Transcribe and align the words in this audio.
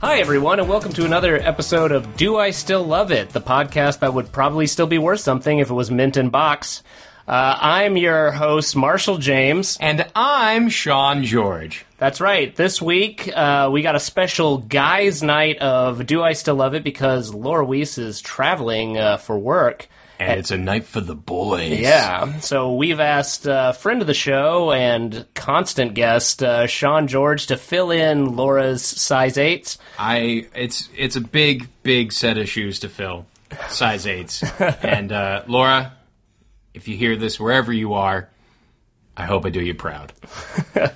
Hi, 0.00 0.20
everyone, 0.20 0.60
and 0.60 0.66
welcome 0.66 0.94
to 0.94 1.04
another 1.04 1.36
episode 1.36 1.92
of 1.92 2.16
Do 2.16 2.38
I 2.38 2.52
Still 2.52 2.82
Love 2.82 3.12
It, 3.12 3.28
the 3.28 3.40
podcast 3.42 3.98
that 3.98 4.14
would 4.14 4.32
probably 4.32 4.66
still 4.66 4.86
be 4.86 4.96
worth 4.96 5.20
something 5.20 5.58
if 5.58 5.68
it 5.68 5.74
was 5.74 5.90
mint 5.90 6.16
in 6.16 6.30
box. 6.30 6.82
Uh, 7.28 7.58
I'm 7.60 7.98
your 7.98 8.30
host, 8.30 8.74
Marshall 8.74 9.18
James. 9.18 9.76
And 9.78 10.10
I'm 10.16 10.70
Sean 10.70 11.24
George. 11.24 11.84
That's 11.98 12.18
right. 12.18 12.56
This 12.56 12.80
week, 12.80 13.30
uh, 13.30 13.68
we 13.70 13.82
got 13.82 13.94
a 13.94 14.00
special 14.00 14.56
guys' 14.56 15.22
night 15.22 15.58
of 15.58 16.06
Do 16.06 16.22
I 16.22 16.32
Still 16.32 16.54
Love 16.54 16.74
It 16.74 16.82
because 16.82 17.34
Laura 17.34 17.66
Weiss 17.66 17.98
is 17.98 18.22
traveling 18.22 18.96
uh, 18.96 19.18
for 19.18 19.38
work. 19.38 19.86
And 20.20 20.38
it's 20.38 20.50
a 20.50 20.58
night 20.58 20.84
for 20.84 21.00
the 21.00 21.14
boys. 21.14 21.80
Yeah. 21.80 22.40
So 22.40 22.74
we've 22.74 23.00
asked 23.00 23.46
a 23.48 23.72
friend 23.72 24.02
of 24.02 24.06
the 24.06 24.14
show 24.14 24.70
and 24.70 25.26
constant 25.34 25.94
guest, 25.94 26.42
uh, 26.42 26.66
Sean 26.66 27.08
George, 27.08 27.46
to 27.46 27.56
fill 27.56 27.90
in 27.90 28.36
Laura's 28.36 28.84
size 28.84 29.38
eights. 29.38 29.78
I 29.98 30.46
it's 30.54 30.88
it's 30.94 31.16
a 31.16 31.22
big, 31.22 31.68
big 31.82 32.12
set 32.12 32.36
of 32.36 32.48
shoes 32.48 32.80
to 32.80 32.90
fill. 32.90 33.24
Size 33.70 34.06
eights. 34.06 34.42
and 34.60 35.10
uh, 35.10 35.44
Laura, 35.46 35.94
if 36.74 36.86
you 36.86 36.96
hear 36.96 37.16
this 37.16 37.40
wherever 37.40 37.72
you 37.72 37.94
are, 37.94 38.28
I 39.16 39.24
hope 39.24 39.46
I 39.46 39.50
do 39.50 39.60
you 39.60 39.74
proud. 39.74 40.12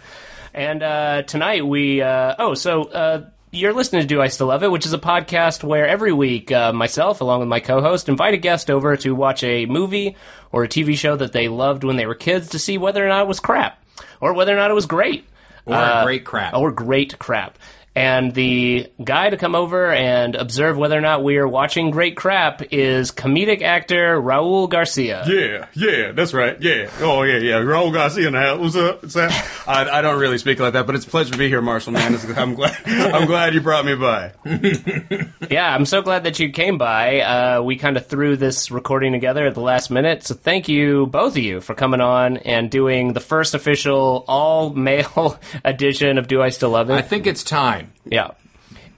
And 0.55 0.85
uh, 0.85 1.23
tonight 1.23 1.67
we 1.67 2.01
uh, 2.01 2.37
oh 2.39 2.55
so 2.55 2.85
uh, 2.85 3.29
you're 3.55 3.73
listening 3.73 4.03
to 4.03 4.07
Do 4.09 4.21
I 4.21 4.29
Still 4.29 4.49
Love 4.49 4.63
It, 4.63 4.71
which 4.71 4.87
is 4.87 4.93
a 4.93 4.99
podcast 4.99 5.63
where 5.63 5.87
every 5.87 6.13
week 6.13 6.51
uh, 6.53 6.73
myself, 6.73 7.21
along 7.21 7.41
with 7.41 7.49
my 7.49 7.61
co-host, 7.61 8.09
invite 8.09 8.35
a 8.35 8.39
guest 8.39 8.71
over 8.71 8.97
to 8.99 9.15
watch 9.15 9.45
a 9.45 9.67
movie 9.67 10.17
or 10.53 10.65
a 10.65 10.69
TV 10.69 10.97
show 10.97 11.17
that 11.17 11.33
they 11.33 11.49
loved 11.49 11.85
when 11.85 11.97
they 11.97 12.07
were 12.07 12.15
kids 12.15 12.51
to 12.51 12.59
see 12.59 12.79
whether 12.79 13.05
or 13.05 13.09
not 13.09 13.23
it 13.23 13.29
was 13.29 13.41
crap 13.41 13.83
or 14.21 14.35
whether 14.35 14.53
or 14.53 14.57
not 14.57 14.71
it 14.71 14.75
was 14.75 14.87
great 14.87 15.25
Or 15.67 15.75
Uh, 15.75 16.05
great 16.05 16.25
crap. 16.25 16.55
or 16.55 16.71
great 16.73 17.19
crap. 17.19 17.59
And 17.97 18.35
the 18.35 18.91
guy 19.03 19.31
to 19.31 19.37
come 19.37 19.55
over 19.55 19.93
and 19.93 20.35
observe 20.35 20.77
whether 20.77 20.99
or 20.99 21.01
not 21.01 21.23
we 21.23 21.37
are 21.37 21.47
watching 21.47 21.93
great 21.93 22.17
crap 22.17 22.73
is 22.73 23.13
comedic 23.13 23.63
actor 23.63 24.21
Raul 24.21 24.69
Garcia. 24.69 25.23
Yeah, 25.29 25.67
yeah, 25.75 26.11
that's 26.11 26.35
right. 26.35 26.61
Yeah. 26.61 26.91
Oh, 27.01 27.23
yeah, 27.23 27.39
yeah. 27.39 27.61
Raul 27.61 27.93
Garcia 27.93 28.27
in 28.27 28.33
the 28.33 28.41
house. 28.41 28.59
What's 28.59 28.77
up? 28.77 29.03
What's 29.03 29.17
up? 29.17 29.31
I, 29.69 29.89
I 29.89 30.03
don't 30.03 30.19
really 30.19 30.39
speak 30.39 30.59
like 30.59 30.73
that, 30.73 30.87
but 30.87 30.97
it's 30.97 31.07
a 31.07 31.09
pleasure 31.09 31.33
to 31.33 31.39
be 31.39 31.49
here, 31.49 31.63
Marshall, 31.63 31.93
man. 31.93 32.15
It's, 32.15 32.25
I'm 32.37 32.55
glad 32.55 32.77
I'm 32.87 33.27
glad 33.27 33.55
you 33.55 33.61
brought 33.61 33.85
me 33.85 33.95
by. 33.95 34.33
Yeah, 35.51 35.73
I'm 35.73 35.85
so 35.85 36.03
glad 36.03 36.25
that 36.25 36.39
you 36.41 36.51
came 36.51 36.79
by. 36.79 37.21
Uh, 37.21 37.63
we 37.63 37.77
kind 37.77 37.97
of 37.97 38.07
threw 38.07 38.37
this 38.37 38.71
recording 38.71 39.13
together 39.13 39.47
at 39.47 39.55
the 39.55 39.61
last 39.61 39.91
minute, 39.91 40.25
so 40.25 40.35
thank 40.35 40.69
you, 40.69 41.07
both 41.07 41.33
of 41.33 41.39
you, 41.39 41.61
for 41.61 41.75
coming 41.75 42.01
on 42.01 42.39
and 42.39 42.71
doing 42.71 43.13
the 43.13 43.21
first 43.21 43.55
official 43.55 44.25
all 44.27 44.71
male 44.71 45.39
edition 45.65 46.19
of 46.19 46.27
Do 46.27 46.41
I 46.41 46.49
Still 46.49 46.71
Love 46.71 46.91
It? 46.91 46.95
I 46.95 47.03
think 47.03 47.27
it's 47.27 47.45
time. 47.45 47.84
Yeah. 48.05 48.31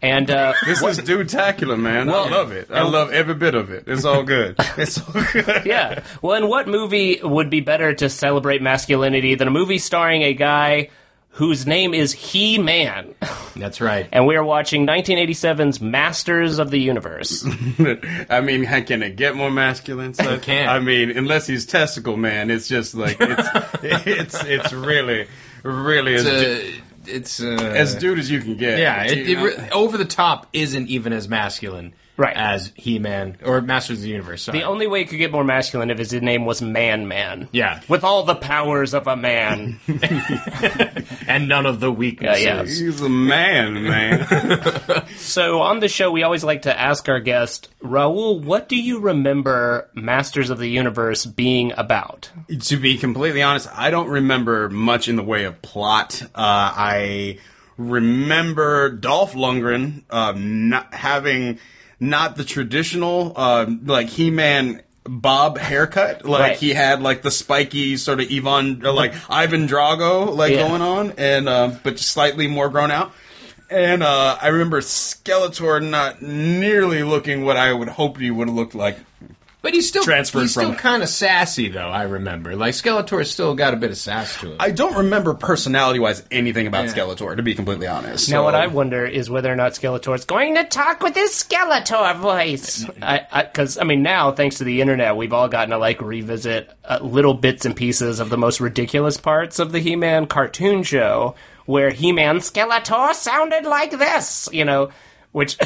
And 0.03 0.31
uh, 0.31 0.53
This 0.67 0.83
is 0.83 0.98
dude-tacular, 0.98 1.79
man. 1.79 2.09
I 2.09 2.29
love 2.29 2.53
it. 2.53 2.70
I 2.70 2.83
love 2.83 3.11
every 3.12 3.34
bit 3.34 3.55
of 3.55 3.70
it. 3.70 3.84
It's 3.87 4.05
all 4.05 4.23
good. 4.23 4.56
It's 4.77 4.98
all 5.01 5.23
good. 5.33 5.65
yeah. 5.65 6.03
Well, 6.20 6.37
and 6.37 6.48
what 6.48 6.69
movie 6.69 7.19
would 7.23 7.48
be 7.51 7.61
better 7.61 7.95
to 7.95 8.09
celebrate 8.11 8.61
masculinity 8.61 9.37
than 9.37 9.48
a 9.48 9.51
movie 9.51 9.79
starring 9.79 10.23
a 10.23 10.34
guy 10.34 10.91
whose 11.31 11.67
name 11.67 11.95
is 11.95 12.12
He 12.12 12.59
Man? 12.59 13.14
That's 13.57 13.81
right. 13.81 14.07
And 14.12 14.27
we 14.27 14.37
are 14.37 14.45
watching 14.45 14.87
1987's 14.87 15.81
Masters 15.81 16.59
of 16.59 16.70
the 16.70 16.79
Universe. 16.79 17.42
I 18.31 18.42
mean, 18.42 18.64
how 18.64 18.83
can 18.83 19.03
it 19.03 19.17
get 19.17 19.34
more 19.34 19.51
masculine? 19.51 20.12
So, 20.12 20.34
It 20.34 20.42
can't. 20.42 20.69
I 20.69 20.79
mean, 20.81 21.17
unless 21.17 21.47
he's 21.47 21.64
testicle 21.64 22.19
man, 22.19 22.51
it's 22.51 22.69
just 22.69 22.95
like 22.95 23.17
it's 23.20 23.48
it's 23.83 24.45
it's 24.45 24.73
really 24.75 25.27
really 25.62 26.14
It's 26.14 26.25
as, 26.27 26.42
uh, 26.42 26.81
it's 27.08 27.40
uh, 27.40 27.72
as 27.74 27.94
dude 27.94 28.18
as 28.18 28.30
you 28.30 28.40
can 28.40 28.56
get. 28.56 28.78
yeah, 28.78 29.04
it, 29.04 29.30
it, 29.30 29.72
over 29.72 29.96
the 29.96 30.05
top 30.05 30.48
isn't 30.52 30.89
even 30.89 31.12
as 31.12 31.28
masculine 31.28 31.94
Right. 32.16 32.34
as 32.36 32.72
He-Man 32.77 33.38
or 33.44 33.60
Masters 33.60 33.98
of 33.98 34.02
the 34.04 34.10
Universe. 34.10 34.42
Sorry. 34.42 34.58
The 34.58 34.64
only 34.64 34.86
way 34.86 35.02
it 35.02 35.08
could 35.08 35.18
get 35.18 35.32
more 35.32 35.44
masculine 35.44 35.90
if 35.90 35.98
his 35.98 36.12
name 36.14 36.46
was 36.46 36.62
Man 36.62 37.08
Man. 37.08 37.48
yeah, 37.52 37.80
With 37.88 38.04
all 38.04 38.22
the 38.24 38.34
powers 38.34 38.94
of 38.94 39.06
a 39.06 39.16
man. 39.16 39.78
and 41.27 41.48
none 41.48 41.66
of 41.66 41.80
the 41.80 41.92
weaknesses. 41.92 42.44
Yeah, 42.44 42.56
yeah. 42.56 42.64
He's 42.64 43.00
a 43.00 43.08
man, 43.08 43.82
man. 43.84 45.06
so 45.16 45.60
on 45.60 45.80
the 45.80 45.88
show, 45.88 46.10
we 46.10 46.22
always 46.22 46.44
like 46.44 46.62
to 46.62 46.78
ask 46.78 47.08
our 47.08 47.20
guest, 47.20 47.68
Raul, 47.82 48.42
what 48.42 48.68
do 48.68 48.77
you 48.77 49.00
remember 49.00 49.88
Masters 49.94 50.50
of 50.50 50.58
the 50.58 50.68
Universe 50.68 51.27
being 51.27 51.72
about? 51.77 52.30
to 52.60 52.77
be 52.77 52.98
completely 52.98 53.42
honest, 53.42 53.68
I 53.72 53.90
don't 53.90 54.08
remember 54.08 54.68
much 54.68 55.08
in 55.08 55.16
the 55.16 55.22
way 55.22 55.44
of 55.44 55.60
plot. 55.62 56.22
Uh, 56.22 56.28
I 56.34 57.38
remember 57.77 58.90
Dolph 58.90 59.34
Lundgren 59.34 60.02
not 60.10 60.94
having 60.94 61.58
not 62.01 62.36
the 62.36 62.45
traditional 62.45 63.33
uh, 63.36 63.67
like 63.84 64.08
He-Man 64.08 64.83
bob 65.05 65.58
haircut. 65.58 66.24
Like 66.24 66.40
Right. 66.40 66.57
he 66.57 66.73
had 66.73 67.01
like 67.01 67.23
the 67.23 67.30
spiky 67.30 67.96
sort 67.96 68.20
of 68.20 68.30
Ivan, 68.30 68.80
like 68.80 69.14
Ivan 69.30 69.68
Drago 69.68 70.34
like 70.34 70.52
Yeah. 70.52 70.68
going 70.68 70.83
on, 70.83 71.12
and 71.18 71.48
uh, 71.48 71.73
but 71.83 71.98
slightly 71.98 72.48
more 72.48 72.68
grown 72.68 72.90
out. 72.90 73.12
And 73.68 74.02
uh, 74.02 74.39
I 74.40 74.48
remember 74.48 74.80
Skeletor 74.80 75.83
not 75.83 76.23
nearly 76.23 77.02
looking 77.02 77.45
what 77.45 77.57
I 77.57 77.73
would 77.73 77.89
hope 77.89 78.18
he 78.18 78.30
would 78.30 78.46
have 78.48 78.57
looked 78.57 78.74
like. 78.77 78.96
But 79.66 79.74
he's 79.74 79.88
still 79.88 80.04
Transferred 80.04 80.42
he's 80.42 80.52
still 80.52 80.77
kind 80.77 81.02
of 81.02 81.08
sassy 81.08 81.70
though. 81.70 81.88
I 81.88 82.04
remember, 82.04 82.54
like 82.54 82.72
Skeletor's 82.72 83.32
still 83.32 83.56
got 83.56 83.74
a 83.74 83.77
bit 83.77 83.90
of 83.90 83.96
sass 83.96 84.38
to 84.38 84.52
him. 84.52 84.56
I 84.60 84.70
don't 84.70 84.94
remember 84.94 85.34
personality 85.34 85.98
wise 85.98 86.22
anything 86.30 86.68
about 86.68 86.84
Yeah. 86.84 86.92
Skeletor, 86.92 87.34
to 87.34 87.42
be 87.42 87.56
completely 87.56 87.88
honest. 87.88 88.30
Now, 88.30 88.36
So- 88.36 88.44
what 88.44 88.54
I 88.54 88.68
wonder 88.68 89.04
is 89.04 89.28
whether 89.28 89.52
or 89.52 89.56
not 89.56 89.72
Skeletor's 89.72 90.24
going 90.24 90.54
to 90.54 90.62
talk 90.62 91.02
with 91.02 91.16
his 91.16 91.32
Skeletor 91.32 92.14
voice. 92.14 92.84
Because, 92.84 93.77
I, 93.77 93.82
mean, 93.82 94.04
now, 94.04 94.30
thanks 94.30 94.58
to 94.58 94.64
the 94.64 94.82
internet, 94.82 95.16
we've 95.16 95.32
all 95.32 95.48
gotten 95.48 95.70
to, 95.70 95.78
like, 95.78 96.00
revisit 96.00 96.70
uh, 96.84 97.00
little 97.02 97.34
bits 97.34 97.66
and 97.66 97.74
pieces 97.74 98.20
of 98.20 98.30
the 98.30 98.38
most 98.38 98.60
ridiculous 98.60 99.16
parts 99.16 99.58
of 99.58 99.72
the 99.72 99.80
He 99.80 99.96
Man 99.96 100.27
cartoon 100.27 100.84
show, 100.84 101.34
where 101.64 101.90
He 101.90 102.12
Man 102.12 102.38
Skeletor 102.38 103.14
sounded 103.14 103.64
like 103.64 103.90
this, 103.90 104.48
you 104.52 104.64
know, 104.64 104.90
which, 105.36 105.58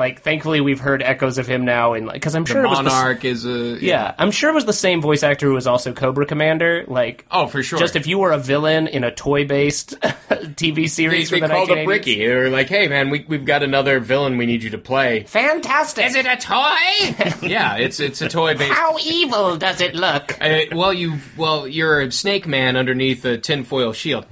like, 0.00 0.22
thankfully 0.22 0.60
we've 0.60 0.80
heard 0.80 1.00
echoes 1.00 1.38
of 1.38 1.46
him 1.46 1.64
now, 1.64 1.94
in 1.94 2.08
because 2.12 2.34
I'm 2.34 2.42
the 2.42 2.50
sure 2.50 2.64
it 2.64 2.68
was 2.68 2.78
the, 2.78 2.82
Monarch 2.82 3.24
is 3.24 3.46
a 3.46 3.78
yeah, 3.80 4.12
I'm 4.18 4.32
sure 4.32 4.50
it 4.50 4.54
was 4.54 4.64
the 4.64 4.72
same 4.72 5.00
voice 5.00 5.22
actor 5.22 5.46
who 5.46 5.54
was 5.54 5.68
also 5.68 5.92
Cobra 5.92 6.26
Commander. 6.26 6.84
Like, 6.88 7.24
Oh, 7.30 7.46
for 7.46 7.62
sure. 7.62 7.78
just 7.78 7.94
if 7.94 8.08
you 8.08 8.18
were 8.18 8.32
a 8.32 8.38
villain 8.38 8.88
in 8.88 9.04
a 9.04 9.14
toy-based 9.14 10.00
TV 10.00 10.90
series 10.90 11.30
they 11.30 11.38
from 11.38 11.48
the 11.48 11.54
called 11.54 11.70
up 11.70 11.76
1980s. 11.78 11.86
Ricky. 11.86 12.18
They 12.26 12.34
were 12.34 12.50
like, 12.50 12.68
"Hey, 12.68 12.88
man, 12.88 13.10
we 13.10 13.24
we've 13.28 13.44
got 13.44 13.62
another 13.62 14.00
villain 14.00 14.38
we 14.38 14.46
need 14.46 14.64
you 14.64 14.70
to 14.70 14.78
play." 14.78 15.22
Fantastic! 15.22 16.06
Is 16.06 16.16
it 16.16 16.26
a 16.26 16.36
toy? 16.36 17.46
yeah, 17.48 17.76
it's 17.76 18.00
it's 18.00 18.20
a 18.22 18.28
toy 18.28 18.56
based. 18.56 18.72
How 18.72 18.98
evil 18.98 19.56
does 19.56 19.80
it 19.80 19.94
look? 19.94 20.36
Uh, 20.40 20.62
well, 20.72 20.92
you 20.92 21.18
well, 21.36 21.68
you're 21.68 22.00
a 22.00 22.10
snake 22.10 22.48
man 22.48 22.76
underneath 22.76 23.24
a 23.24 23.38
tinfoil 23.38 23.92
shield. 23.92 24.26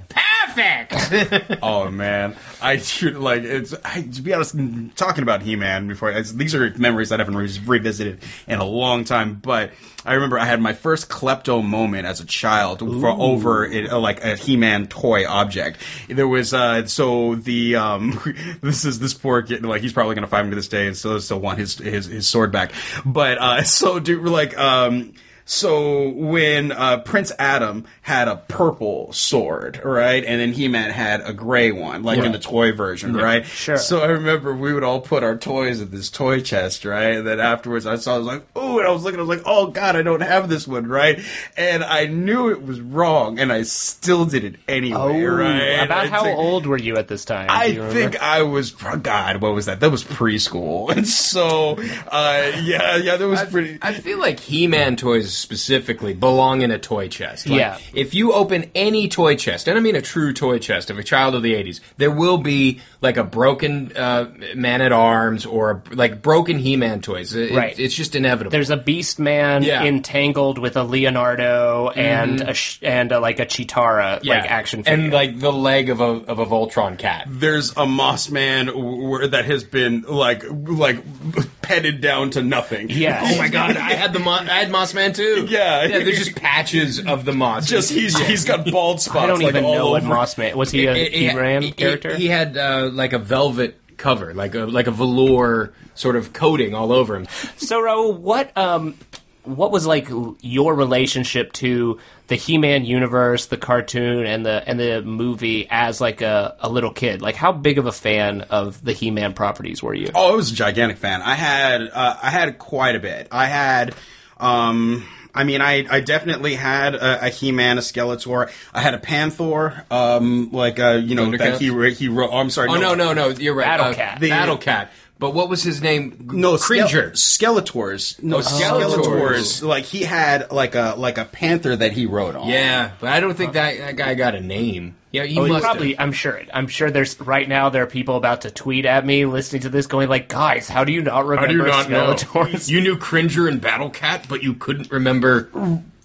Perfect. 0.55 1.59
Oh 1.61 1.89
man, 1.89 2.35
I 2.61 2.77
should 2.77 3.17
like 3.17 3.43
it's. 3.43 3.73
I, 3.83 4.01
to 4.01 4.21
be 4.21 4.33
honest, 4.33 4.55
talking 4.95 5.23
about 5.23 5.41
He-Man 5.41 5.87
before 5.87 6.11
it's, 6.11 6.31
these 6.31 6.55
are 6.55 6.73
memories 6.77 7.09
that 7.09 7.19
I 7.19 7.23
haven't 7.23 7.35
re- 7.35 7.59
revisited 7.65 8.23
in 8.47 8.59
a 8.59 8.63
long 8.63 9.03
time. 9.03 9.35
But 9.35 9.71
I 10.05 10.13
remember 10.13 10.39
I 10.39 10.45
had 10.45 10.61
my 10.61 10.73
first 10.73 11.09
klepto 11.09 11.63
moment 11.63 12.05
as 12.05 12.21
a 12.21 12.25
child 12.25 12.79
for 12.79 13.09
over 13.09 13.65
it, 13.65 13.91
uh, 13.91 13.99
like 13.99 14.23
a 14.23 14.35
He-Man 14.35 14.87
toy 14.87 15.27
object. 15.27 15.79
There 16.07 16.27
was 16.27 16.53
uh, 16.53 16.87
so 16.87 17.35
the 17.35 17.75
um, 17.75 18.19
this 18.61 18.85
is 18.85 18.99
this 18.99 19.13
poor 19.13 19.41
kid 19.41 19.65
like 19.65 19.81
he's 19.81 19.93
probably 19.93 20.15
gonna 20.15 20.27
find 20.27 20.47
me 20.47 20.51
to 20.51 20.55
this 20.55 20.69
day 20.69 20.87
and 20.87 20.95
still 20.95 21.19
still 21.19 21.39
want 21.39 21.59
his 21.59 21.77
his 21.77 22.05
his 22.05 22.27
sword 22.27 22.51
back. 22.51 22.71
But 23.05 23.37
uh, 23.37 23.63
so 23.63 23.99
dude, 23.99 24.23
like 24.25 24.57
um. 24.57 25.13
So 25.49 26.09
when 26.09 26.71
uh, 26.71 26.99
Prince 26.99 27.31
Adam 27.39 27.85
had 28.03 28.27
a 28.27 28.35
purple 28.35 29.11
sword, 29.13 29.81
right, 29.83 30.23
and 30.23 30.39
then 30.39 30.53
He-Man 30.53 30.91
had 30.91 31.21
a 31.21 31.33
gray 31.33 31.71
one, 31.71 32.03
like 32.03 32.19
in 32.19 32.31
the 32.31 32.37
toy 32.37 32.71
version, 32.71 33.17
right? 33.17 33.43
Sure. 33.47 33.77
So 33.77 33.99
I 33.99 34.05
remember 34.05 34.53
we 34.53 34.71
would 34.71 34.83
all 34.83 35.01
put 35.01 35.23
our 35.23 35.37
toys 35.37 35.81
in 35.81 35.89
this 35.89 36.11
toy 36.11 36.41
chest, 36.41 36.85
right? 36.85 37.15
And 37.15 37.25
then 37.25 37.39
afterwards, 37.39 37.87
I 37.87 37.95
saw, 37.95 38.13
I 38.13 38.17
was 38.19 38.27
like, 38.27 38.57
"Ooh!" 38.57 38.77
And 38.77 38.87
I 38.87 38.91
was 38.91 39.03
looking, 39.03 39.19
I 39.19 39.23
was 39.23 39.37
like, 39.37 39.47
"Oh 39.47 39.71
God, 39.71 39.95
I 39.95 40.03
don't 40.03 40.21
have 40.21 40.49
this 40.49 40.67
one, 40.67 40.85
right?" 40.85 41.19
And 41.57 41.83
I 41.83 42.05
knew 42.05 42.51
it 42.51 42.61
was 42.61 42.79
wrong, 42.79 43.39
and 43.39 43.51
I 43.51 43.63
still 43.63 44.25
did 44.25 44.43
it 44.43 44.55
anyway, 44.67 44.99
oh, 45.25 45.35
right? 45.35 45.79
Oh, 45.79 45.83
about 45.85 46.05
I 46.05 46.07
how 46.09 46.23
think- 46.25 46.37
old 46.37 46.67
were 46.67 46.77
you 46.77 46.97
at 46.97 47.07
this 47.07 47.25
time? 47.25 47.47
I 47.49 47.73
think 47.73 48.21
I 48.21 48.43
was 48.43 48.75
oh, 48.85 48.97
God. 48.97 49.41
What 49.41 49.55
was 49.55 49.65
that? 49.65 49.79
That 49.79 49.89
was 49.89 50.03
preschool, 50.03 50.91
and 50.95 51.07
so 51.07 51.71
uh, 51.79 52.51
yeah, 52.61 52.97
yeah, 52.97 53.17
that 53.17 53.27
was 53.27 53.41
pretty. 53.45 53.79
I 53.81 53.93
feel 53.93 54.19
like 54.19 54.39
He-Man 54.39 54.95
toys 54.95 55.38
specifically 55.39 56.13
belong 56.13 56.61
in 56.61 56.71
a 56.71 56.79
toy 56.79 57.07
chest. 57.07 57.47
Like, 57.49 57.59
Yeah. 57.59 57.77
If 57.93 58.13
you 58.13 58.33
open 58.33 58.71
any 58.75 59.07
toy 59.07 59.35
chest, 59.35 59.67
and 59.67 59.77
I 59.77 59.81
mean 59.81 59.95
a 59.95 60.01
true 60.01 60.33
toy 60.33 60.59
chest 60.59 60.89
of 60.89 60.97
a 60.99 61.03
child 61.03 61.35
of 61.35 61.41
the 61.43 61.53
80s, 61.53 61.79
there 61.97 62.11
will 62.11 62.37
be 62.37 62.81
like 63.01 63.17
a 63.17 63.23
broken 63.23 63.95
uh, 63.95 64.25
Man 64.55 64.81
at 64.81 64.91
Arms 64.91 65.45
or 65.45 65.71
a, 65.91 65.95
like 65.95 66.21
broken 66.21 66.57
He-Man 66.59 67.01
toys. 67.01 67.33
It- 67.35 67.49
Right. 67.51 67.77
It's 67.79 67.95
just 67.95 68.15
inevitable. 68.15 68.51
There's 68.51 68.69
a 68.69 68.77
Beast 68.77 69.19
Man 69.19 69.63
Yeah. 69.63 69.83
entangled 69.83 70.59
with 70.59 70.77
a 70.77 70.83
Leonardo 70.83 71.89
and 71.89 72.41
a 72.41 72.53
sh- 72.53 72.79
and 72.81 73.11
a, 73.11 73.19
like 73.19 73.39
a 73.39 73.45
Cheetara 73.45 74.19
Yeah. 74.23 74.39
like 74.41 74.51
action 74.51 74.83
figure. 74.83 75.03
and 75.05 75.13
like 75.13 75.39
the 75.39 75.51
leg 75.51 75.89
of 75.89 76.01
a 76.01 76.03
of 76.03 76.39
a 76.39 76.45
Voltron 76.45 76.97
cat. 76.97 77.25
There's 77.27 77.75
a 77.77 77.85
Moss 77.85 78.29
Man 78.29 78.67
where 78.67 79.27
that 79.27 79.45
has 79.45 79.63
been 79.63 80.01
like 80.07 80.43
like 80.49 80.97
petted 81.61 82.01
down 82.01 82.31
to 82.31 82.41
nothing. 82.43 82.89
Yeah. 82.89 83.19
Oh 83.23 83.37
my 83.37 83.47
god, 83.47 83.77
I 83.77 83.93
had 83.93 84.13
the 84.13 84.19
Mo- 84.19 84.31
I 84.31 84.59
had 84.59 84.71
Moss 84.71 84.93
Man 84.93 85.13
too. 85.13 85.28
Yeah. 85.49 85.83
yeah. 85.85 85.99
There's 85.99 86.17
just 86.25 86.35
patches 86.35 87.05
of 87.05 87.25
the 87.25 87.33
Moss. 87.33 87.67
Just 87.67 87.91
he's 87.91 88.17
he's 88.17 88.45
got 88.45 88.69
bald 88.69 89.01
spots. 89.01 89.17
I 89.23 89.27
don't 89.27 89.39
like, 89.39 89.49
even 89.49 89.65
all 89.65 89.73
know 89.75 89.89
what 89.91 90.03
over. 90.03 90.13
Moss 90.13 90.37
Man 90.37 90.57
was. 90.57 90.71
He 90.71 90.85
a 90.85 90.93
It- 90.93 91.13
it- 91.13 91.31
He-Ram 91.31 91.61
he- 91.63 91.71
character? 91.71 92.15
He 92.15 92.27
had 92.27 92.57
uh, 92.57 92.89
like 92.91 93.13
a 93.13 93.19
velvet 93.19 93.79
cover, 93.97 94.33
like 94.33 94.55
a 94.55 94.59
like 94.65 94.87
a 94.87 94.91
velour 94.91 95.73
sort 95.95 96.15
of 96.15 96.31
coating 96.33 96.73
all 96.73 96.91
over 96.91 97.15
him. 97.15 97.27
So, 97.57 97.81
Raul, 97.81 98.17
what 98.17 98.57
um, 98.57 98.95
what 99.43 99.71
was 99.71 99.85
like 99.87 100.07
your 100.41 100.75
relationship 100.75 101.51
to 101.53 101.99
the 102.27 102.35
He-Man 102.35 102.85
universe, 102.85 103.47
the 103.47 103.57
cartoon, 103.57 104.25
and 104.25 104.45
the 104.45 104.63
and 104.65 104.79
the 104.79 105.01
movie 105.01 105.67
as 105.69 105.99
like 105.99 106.21
a, 106.21 106.55
a 106.59 106.69
little 106.69 106.93
kid? 106.93 107.21
Like, 107.21 107.35
how 107.35 107.51
big 107.51 107.77
of 107.79 107.87
a 107.87 107.91
fan 107.91 108.41
of 108.41 108.83
the 108.83 108.93
He-Man 108.93 109.33
properties 109.33 109.81
were 109.81 109.93
you? 109.93 110.11
Oh, 110.13 110.33
I 110.33 110.35
was 110.35 110.51
a 110.51 110.55
gigantic 110.55 110.97
fan. 110.97 111.21
I 111.21 111.33
had 111.35 111.81
uh, 111.81 112.17
I 112.21 112.29
had 112.29 112.57
quite 112.59 112.95
a 112.95 112.99
bit. 112.99 113.27
I 113.31 113.45
had 113.47 113.95
um 114.37 115.05
I 115.33 115.43
mean, 115.43 115.61
I, 115.61 115.85
I 115.89 115.99
definitely 115.99 116.55
had 116.55 116.95
a, 116.95 117.25
a 117.27 117.29
He-Man, 117.29 117.77
a 117.77 117.81
Skeletor. 117.81 118.51
I 118.73 118.81
had 118.81 118.93
a 118.95 118.97
Panther, 118.97 119.85
um, 119.91 120.51
like 120.51 120.79
uh, 120.79 120.93
you 120.93 121.15
know 121.15 121.29
that 121.31 121.39
Thundercats? 121.39 121.59
he 121.59 121.69
re- 121.69 121.93
he 121.93 122.07
wrote. 122.07 122.31
Oh, 122.31 122.37
I'm 122.37 122.49
sorry. 122.49 122.69
Oh 122.69 122.77
no 122.79 122.95
no 122.95 123.13
no, 123.13 123.29
you're 123.29 123.53
right. 123.53 123.65
Battle 123.65 123.87
Uh, 123.87 123.93
Cat. 123.93 124.19
The- 124.19 124.29
Battle 124.29 124.57
Cat. 124.57 124.91
But 125.19 125.33
what 125.33 125.49
was 125.49 125.61
his 125.61 125.81
name? 125.81 126.29
No, 126.31 126.57
Cringer. 126.57 127.11
Skeletors. 127.11 128.23
No, 128.23 128.37
Oh, 128.37 128.39
Skeletors. 128.39 129.61
Like 129.61 129.83
he 129.83 130.03
had 130.03 130.51
like 130.51 130.75
a 130.75 130.95
like 130.97 131.17
a 131.17 131.25
panther 131.25 131.75
that 131.75 131.91
he 131.91 132.05
wrote 132.05 132.35
on. 132.35 132.47
Yeah, 132.47 132.91
but 133.01 133.09
I 133.09 133.19
don't 133.19 133.35
think 133.35 133.53
that, 133.53 133.77
that 133.79 133.95
guy 133.97 134.13
got 134.15 134.35
a 134.35 134.39
name. 134.39 134.95
Yeah, 135.11 135.23
he 135.23 135.37
Oh, 135.39 135.43
he 135.43 135.59
probably. 135.59 135.89
have. 135.95 135.99
I'm 135.99 136.11
sure. 136.13 136.39
I'm 136.53 136.67
sure. 136.67 136.89
There's 136.91 137.19
right 137.19 137.47
now. 137.49 137.69
There 137.69 137.83
are 137.83 137.87
people 137.87 138.15
about 138.15 138.41
to 138.41 138.51
tweet 138.51 138.85
at 138.85 139.05
me 139.05 139.25
listening 139.25 139.63
to 139.63 139.69
this, 139.69 139.87
going 139.87 140.07
like, 140.07 140.29
"Guys, 140.29 140.69
how 140.69 140.83
do 140.83 140.93
you 140.93 141.01
not 141.01 141.25
remember 141.25 141.41
How 141.47 141.47
do 141.51 141.57
you 141.57 141.65
not 141.65 141.89
know? 141.89 142.13
Skeletors?" 142.13 142.69
You 142.69 142.81
knew 142.81 142.97
Cringer 142.97 143.47
and 143.47 143.59
Battle 143.59 143.89
Cat, 143.89 144.27
but 144.29 144.43
you 144.43 144.53
couldn't 144.53 144.91
remember 144.91 145.49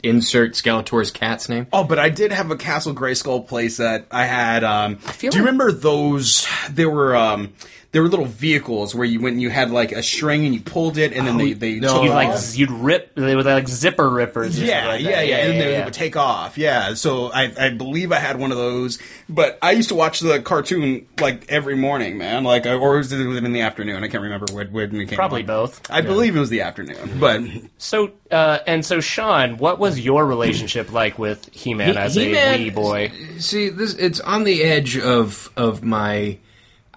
insert 0.03 0.53
Skeletor's 0.53 1.11
cat's 1.11 1.49
name. 1.49 1.67
Oh, 1.73 1.85
but 1.85 1.99
I 1.99 2.09
did 2.09 2.33
have 2.33 2.51
a 2.51 2.57
Castle 2.57 2.95
Grayskull 2.95 3.47
playset. 3.49 4.05
I 4.11 4.25
had. 4.25 4.65
Um, 4.65 4.95
do 4.95 5.01
feel 5.01 5.33
you 5.35 5.41
like- 5.41 5.47
remember 5.47 5.71
those? 5.73 6.47
There 6.71 6.91
were. 6.91 7.15
Um, 7.15 7.53
there 7.95 8.03
were 8.03 8.09
little 8.09 8.27
vehicles 8.27 8.93
where 8.93 9.07
you 9.07 9.21
when 9.21 9.39
you 9.39 9.51
had 9.51 9.71
like 9.71 9.93
a 9.93 10.03
string 10.03 10.45
and 10.45 10.53
you 10.53 10.61
pulled 10.61 10.99
it 10.99 11.13
and 11.13 11.25
then 11.29 11.39
they 11.39 11.53
they 11.53 11.75
no. 11.77 11.95
took 11.95 12.03
You'd 12.03 12.11
like 12.11 12.59
you'd 12.59 12.73
rip. 12.73 13.15
They 13.15 13.37
were 13.37 13.45
like 13.45 13.69
zipper 13.69 14.11
rippers. 14.11 14.61
Yeah, 14.61 14.67
something 14.67 14.89
like 14.89 15.01
yeah, 15.03 15.11
that. 15.11 15.29
yeah, 15.29 15.37
and 15.37 15.53
then 15.53 15.59
they 15.59 15.73
yeah. 15.75 15.85
would 15.85 15.95
take 15.95 16.17
off. 16.17 16.59
Yeah, 16.59 16.95
so 16.95 17.29
I, 17.29 17.53
I 17.57 17.71
believe 17.71 18.11
I 18.11 18.17
had 18.17 18.37
one 18.37 18.51
of 18.51 18.59
those, 18.59 18.99
but 19.29 19.61
I 19.63 19.71
used 19.71 19.91
to 19.91 19.95
watch 19.95 20.19
the 20.19 20.43
cartoon 20.43 21.07
like 21.21 21.53
every 21.53 21.77
morning, 21.77 22.19
man. 22.19 22.43
Like, 22.43 22.67
or 22.67 22.97
was 22.97 23.13
it 23.13 23.21
in 23.21 23.53
the 23.53 23.61
afternoon? 23.61 24.03
I 24.03 24.09
can't 24.09 24.25
remember 24.25 24.47
when, 24.53 24.73
when 24.73 25.01
it 25.01 25.09
came. 25.09 25.17
Probably 25.17 25.43
on. 25.43 25.47
both. 25.47 25.89
I 25.89 26.01
believe 26.01 26.35
it 26.35 26.41
was 26.41 26.51
the 26.51 26.63
afternoon, 26.63 27.21
but 27.21 27.43
So, 27.79 28.11
uh, 28.29 28.59
and 28.67 28.85
so, 28.85 28.99
Sean, 28.99 29.57
what 29.57 29.79
was 29.79 30.01
your 30.01 30.27
relationship 30.27 30.91
like 30.91 31.17
with 31.17 31.49
He-Man 31.53 31.97
as 31.97 32.17
He-Man- 32.17 32.61
a 32.61 32.65
wee 32.65 32.71
boy? 32.71 33.13
See, 33.39 33.69
this 33.69 33.95
it's 33.95 34.19
on 34.19 34.43
the 34.43 34.65
edge 34.65 34.99
of 34.99 35.49
of 35.57 35.85
my. 35.85 36.39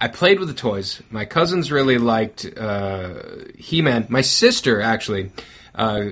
I 0.00 0.08
played 0.08 0.38
with 0.38 0.48
the 0.48 0.54
toys. 0.54 1.02
My 1.10 1.24
cousins 1.24 1.72
really 1.72 1.98
liked 1.98 2.46
uh, 2.56 3.14
He-Man. 3.56 4.06
My 4.08 4.20
sister 4.20 4.80
actually 4.80 5.32
uh, 5.74 6.04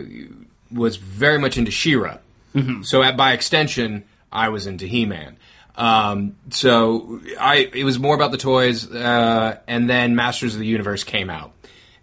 was 0.73 0.97
very 0.97 1.39
much 1.39 1.57
into 1.57 1.71
She-Ra. 1.71 2.19
So 2.85 3.03
at, 3.03 3.17
by 3.17 3.33
extension, 3.33 4.05
I 4.33 4.49
was 4.49 4.67
into 4.67 4.87
He-Man. 4.87 5.37
Um, 5.77 6.37
so 6.51 7.21
I 7.39 7.69
it 7.73 7.85
was 7.85 7.99
more 7.99 8.15
about 8.15 8.31
the 8.31 8.39
toys, 8.39 8.91
uh, 8.91 9.59
and 9.69 9.91
then 9.91 10.17
Masters 10.17 10.55
of 10.55 10.61
the 10.61 10.67
Universe 10.67 11.05
came 11.05 11.29
out, 11.29 11.53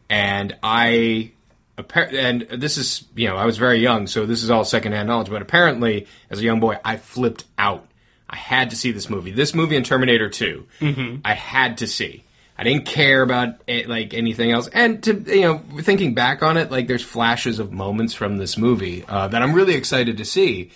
and 0.10 0.56
I 0.62 1.32
and 1.96 2.42
this 2.52 2.78
is 2.78 3.04
you 3.16 3.30
know 3.30 3.36
I 3.36 3.46
was 3.46 3.58
very 3.58 3.80
young, 3.80 4.06
so 4.06 4.28
this 4.28 4.44
is 4.44 4.52
all 4.52 4.64
secondhand 4.64 5.08
knowledge. 5.08 5.30
But 5.30 5.42
apparently, 5.42 6.06
as 6.30 6.40
a 6.40 6.44
young 6.44 6.60
boy, 6.60 6.78
I 6.86 6.98
flipped 6.98 7.46
out. 7.58 7.88
I 8.34 8.36
had 8.36 8.72
to 8.72 8.76
see 8.76 8.92
this 8.92 9.12
movie. 9.12 9.30
This 9.30 9.54
movie 9.54 9.76
and 9.76 9.86
Terminator 9.86 10.28
2, 10.28 10.66
I 11.24 11.36
had 11.36 11.78
to 11.78 11.88
see. 11.88 12.24
I 12.58 12.64
didn't 12.64 12.88
care 12.88 13.22
about 13.22 13.62
it, 13.68 13.88
like 13.88 14.16
anything 14.16 14.52
else. 14.52 14.68
And 14.68 15.04
to 15.04 15.14
you 15.14 15.42
know, 15.42 15.62
thinking 15.82 16.16
back 16.16 16.42
on 16.42 16.58
it, 16.58 16.72
like 16.72 16.88
there's 16.88 17.04
flashes 17.04 17.60
of 17.60 17.72
moments 17.72 18.16
from 18.16 18.38
this 18.38 18.58
movie 18.58 19.06
uh, 19.08 19.28
that 19.28 19.40
I'm 19.44 19.54
really 19.54 19.76
excited 19.76 20.18
to 20.18 20.26
see. 20.26 20.72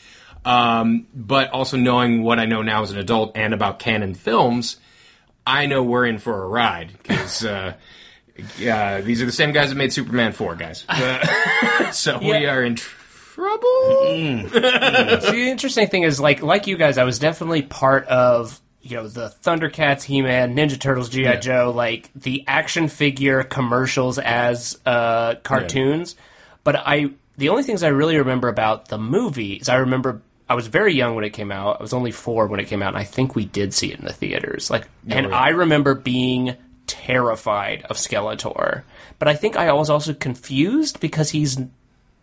Um, 0.46 1.08
but 1.16 1.50
also 1.50 1.78
knowing 1.78 2.22
what 2.22 2.38
I 2.38 2.46
know 2.46 2.62
now 2.62 2.84
as 2.84 2.92
an 2.92 3.00
adult 3.00 3.32
and 3.36 3.56
about 3.56 3.80
Cannon 3.80 4.14
films, 4.14 4.78
I 5.44 5.66
know 5.66 5.82
we're 5.82 6.06
in 6.06 6.20
for 6.20 6.44
a 6.44 6.48
ride 6.48 6.92
because 6.94 7.44
uh, 7.44 7.74
uh, 8.70 9.02
these 9.02 9.24
are 9.24 9.26
the 9.26 9.32
same 9.32 9.52
guys 9.52 9.70
that 9.70 9.76
made 9.76 9.92
Superman 9.92 10.32
4, 10.32 10.56
guys. 10.58 10.86
So 11.92 12.20
we 12.20 12.46
are 12.46 12.64
in 12.64 12.76
trouble. 13.38 14.50
The 14.50 15.48
interesting 15.50 15.88
thing 15.88 16.04
is, 16.04 16.20
like, 16.20 16.42
like 16.42 16.68
you 16.68 16.78
guys, 16.78 16.98
I 16.98 17.04
was 17.04 17.20
definitely 17.20 17.62
part 17.62 18.08
of, 18.08 18.60
you 18.82 18.98
know, 18.98 19.08
the 19.08 19.34
Thundercats, 19.44 20.04
He-Man, 20.04 20.56
Ninja 20.56 20.80
Turtles, 20.80 21.10
GI 21.10 21.38
Joe, 21.38 21.72
like 21.76 22.10
the 22.16 22.46
action 22.48 22.88
figure 22.88 23.44
commercials 23.44 24.18
as 24.18 24.80
uh, 24.86 25.36
cartoons. 25.44 26.16
But 26.64 26.76
I, 26.78 27.12
the 27.38 27.50
only 27.50 27.64
things 27.64 27.84
I 27.84 27.90
really 27.90 28.18
remember 28.18 28.48
about 28.48 28.88
the 28.88 28.98
movie 28.98 29.54
is 29.54 29.70
I 29.70 29.78
remember 29.78 30.22
I 30.50 30.56
was 30.56 30.68
very 30.68 30.94
young 30.94 31.16
when 31.16 31.26
it 31.26 31.32
came 31.32 31.52
out. 31.52 31.80
I 31.80 31.84
was 31.84 31.94
only 31.94 32.12
four 32.12 32.48
when 32.48 32.60
it 32.60 32.68
came 32.68 32.82
out, 32.82 32.90
and 32.90 32.98
I 32.98 33.04
think 33.04 33.36
we 33.36 33.46
did 33.46 33.74
see 33.74 33.92
it 33.92 34.00
in 34.00 34.06
the 34.06 34.14
theaters. 34.14 34.72
Like, 34.72 34.88
and 35.08 35.28
really? 35.28 35.38
I 35.38 35.50
remember 35.50 35.94
being 35.94 36.56
terrified 36.88 37.86
of 37.90 37.98
Skeletor. 37.98 38.84
But 39.20 39.28
I 39.28 39.36
think 39.36 39.58
I 39.58 39.72
was 39.74 39.90
also 39.90 40.14
confused 40.14 41.00
because 41.00 41.30
he's 41.30 41.58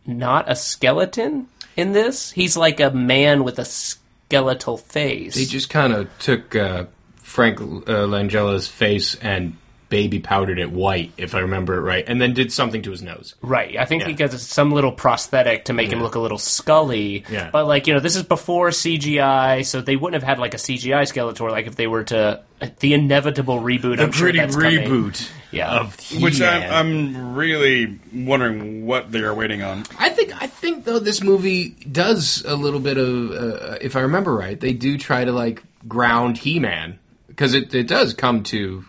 not 0.07 0.51
a 0.51 0.57
skeleton 0.57 1.49
in 1.77 1.93
this. 1.93 2.31
He's 2.31 2.57
like 2.57 2.81
a 2.81 2.91
man 2.91 3.45
with 3.45 3.59
a 3.59 3.65
skeletal 3.65 4.77
face. 4.77 5.35
They 5.35 5.45
just 5.45 5.71
kind 5.71 5.93
of 5.93 6.19
took 6.19 6.55
uh, 6.55 6.87
Frank 7.17 7.61
uh, 7.61 8.07
Langella's 8.07 8.69
face 8.69 9.15
and 9.17 9.57
baby 9.95 10.19
powdered 10.19 10.59
it 10.59 10.73
white, 10.73 11.13
if 11.19 11.37
I 11.37 11.41
remember 11.43 11.77
it 11.77 11.83
right, 11.83 12.05
and 12.05 12.21
then 12.21 12.35
did 12.35 12.51
something 12.51 12.83
to 12.83 12.91
his 12.91 13.01
nose. 13.01 13.37
right. 13.43 13.77
I 13.79 13.85
think 13.85 14.03
Yeah. 14.03 14.09
because 14.09 14.35
it's 14.35 14.43
some 14.43 14.73
little 14.73 14.91
prosthetic 14.91 15.67
to 15.67 15.73
make 15.73 15.93
him 15.93 16.03
look 16.03 16.17
a 16.17 16.19
little 16.19 16.37
scully. 16.39 17.25
Yeah. 17.31 17.51
But 17.53 17.69
like, 17.69 17.87
you 17.87 17.95
know, 17.95 18.01
this 18.01 18.17
is 18.17 18.25
before 18.25 18.71
CGI, 18.71 19.65
so 19.65 19.81
they 19.83 19.95
wouldn't 19.95 20.21
have 20.21 20.29
had 20.29 20.41
like 20.41 20.55
a 20.55 20.57
CGI 20.57 21.03
Skeletor 21.03 21.49
like 21.49 21.69
if 21.69 21.77
they 21.77 21.87
were 21.87 22.03
to 22.05 22.43
the 22.81 22.95
inevitable 22.95 23.61
reboot. 23.61 24.01
I'm 24.01 24.11
sure 24.11 24.33
that's 24.33 24.57
coming. 24.57 25.13
Yeah. 25.53 25.71
of 25.83 25.95
which 26.21 26.39
He-Man. 26.39 26.73
I'm, 26.73 27.15
I'm 27.17 27.35
really 27.37 28.01
wondering 28.13 28.87
what 28.87 29.13
they 29.13 29.21
are 29.21 29.33
waiting 29.35 29.63
on. 29.63 29.85
I 29.97 30.09
think 30.09 30.43
I 30.43 30.49
think 30.49 30.85
though 30.85 30.99
this 30.99 31.23
movie 31.23 31.69
does 31.69 32.43
a 32.45 32.57
little 32.57 32.81
bit 32.81 32.99
of, 32.99 33.31
uh, 33.31 33.79
if 33.81 33.95
I 33.95 34.01
remember 34.01 34.35
right, 34.35 34.59
they 34.59 34.73
do 34.73 34.99
try 34.99 35.25
to 35.25 35.31
like 35.31 35.63
ground 35.87 36.37
He-Man 36.37 36.99
because 37.29 37.55
it, 37.55 37.73
it 37.75 37.87
does 37.87 38.15
come 38.15 38.43
to 38.45 38.85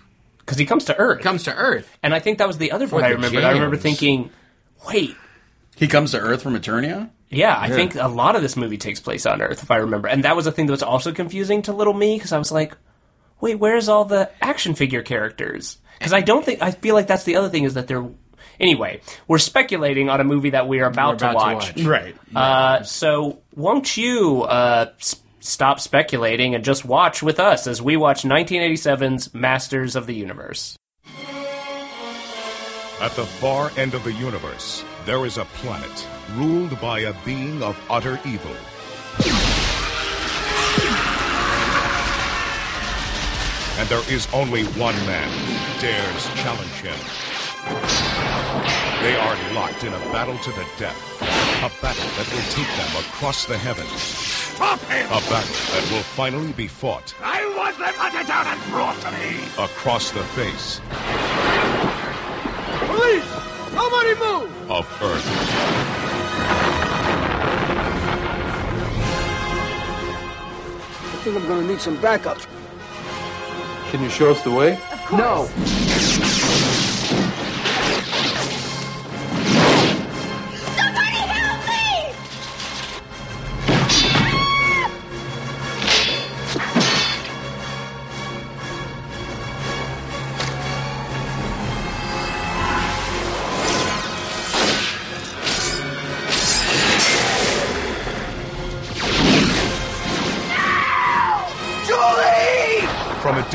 Because 0.45 0.57
he 0.59 0.65
comes 0.65 0.85
to 0.85 0.95
Earth. 0.97 1.21
comes 1.21 1.43
to 1.43 1.55
Earth. 1.55 1.89
and 2.03 2.13
I 2.13 2.19
think 2.19 2.37
that 2.37 2.47
was 2.47 2.57
the 2.57 2.71
other 2.73 2.87
part 2.87 3.03
I 3.03 3.09
the 3.09 3.15
remembered. 3.15 3.43
I 3.43 3.51
remember 3.53 3.77
thinking, 3.77 4.29
wait, 4.87 5.15
He 5.75 5.87
comes 5.87 6.11
to 6.11 6.19
Earth 6.19 6.41
from 6.43 6.53
Eternia. 6.55 7.09
Yeah, 7.29 7.53
I 7.53 7.67
Yeah. 7.67 7.75
think 7.75 7.95
a 7.95 8.07
lot 8.07 8.35
of 8.35 8.41
this 8.43 8.55
movie 8.55 8.77
takes 8.77 8.99
place 8.99 9.25
on 9.25 9.41
Earth, 9.41 9.63
if 9.63 9.71
I 9.71 9.77
remember. 9.77 10.07
And 10.07 10.23
that 10.23 10.35
was 10.35 10.47
a 10.47 10.51
thing 10.51 10.67
that 10.67 10.71
was 10.71 10.83
also 10.83 11.11
confusing 11.11 11.63
to 11.63 11.73
little 11.73 11.93
me 11.93 12.15
because 12.15 12.31
I 12.31 12.37
was 12.37 12.51
like, 12.51 12.77
wait, 13.41 13.55
where's 13.59 13.89
all 13.89 14.05
the 14.05 14.29
action 14.41 14.75
figure 14.75 15.01
characters? 15.01 15.77
Because 15.97 16.13
I 16.13 16.21
don't 16.21 16.45
think 16.45 16.61
I 16.61 16.71
feel 16.71 16.93
like 16.95 17.07
that's 17.07 17.23
the 17.23 17.37
other 17.37 17.49
thing 17.49 17.63
is 17.63 17.73
that 17.73 17.87
they're. 17.87 18.05
Anyway, 18.59 19.01
we're 19.27 19.37
speculating 19.39 20.09
on 20.09 20.21
a 20.21 20.23
movie 20.23 20.51
that 20.51 20.67
we 20.67 20.79
are 20.79 20.87
about, 20.87 21.15
about 21.15 21.19
to 21.19 21.27
to 21.27 21.33
watch. 21.35 21.75
watch. 21.75 21.83
Right. 21.85 22.15
Uh, 22.33 22.83
so 22.83 23.39
won't 23.53 23.97
you 23.97 24.43
uh, 24.43 24.91
s- 24.97 25.19
stop 25.45 25.79
speculating 25.79 26.55
and 26.55 26.63
just 26.63 26.85
watch 26.85 27.21
with 27.21 27.39
us 27.39 27.67
as 27.67 27.81
we 27.81 27.97
watch 27.97 28.23
1987's 28.23 29.33
Masters 29.33 29.95
of 29.95 30.07
the 30.07 30.15
Universe? 30.15 30.77
At 33.01 33.11
the 33.11 33.25
far 33.25 33.71
end 33.77 33.93
of 33.93 34.03
the 34.03 34.13
universe, 34.13 34.83
there 35.05 35.25
is 35.25 35.37
a 35.37 35.45
planet 35.45 36.07
ruled 36.35 36.79
by 36.79 36.99
a 37.01 37.13
being 37.25 37.61
of 37.61 37.77
utter 37.89 38.19
evil. 38.25 38.55
And 43.77 43.89
there 43.89 44.09
is 44.09 44.27
only 44.33 44.63
one 44.63 44.95
man 45.05 45.29
who 45.29 45.81
dares 45.81 46.25
challenge 46.41 46.81
him. 46.81 46.97
They 49.01 49.15
are 49.17 49.53
locked 49.53 49.83
in 49.83 49.93
a 49.93 49.99
battle 50.11 50.37
to 50.37 50.51
the 50.51 50.65
death, 50.79 50.97
A 51.63 51.81
battle 51.81 52.09
that 52.17 52.33
will 52.33 52.47
take 52.49 52.71
them 52.77 53.03
across 53.03 53.45
the 53.45 53.57
heavens. 53.57 54.44
Stop 54.55 54.79
him! 54.83 55.05
A 55.07 55.19
battle 55.19 55.55
that 55.73 55.91
will 55.91 56.03
finally 56.15 56.53
be 56.53 56.67
fought 56.67 57.13
I 57.21 57.45
want 57.57 57.77
them 57.77 57.93
hunted 57.95 58.25
down 58.25 58.47
and 58.47 58.71
brought 58.71 58.99
to 59.01 59.11
me! 59.11 59.43
across 59.57 60.11
the 60.11 60.23
face 60.23 60.79
Police! 62.87 63.25
Nobody 63.73 64.15
move! 64.15 64.71
of 64.71 64.85
Earth. 65.01 65.25
I 71.03 71.17
think 71.23 71.35
I'm 71.35 71.47
gonna 71.47 71.67
need 71.67 71.81
some 71.81 71.99
backup. 72.01 72.37
Can 73.91 74.03
you 74.03 74.09
show 74.09 74.31
us 74.31 74.41
the 74.43 74.51
way? 74.51 74.73
Of 74.73 75.05
course. 75.05 75.19
No. 75.19 75.74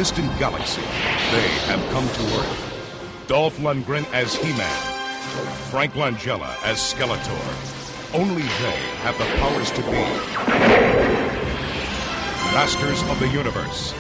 Distant 0.00 0.38
galaxy, 0.38 0.80
they 0.80 1.46
have 1.68 1.92
come 1.92 2.08
to 2.08 2.22
Earth. 2.22 3.26
Dolph 3.28 3.58
Lundgren 3.58 4.10
as 4.14 4.34
He-Man. 4.34 4.82
Frank 5.68 5.92
Langella 5.92 6.48
as 6.64 6.78
Skeletor. 6.78 8.14
Only 8.14 8.40
they 8.40 8.78
have 9.04 9.18
the 9.18 9.26
powers 9.36 9.70
to 9.72 9.82
be. 9.82 9.90
Masters 12.56 13.02
of 13.10 13.20
the 13.20 13.28
Universe. 13.28 13.92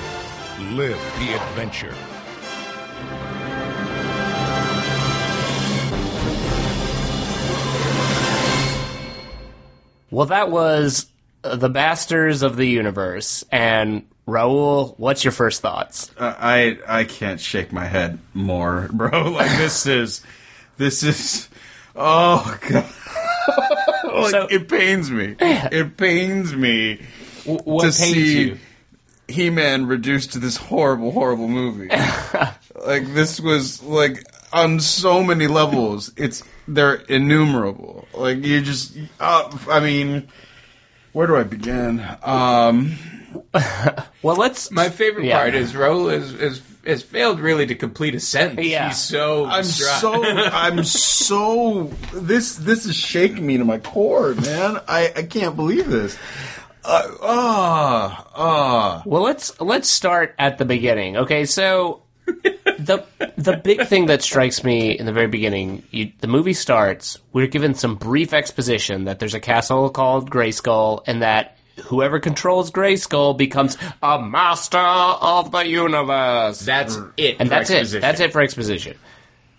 Live 0.72 0.98
the 1.18 1.34
adventure. 1.34 1.94
Well, 10.10 10.26
that 10.28 10.50
was 10.50 11.10
the 11.42 11.68
Masters 11.68 12.42
of 12.42 12.56
the 12.56 12.64
Universe. 12.64 13.44
And 13.52 14.09
Raul, 14.26 14.94
what's 14.98 15.24
your 15.24 15.32
first 15.32 15.60
thoughts? 15.62 16.10
Uh, 16.16 16.34
I 16.38 16.78
I 16.86 17.04
can't 17.04 17.40
shake 17.40 17.72
my 17.72 17.84
head 17.84 18.18
more, 18.34 18.88
bro. 18.92 19.30
Like 19.30 19.50
this 19.56 19.86
is 19.86 20.22
this 20.76 21.02
is 21.02 21.48
oh 21.96 22.58
god. 22.68 22.84
like 24.14 24.30
So- 24.30 24.46
it 24.50 24.68
pains 24.68 25.10
me. 25.10 25.36
It 25.40 25.96
pains 25.96 26.54
me 26.54 27.00
W- 27.44 27.60
what 27.64 27.82
to 27.92 27.98
pains 27.98 28.14
see 28.14 28.42
you? 28.48 28.58
He-Man 29.28 29.86
reduced 29.86 30.32
to 30.32 30.38
this 30.40 30.56
horrible, 30.56 31.12
horrible 31.12 31.46
movie. 31.48 31.88
like 32.74 33.14
this 33.14 33.40
was 33.40 33.80
like 33.82 34.24
on 34.52 34.80
so 34.80 35.22
many 35.22 35.46
levels. 35.46 36.12
It's 36.16 36.42
they're 36.66 36.94
innumerable. 36.94 38.08
Like 38.12 38.44
you 38.44 38.60
just, 38.60 38.96
uh, 39.20 39.56
I 39.68 39.78
mean, 39.80 40.28
where 41.12 41.28
do 41.28 41.36
I 41.36 41.44
begin? 41.44 42.04
Um, 42.24 42.96
Well, 44.22 44.36
let's. 44.36 44.70
My 44.70 44.90
favorite 44.90 45.24
Yeah. 45.24 45.38
part 45.38 45.54
is 45.54 45.72
Raul 45.72 46.12
is, 46.12 46.34
is 46.34 46.62
has 46.84 47.02
failed 47.02 47.40
really 47.40 47.66
to 47.66 47.74
complete 47.74 48.14
a 48.14 48.20
sentence. 48.20 48.66
Yeah. 48.66 48.88
He's 48.88 48.98
so 48.98 49.46
I'm 49.46 49.62
distraught. 49.62 50.00
so 50.00 50.22
I'm 50.24 50.84
so 50.84 51.90
this 52.12 52.56
this 52.56 52.84
is 52.86 52.94
shaking 52.94 53.46
me 53.46 53.56
to 53.58 53.64
my 53.64 53.78
core, 53.78 54.34
man. 54.34 54.78
I 54.86 55.12
I 55.16 55.22
can't 55.22 55.56
believe 55.56 55.88
this. 55.88 56.18
Uh, 56.84 57.08
ah 57.22 58.26
ah. 58.34 59.02
Well, 59.06 59.22
let's 59.22 59.58
let's 59.60 59.88
start 59.88 60.34
at 60.38 60.58
the 60.58 60.64
beginning. 60.66 61.16
Okay, 61.18 61.46
so 61.46 62.02
the 62.26 63.04
the 63.36 63.56
big 63.56 63.86
thing 63.86 64.06
that 64.06 64.22
strikes 64.22 64.62
me 64.62 64.98
in 64.98 65.06
the 65.06 65.12
very 65.12 65.28
beginning, 65.28 65.82
you, 65.90 66.12
the 66.20 66.28
movie 66.28 66.52
starts. 66.54 67.18
We're 67.32 67.46
given 67.48 67.74
some 67.74 67.96
brief 67.96 68.32
exposition 68.34 69.04
that 69.04 69.18
there's 69.18 69.34
a 69.34 69.40
castle 69.40 69.88
called 69.90 70.30
Grayskull, 70.30 71.02
and 71.06 71.22
that 71.22 71.56
whoever 71.84 72.20
controls 72.20 72.70
Grayskull 72.70 73.36
becomes 73.36 73.76
a 74.02 74.20
master 74.20 74.78
of 74.78 75.50
the 75.50 75.66
universe. 75.66 76.60
That's 76.60 76.98
it. 77.16 77.36
and 77.40 77.48
for 77.48 77.54
that's 77.54 77.70
it. 77.70 78.00
That's 78.00 78.20
it 78.20 78.32
for 78.32 78.40
exposition. 78.40 78.96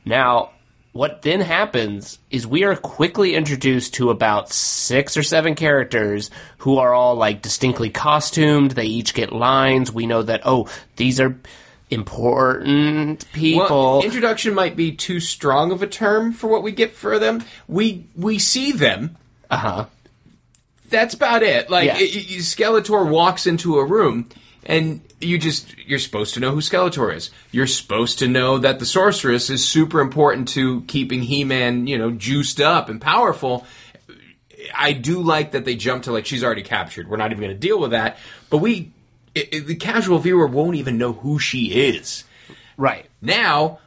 Now, 0.06 0.52
what 0.94 1.22
then 1.22 1.40
happens 1.40 2.20
is 2.30 2.46
we 2.46 2.64
are 2.64 2.76
quickly 2.76 3.36
introduced 3.36 3.96
to 3.96 4.10
about 4.10 4.52
six 4.52 5.16
or 5.16 5.24
seven 5.24 5.56
characters 5.56 6.32
who 6.58 6.80
are 6.80 6.94
all 6.94 7.16
like 7.16 7.42
distinctly 7.42 7.90
costumed. 7.90 8.72
They 8.72 8.86
each 8.86 9.14
get 9.14 9.32
lines. 9.32 9.92
We 9.92 10.06
know 10.06 10.24
that 10.24 10.42
oh, 10.44 10.70
these 10.98 11.22
are 11.22 11.38
important 11.90 13.32
people. 13.32 14.00
Well, 14.00 14.04
introduction 14.04 14.54
might 14.54 14.76
be 14.76 14.94
too 14.94 15.20
strong 15.20 15.72
of 15.72 15.82
a 15.82 15.88
term 15.88 16.34
for 16.34 16.48
what 16.48 16.64
we 16.64 16.72
get 16.72 16.96
for 16.96 17.20
them. 17.20 17.44
We 17.68 18.06
we 18.16 18.40
see 18.40 18.74
them. 18.74 19.18
uh 19.50 19.58
huh. 19.58 19.86
That's 20.92 21.14
about 21.16 21.44
it. 21.44 21.70
Like 21.70 21.86
Yeah. 21.88 21.96
y- 21.96 22.00
y- 22.02 22.38
Skeletor 22.40 23.10
walks 23.10 23.48
into 23.48 23.80
a 23.80 23.86
room, 23.86 24.30
and 24.66 25.02
you 25.20 25.38
just 25.38 25.76
you're 25.88 26.00
supposed 26.00 26.36
to 26.36 26.40
know 26.40 26.52
who 26.52 26.62
Skeletor 26.62 27.16
is. 27.16 27.32
You're 27.52 27.68
supposed 27.68 28.20
to 28.20 28.28
know 28.28 28.60
that 28.60 28.78
the 28.80 28.86
sorceress 28.86 29.50
is 29.50 29.68
super 29.68 30.00
important 30.02 30.50
to 30.50 30.82
keeping 30.82 31.22
He-Man, 31.24 31.88
you 31.88 31.98
know, 31.98 32.12
juiced 32.12 32.62
up 32.62 32.90
and 32.90 33.02
powerful. 33.02 33.66
I 34.76 34.94
do 34.94 35.22
like 35.22 35.54
that 35.54 35.66
they 35.66 35.76
jump 35.76 36.04
to 36.04 36.12
like 36.12 36.26
she's 36.28 36.44
already 36.44 36.62
captured. 36.62 37.10
We're 37.10 37.18
not 37.18 37.32
even 37.32 37.42
going 37.44 37.54
to 37.56 37.60
deal 37.60 37.80
with 37.80 37.92
that. 37.92 38.18
But 38.50 38.58
we, 38.58 38.92
i 39.36 39.48
i 39.54 39.60
the 39.60 39.76
casual 39.76 40.20
viewer 40.20 40.46
won't 40.46 40.76
even 40.76 40.98
know 40.98 41.14
who 41.14 41.40
she 41.40 41.66
is. 41.72 42.24
Right. 42.78 43.06
Now, 43.22 43.80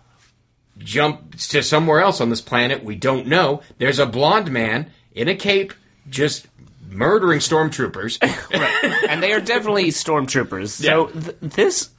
jump 0.79 1.37
to 1.37 1.63
somewhere 1.63 2.01
else 2.01 2.21
on 2.21 2.29
this 2.31 2.41
planet 2.41 2.83
we 2.83 2.97
don't 2.97 3.29
know. 3.29 3.63
There's 3.79 4.01
a 4.01 4.07
blonde 4.07 4.51
man 4.51 4.91
in 5.15 5.29
a 5.29 5.37
cape 5.37 5.73
just 6.11 6.47
murdering 6.89 7.41
stormtroopers. 7.41 8.19
and 9.09 9.23
they 9.23 9.33
are 9.33 9.41
definitely 9.41 9.89
stormtroopers. 9.89 10.69
So 10.69 11.07
th- 11.07 11.37
this, 11.41 11.91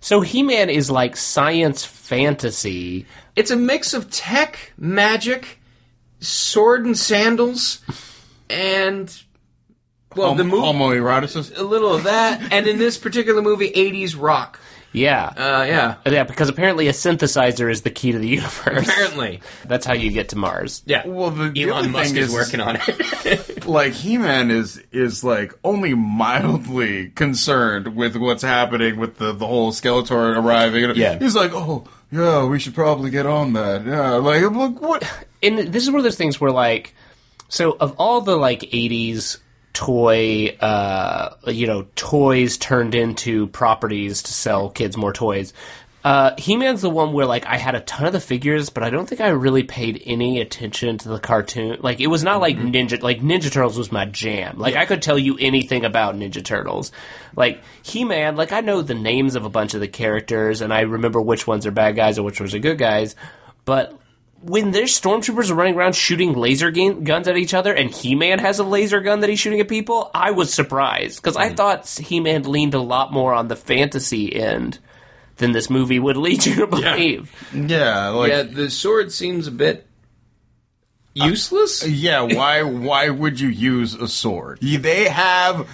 so 0.00 0.20
He-Man 0.20 0.70
is 0.70 0.90
like 0.90 1.16
science 1.16 1.84
fantasy. 1.84 3.06
it's 3.36 3.50
a 3.50 3.56
mix 3.56 3.94
of 3.94 4.10
tech, 4.10 4.72
magic, 4.76 5.58
sword 6.20 6.84
and 6.84 6.96
sandals, 6.96 7.80
and 8.48 9.14
well, 10.16 10.34
the 10.34 10.44
movie 10.44 10.62
homoeroticism. 10.62 11.58
a 11.58 11.62
little 11.62 11.94
of 11.94 12.04
that, 12.04 12.52
and 12.52 12.66
in 12.66 12.78
this 12.78 12.98
particular 12.98 13.42
movie, 13.42 13.70
80s 13.70 14.20
rock. 14.20 14.58
Yeah. 14.92 15.24
Uh, 15.24 15.64
yeah, 15.68 15.96
yeah, 16.06 16.24
because 16.24 16.48
apparently 16.48 16.88
a 16.88 16.92
synthesizer 16.92 17.70
is 17.70 17.82
the 17.82 17.90
key 17.90 18.12
to 18.12 18.18
the 18.18 18.28
universe. 18.28 18.88
apparently, 18.88 19.40
That's 19.64 19.86
how 19.86 19.94
you 19.94 20.10
get 20.10 20.30
to 20.30 20.36
Mars. 20.36 20.82
yeah. 20.84 21.06
Well, 21.06 21.30
the, 21.30 21.50
the 21.50 21.62
Elon 21.62 21.90
Musk 21.92 22.16
is 22.16 22.28
is 22.28 22.34
working 22.34 22.60
on 22.60 22.76
it. 22.80 23.66
like 23.66 23.92
He-Man 23.92 24.50
is 24.50 24.82
is 24.90 25.22
like 25.22 25.54
only 25.62 25.94
mildly 25.94 27.08
concerned 27.08 27.94
with 27.94 28.16
what's 28.16 28.42
happening 28.42 28.96
with 28.96 29.16
the 29.16 29.32
the 29.32 29.46
whole 29.46 29.72
Skeletor 29.72 30.36
arriving. 30.36 30.96
Yeah. 30.96 31.18
he's 31.18 31.36
like, 31.36 31.52
oh 31.54 31.84
yeah, 32.10 32.46
we 32.46 32.58
should 32.58 32.74
probably 32.74 33.10
get 33.10 33.26
on 33.26 33.52
that. 33.52 33.86
Yeah, 33.86 34.14
like 34.16 34.42
look 34.42 34.80
what. 34.82 35.04
and 35.42 35.58
this 35.58 35.84
is 35.84 35.90
one 35.90 36.00
of 36.00 36.04
those 36.04 36.16
things 36.16 36.40
where 36.40 36.50
like 36.50 36.94
so 37.48 37.76
of 37.78 37.96
all 37.98 38.20
the 38.22 38.36
like 38.36 38.60
80s 38.60 39.38
toy 39.72 40.48
uh 40.60 41.36
you 41.46 41.66
know 41.66 41.86
toys 41.94 42.58
turned 42.58 42.94
into 42.94 43.46
properties 43.46 44.22
to 44.24 44.32
sell 44.32 44.70
kids 44.70 44.96
more 44.96 45.12
toys. 45.12 45.52
Uh 46.02 46.34
he-man's 46.38 46.80
the 46.80 46.88
one 46.88 47.12
where 47.12 47.26
like 47.26 47.46
i 47.46 47.58
had 47.58 47.74
a 47.74 47.80
ton 47.80 48.06
of 48.06 48.12
the 48.12 48.20
figures 48.20 48.70
but 48.70 48.82
i 48.82 48.90
don't 48.90 49.06
think 49.06 49.20
i 49.20 49.28
really 49.28 49.62
paid 49.62 50.02
any 50.06 50.40
attention 50.40 50.96
to 50.98 51.08
the 51.10 51.20
cartoon. 51.20 51.78
Like 51.80 52.00
it 52.00 52.06
was 52.06 52.24
not 52.24 52.40
like 52.40 52.56
ninja 52.56 53.02
like 53.02 53.20
ninja 53.20 53.52
turtles 53.52 53.76
was 53.76 53.92
my 53.92 54.06
jam. 54.06 54.58
Like 54.58 54.76
i 54.76 54.86
could 54.86 55.02
tell 55.02 55.18
you 55.18 55.36
anything 55.38 55.84
about 55.84 56.16
ninja 56.16 56.44
turtles. 56.44 56.90
Like 57.36 57.62
he-man 57.82 58.36
like 58.36 58.52
i 58.52 58.60
know 58.62 58.82
the 58.82 58.94
names 58.94 59.36
of 59.36 59.44
a 59.44 59.50
bunch 59.50 59.74
of 59.74 59.80
the 59.80 59.88
characters 59.88 60.62
and 60.62 60.72
i 60.72 60.80
remember 60.80 61.20
which 61.20 61.46
ones 61.46 61.66
are 61.66 61.70
bad 61.70 61.96
guys 61.96 62.16
and 62.16 62.24
which 62.24 62.40
ones 62.40 62.54
are 62.54 62.58
good 62.58 62.78
guys 62.78 63.14
but 63.64 63.99
when 64.42 64.70
there's 64.70 64.98
stormtroopers 64.98 65.54
running 65.54 65.76
around 65.76 65.94
shooting 65.94 66.32
laser 66.34 66.70
gun- 66.70 67.04
guns 67.04 67.28
at 67.28 67.36
each 67.36 67.54
other 67.54 67.72
and 67.74 67.90
He-Man 67.90 68.38
has 68.38 68.58
a 68.58 68.64
laser 68.64 69.00
gun 69.00 69.20
that 69.20 69.30
he's 69.30 69.38
shooting 69.38 69.60
at 69.60 69.68
people, 69.68 70.10
I 70.14 70.30
was 70.30 70.52
surprised 70.52 71.20
because 71.22 71.36
I 71.36 71.50
mm. 71.50 71.56
thought 71.56 71.88
He-Man 71.88 72.42
leaned 72.44 72.74
a 72.74 72.80
lot 72.80 73.12
more 73.12 73.34
on 73.34 73.48
the 73.48 73.56
fantasy 73.56 74.34
end 74.34 74.78
than 75.36 75.52
this 75.52 75.68
movie 75.68 75.98
would 75.98 76.16
lead 76.16 76.44
you 76.44 76.56
to 76.56 76.66
believe. 76.66 77.30
Yeah, 77.52 78.08
like 78.08 78.30
yeah, 78.30 78.42
the 78.42 78.70
sword 78.70 79.12
seems 79.12 79.46
a 79.46 79.52
bit 79.52 79.86
uh, 81.18 81.26
useless. 81.26 81.86
yeah. 81.86 82.22
Why 82.22 82.62
why 82.62 83.10
would 83.10 83.38
you 83.38 83.48
use 83.48 83.94
a 83.94 84.08
sword? 84.08 84.60
They 84.60 85.08
have 85.08 85.68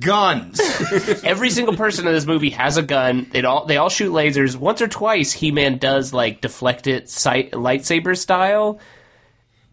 guns. 0.00 0.60
Every 1.24 1.50
single 1.50 1.76
person 1.76 2.06
in 2.06 2.12
this 2.12 2.26
movie 2.26 2.50
has 2.50 2.76
a 2.76 2.82
gun. 2.82 3.26
They 3.30 3.42
all 3.42 3.66
they 3.66 3.76
all 3.76 3.88
shoot 3.88 4.12
lasers. 4.12 4.56
Once 4.56 4.80
or 4.82 4.88
twice, 4.88 5.32
He-Man 5.32 5.78
does 5.78 6.12
like 6.12 6.40
deflect 6.40 6.86
it 6.86 7.08
sight, 7.08 7.52
lightsaber 7.52 8.16
style. 8.16 8.78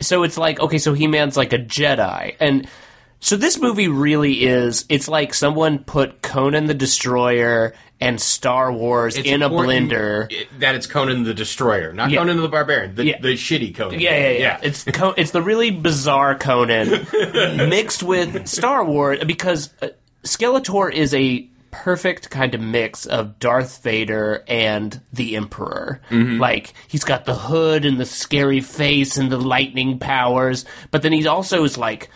so 0.01 0.24
it's 0.24 0.38
like 0.38 0.60
okay, 0.60 0.78
so 0.78 0.94
He 0.94 1.08
Man's 1.08 1.38
like 1.38 1.54
a 1.54 1.60
Jedi, 1.60 2.36
and 2.39 2.68
so 3.20 3.36
this 3.36 3.60
movie 3.60 3.89
really 3.89 4.44
is. 4.46 4.86
It's 4.89 5.08
like 5.10 5.34
someone 5.34 5.80
put 5.84 6.22
Conan 6.22 6.66
the 6.68 6.74
Destroyer 6.74 7.74
and 8.01 8.20
Star 8.22 8.72
Wars 8.72 9.18
It's 9.18 9.28
in 9.28 9.42
a 9.42 9.50
blender. 9.50 10.32
That 10.60 10.75
it's 10.75 10.88
Conan 10.88 11.24
the 11.25 11.34
Destroyer, 11.34 11.92
not 11.92 12.12
Yeah. 12.12 12.20
Conan 12.20 12.38
the 12.42 12.48
Barbarian, 12.48 12.96
the, 12.96 13.06
Yeah. 13.06 13.20
the 13.20 13.34
shitty 13.34 13.75
Conan. 13.75 14.00
Yeah, 14.00 14.18
yeah, 14.18 14.38
yeah. 14.39 14.60
It's 14.63 14.86
Co- 14.86 15.13
it's 15.18 15.32
the 15.32 15.42
really 15.42 15.70
bizarre 15.72 16.36
Conan 16.36 16.88
mixed 17.70 18.01
with 18.01 18.48
Star 18.48 18.86
Wars 18.86 19.20
because 19.25 19.70
uh, 19.82 19.89
Skeletor 20.24 20.92
is 20.94 21.14
a 21.14 21.50
perfect 21.72 22.30
kind 22.30 22.56
of 22.56 22.62
mix 22.62 23.06
of 23.06 23.38
Darth 23.40 23.84
Vader 23.84 24.44
and 24.48 25.00
the 25.14 25.36
Emperor. 25.36 26.02
Like 26.40 26.74
he's 26.88 27.04
got 27.04 27.26
the 27.26 27.36
hood 27.36 27.86
and 27.86 28.00
the 28.00 28.06
scary 28.06 28.62
face 28.62 29.18
and 29.18 29.32
the 29.32 29.38
lightning 29.38 30.00
powers, 30.00 30.66
but 30.92 31.02
then 31.02 31.14
he 31.14 31.28
also 31.28 31.64
is 31.64 31.78
like. 31.78 32.10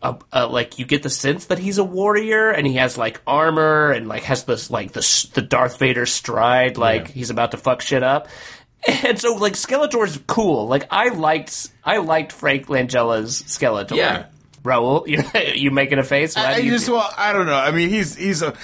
Uh, 0.00 0.16
uh, 0.32 0.48
like 0.48 0.78
you 0.78 0.84
get 0.86 1.02
the 1.02 1.10
sense 1.10 1.46
that 1.46 1.58
he's 1.58 1.78
a 1.78 1.82
warrior 1.82 2.50
and 2.50 2.64
he 2.64 2.74
has 2.74 2.96
like 2.96 3.20
armor 3.26 3.90
and 3.90 4.06
like 4.06 4.22
has 4.22 4.44
this 4.44 4.70
like 4.70 4.92
the 4.92 5.28
the 5.34 5.42
Darth 5.42 5.80
Vader 5.80 6.06
stride 6.06 6.76
like 6.76 7.08
he's 7.10 7.30
about 7.30 7.50
to 7.50 7.56
fuck 7.56 7.80
shit 7.80 8.04
up. 8.04 8.28
And 8.86 9.18
so 9.18 9.34
like 9.34 9.54
Skeletor's 9.54 10.16
cool. 10.28 10.68
Like 10.68 10.86
I 10.92 11.08
liked 11.08 11.68
I 11.82 11.96
liked 11.96 12.30
Frank 12.30 12.68
Langella's 12.68 13.42
Skeletor. 13.42 13.96
Yeah. 13.96 14.26
Raul, 14.62 15.06
you 15.06 15.22
you 15.54 15.70
making 15.70 15.98
a 15.98 16.04
face? 16.04 16.36
Why 16.36 16.46
I 16.46 16.60
do 16.60 16.66
you 16.66 16.72
just 16.72 16.88
well, 16.88 17.08
I 17.16 17.32
don't 17.32 17.46
know. 17.46 17.54
I 17.54 17.70
mean, 17.70 17.90
he's 17.90 18.14
he's 18.16 18.42
a 18.42 18.54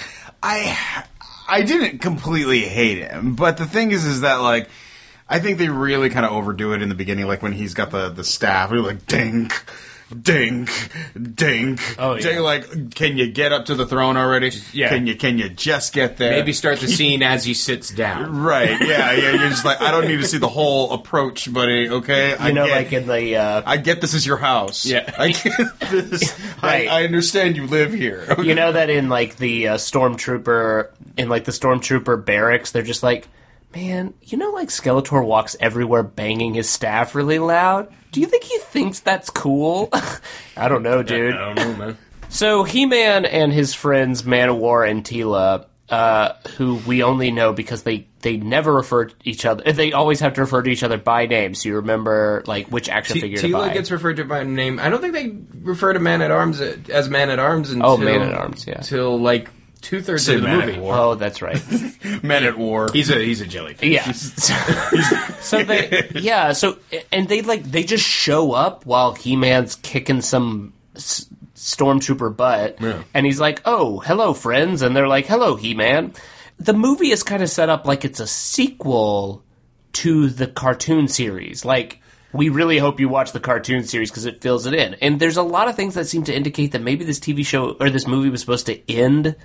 I 0.42 1.04
I 1.48 1.62
didn't 1.62 1.98
completely 1.98 2.60
hate 2.60 2.98
him, 2.98 3.34
but 3.34 3.56
the 3.56 3.66
thing 3.66 3.92
is, 3.92 4.04
is 4.04 4.22
that 4.22 4.36
like 4.36 4.68
I 5.28 5.40
think 5.40 5.58
they 5.58 5.68
really 5.68 6.10
kind 6.10 6.26
of 6.26 6.32
overdo 6.32 6.72
it 6.74 6.82
in 6.82 6.88
the 6.88 6.94
beginning, 6.94 7.26
like 7.26 7.42
when 7.42 7.52
he's 7.52 7.74
got 7.74 7.90
the 7.90 8.10
the 8.10 8.24
staff, 8.24 8.70
we're 8.70 8.80
like 8.80 9.06
dink. 9.06 9.52
Dink, 10.22 10.70
dink, 11.34 11.80
Oh, 11.98 12.14
yeah. 12.14 12.22
dink. 12.22 12.40
Like, 12.40 12.94
can 12.94 13.16
you 13.16 13.30
get 13.32 13.52
up 13.52 13.66
to 13.66 13.74
the 13.74 13.86
throne 13.86 14.16
already? 14.16 14.52
Yeah. 14.72 14.88
Can 14.88 15.06
you 15.06 15.16
can 15.16 15.38
you 15.38 15.48
just 15.48 15.92
get 15.92 16.16
there? 16.16 16.30
Maybe 16.30 16.52
start 16.52 16.80
the 16.80 16.88
scene 16.88 17.22
as 17.22 17.44
he 17.44 17.54
sits 17.54 17.90
down. 17.90 18.34
Right. 18.44 18.80
Yeah. 18.80 19.12
Yeah. 19.12 19.30
You're 19.32 19.48
just 19.48 19.64
like, 19.64 19.80
I 19.80 19.90
don't 19.90 20.06
need 20.06 20.18
to 20.20 20.26
see 20.26 20.38
the 20.38 20.48
whole 20.48 20.92
approach, 20.92 21.52
buddy. 21.52 21.88
Okay. 21.88 22.34
I 22.34 22.48
you 22.48 22.54
know, 22.54 22.66
get, 22.66 22.76
like 22.76 22.92
in 22.92 23.06
the 23.06 23.36
uh, 23.36 23.62
I 23.64 23.76
get 23.78 24.00
this 24.00 24.14
is 24.14 24.26
your 24.26 24.36
house. 24.36 24.84
Yeah. 24.84 25.10
I 25.18 25.28
get 25.32 25.80
this. 25.80 26.38
Right. 26.62 26.88
I, 26.88 27.00
I 27.00 27.04
understand 27.04 27.56
you 27.56 27.66
live 27.66 27.92
here. 27.92 28.36
you 28.42 28.54
know 28.54 28.72
that 28.72 28.90
in 28.90 29.08
like 29.08 29.36
the 29.36 29.68
uh, 29.68 29.74
stormtrooper 29.76 30.90
in 31.16 31.28
like 31.28 31.44
the 31.44 31.52
stormtrooper 31.52 32.24
barracks, 32.24 32.72
they're 32.72 32.82
just 32.82 33.02
like, 33.02 33.28
man, 33.74 34.14
you 34.22 34.38
know, 34.38 34.50
like 34.50 34.68
Skeletor 34.68 35.24
walks 35.24 35.56
everywhere 35.58 36.02
banging 36.02 36.54
his 36.54 36.68
staff 36.68 37.14
really 37.14 37.38
loud. 37.38 37.92
Do 38.12 38.20
you 38.20 38.26
think 38.26 38.44
he 38.44 38.58
thinks 38.58 39.00
that's 39.00 39.30
cool? 39.30 39.90
I 40.56 40.68
don't 40.68 40.82
know, 40.82 41.02
dude. 41.02 41.34
I 41.34 41.54
don't 41.54 41.56
know, 41.56 41.86
man. 41.86 41.98
So 42.30 42.64
He-Man 42.64 43.26
and 43.26 43.52
his 43.52 43.74
friends 43.74 44.24
Manowar 44.24 44.90
and 44.90 45.04
Teela, 45.04 45.66
uh, 45.88 46.32
who 46.56 46.74
we 46.84 47.04
only 47.04 47.30
know 47.30 47.52
because 47.52 47.84
they 47.84 48.08
they 48.22 48.38
never 48.38 48.74
refer 48.74 49.04
to 49.04 49.14
each 49.22 49.44
other. 49.44 49.62
They 49.72 49.92
always 49.92 50.18
have 50.18 50.34
to 50.34 50.40
refer 50.40 50.62
to 50.62 50.68
each 50.68 50.82
other 50.82 50.96
by 50.96 51.26
name. 51.26 51.54
So 51.54 51.68
you 51.68 51.76
remember 51.76 52.42
like 52.46 52.66
which 52.66 52.88
action 52.88 53.14
T- 53.14 53.20
figure 53.20 53.38
to 53.38 53.46
Teela 53.46 53.68
buy. 53.68 53.74
gets 53.74 53.92
referred 53.92 54.16
to 54.16 54.24
by 54.24 54.42
name. 54.42 54.80
I 54.80 54.88
don't 54.88 55.00
think 55.00 55.14
they 55.14 55.36
refer 55.60 55.92
to 55.92 56.00
Man 56.00 56.22
at 56.22 56.32
Arms 56.32 56.60
as 56.60 57.08
Man 57.08 57.30
at 57.30 57.38
Arms 57.38 57.70
until 57.70 57.90
oh, 57.90 57.96
Man 57.98 58.22
at 58.22 58.34
Arms, 58.34 58.66
yeah. 58.66 58.78
Until 58.78 59.20
like 59.20 59.48
two 59.84 60.00
thirds 60.00 60.28
of 60.28 60.40
the 60.40 60.46
Man 60.48 60.66
movie. 60.66 60.80
War. 60.80 60.94
Oh, 60.96 61.14
that's 61.14 61.40
right. 61.42 61.62
Men 62.22 62.44
at 62.44 62.58
war. 62.58 62.88
He's 62.92 63.10
a 63.10 63.18
he's 63.18 63.40
a 63.40 63.46
jellyfish. 63.46 63.88
Yeah. 63.88 64.10
so 65.40 65.62
they, 65.62 66.10
yeah. 66.14 66.52
So 66.52 66.78
and 67.12 67.28
they 67.28 67.42
like 67.42 67.62
they 67.64 67.84
just 67.84 68.04
show 68.04 68.52
up 68.52 68.86
while 68.86 69.12
He 69.14 69.36
Man's 69.36 69.76
kicking 69.76 70.20
some 70.20 70.72
s- 70.96 71.26
stormtrooper 71.54 72.36
butt, 72.36 72.80
Yeah. 72.80 73.02
and 73.14 73.24
he's 73.26 73.40
like, 73.40 73.62
"Oh, 73.64 74.00
hello, 74.00 74.34
friends," 74.34 74.82
and 74.82 74.96
they're 74.96 75.08
like, 75.08 75.26
"Hello, 75.26 75.56
He 75.56 75.74
Man." 75.74 76.12
The 76.58 76.72
movie 76.74 77.10
is 77.10 77.22
kind 77.22 77.42
of 77.42 77.50
set 77.50 77.68
up 77.68 77.86
like 77.86 78.04
it's 78.04 78.20
a 78.20 78.26
sequel 78.26 79.42
to 79.94 80.28
the 80.28 80.46
cartoon 80.46 81.08
series. 81.08 81.64
Like 81.64 82.00
we 82.32 82.48
really 82.48 82.78
hope 82.78 82.98
you 83.00 83.08
watch 83.08 83.32
the 83.32 83.40
cartoon 83.40 83.84
series 83.84 84.10
because 84.10 84.26
it 84.26 84.40
fills 84.40 84.66
it 84.66 84.74
in. 84.74 84.94
And 84.94 85.20
there's 85.20 85.36
a 85.36 85.42
lot 85.42 85.68
of 85.68 85.76
things 85.76 85.94
that 85.94 86.06
seem 86.06 86.24
to 86.24 86.34
indicate 86.34 86.72
that 86.72 86.82
maybe 86.82 87.04
this 87.04 87.20
TV 87.20 87.46
show 87.46 87.76
or 87.78 87.90
this 87.90 88.06
movie 88.08 88.28
was 88.30 88.40
supposed 88.40 88.66
to 88.66 88.90
end 88.90 89.36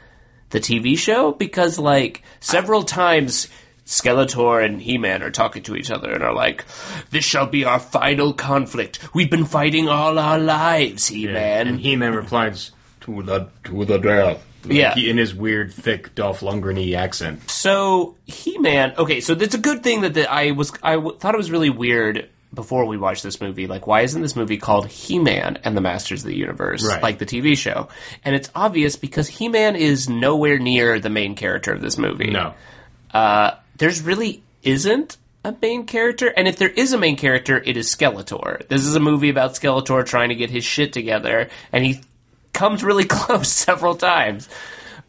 the 0.49 0.59
TV 0.59 0.97
show 0.97 1.31
because 1.31 1.77
like 1.79 2.23
several 2.39 2.83
times 2.83 3.47
Skeletor 3.85 4.63
and 4.63 4.79
He-Man 4.81 5.23
are 5.23 5.31
talking 5.31 5.63
to 5.63 5.75
each 5.75 5.89
other 5.89 6.11
and 6.11 6.23
are 6.23 6.33
like, 6.33 6.63
"This 7.09 7.25
shall 7.25 7.47
be 7.47 7.65
our 7.65 7.79
final 7.79 8.33
conflict. 8.33 8.99
We've 9.15 9.31
been 9.31 9.45
fighting 9.45 9.87
all 9.89 10.19
our 10.19 10.37
lives, 10.37 11.07
He-Man." 11.07 11.67
And 11.67 11.79
He-Man 11.79 12.13
replies 12.13 12.71
to 13.01 13.23
the 13.23 13.47
to 13.65 13.85
the 13.85 13.97
death. 13.97 14.45
Like, 14.65 14.73
Yeah. 14.73 14.93
he- 14.93 15.09
in 15.09 15.17
his 15.17 15.33
weird, 15.33 15.73
thick 15.73 16.13
Dolph 16.15 16.41
Lundgren 16.41 16.93
accent. 16.95 17.49
So 17.49 18.15
He-Man, 18.25 18.93
okay, 18.99 19.21
so 19.21 19.33
it's 19.33 19.55
a 19.55 19.59
good 19.59 19.81
thing 19.83 20.01
that 20.01 20.13
the, 20.13 20.31
I 20.31 20.51
was 20.51 20.71
I 20.83 20.95
w- 20.95 21.17
thought 21.17 21.33
it 21.33 21.37
was 21.37 21.49
really 21.49 21.69
weird 21.71 22.27
before 22.53 22.85
we 22.85 22.97
watched 22.97 23.23
this 23.23 23.39
movie. 23.41 23.67
Like, 23.67 23.85
why 23.85 24.01
isn't 24.01 24.21
this 24.21 24.35
movie 24.35 24.57
called 24.57 24.87
He-Man 24.87 25.59
and 25.63 25.77
the 25.77 25.81
Masters 25.81 26.23
of 26.23 26.29
the 26.29 26.35
Universe, 26.37 26.83
Right. 26.85 27.01
like 27.03 27.19
the 27.19 27.25
TV 27.25 27.55
show? 27.57 27.89
And 28.25 28.35
it's 28.35 28.49
obvious 28.55 28.95
because 28.95 29.27
He-Man 29.27 29.75
is 29.75 30.09
nowhere 30.09 30.57
near 30.57 30.99
the 30.99 31.09
main 31.11 31.35
character 31.35 31.71
of 31.73 31.81
this 31.81 31.97
movie. 31.97 32.31
No, 32.31 32.53
uh, 33.13 33.51
there's 33.77 34.01
really 34.01 34.41
isn't 34.63 35.17
a 35.45 35.55
main 35.61 35.85
character, 35.85 36.27
and 36.35 36.47
if 36.47 36.57
there 36.57 36.69
is 36.69 36.91
a 36.93 36.97
main 36.97 37.15
character, 37.17 37.55
it 37.63 37.77
is 37.77 37.95
Skeletor. 37.95 38.67
This 38.67 38.83
is 38.85 38.95
a 38.95 38.99
movie 38.99 39.29
about 39.29 39.51
Skeletor 39.51 40.05
trying 40.05 40.29
to 40.29 40.35
get 40.35 40.49
his 40.49 40.65
shit 40.65 40.91
together, 40.91 41.49
and 41.71 41.85
he 41.85 42.01
comes 42.51 42.83
really 42.83 43.05
close 43.05 43.47
several 43.49 43.95
times. 43.95 44.49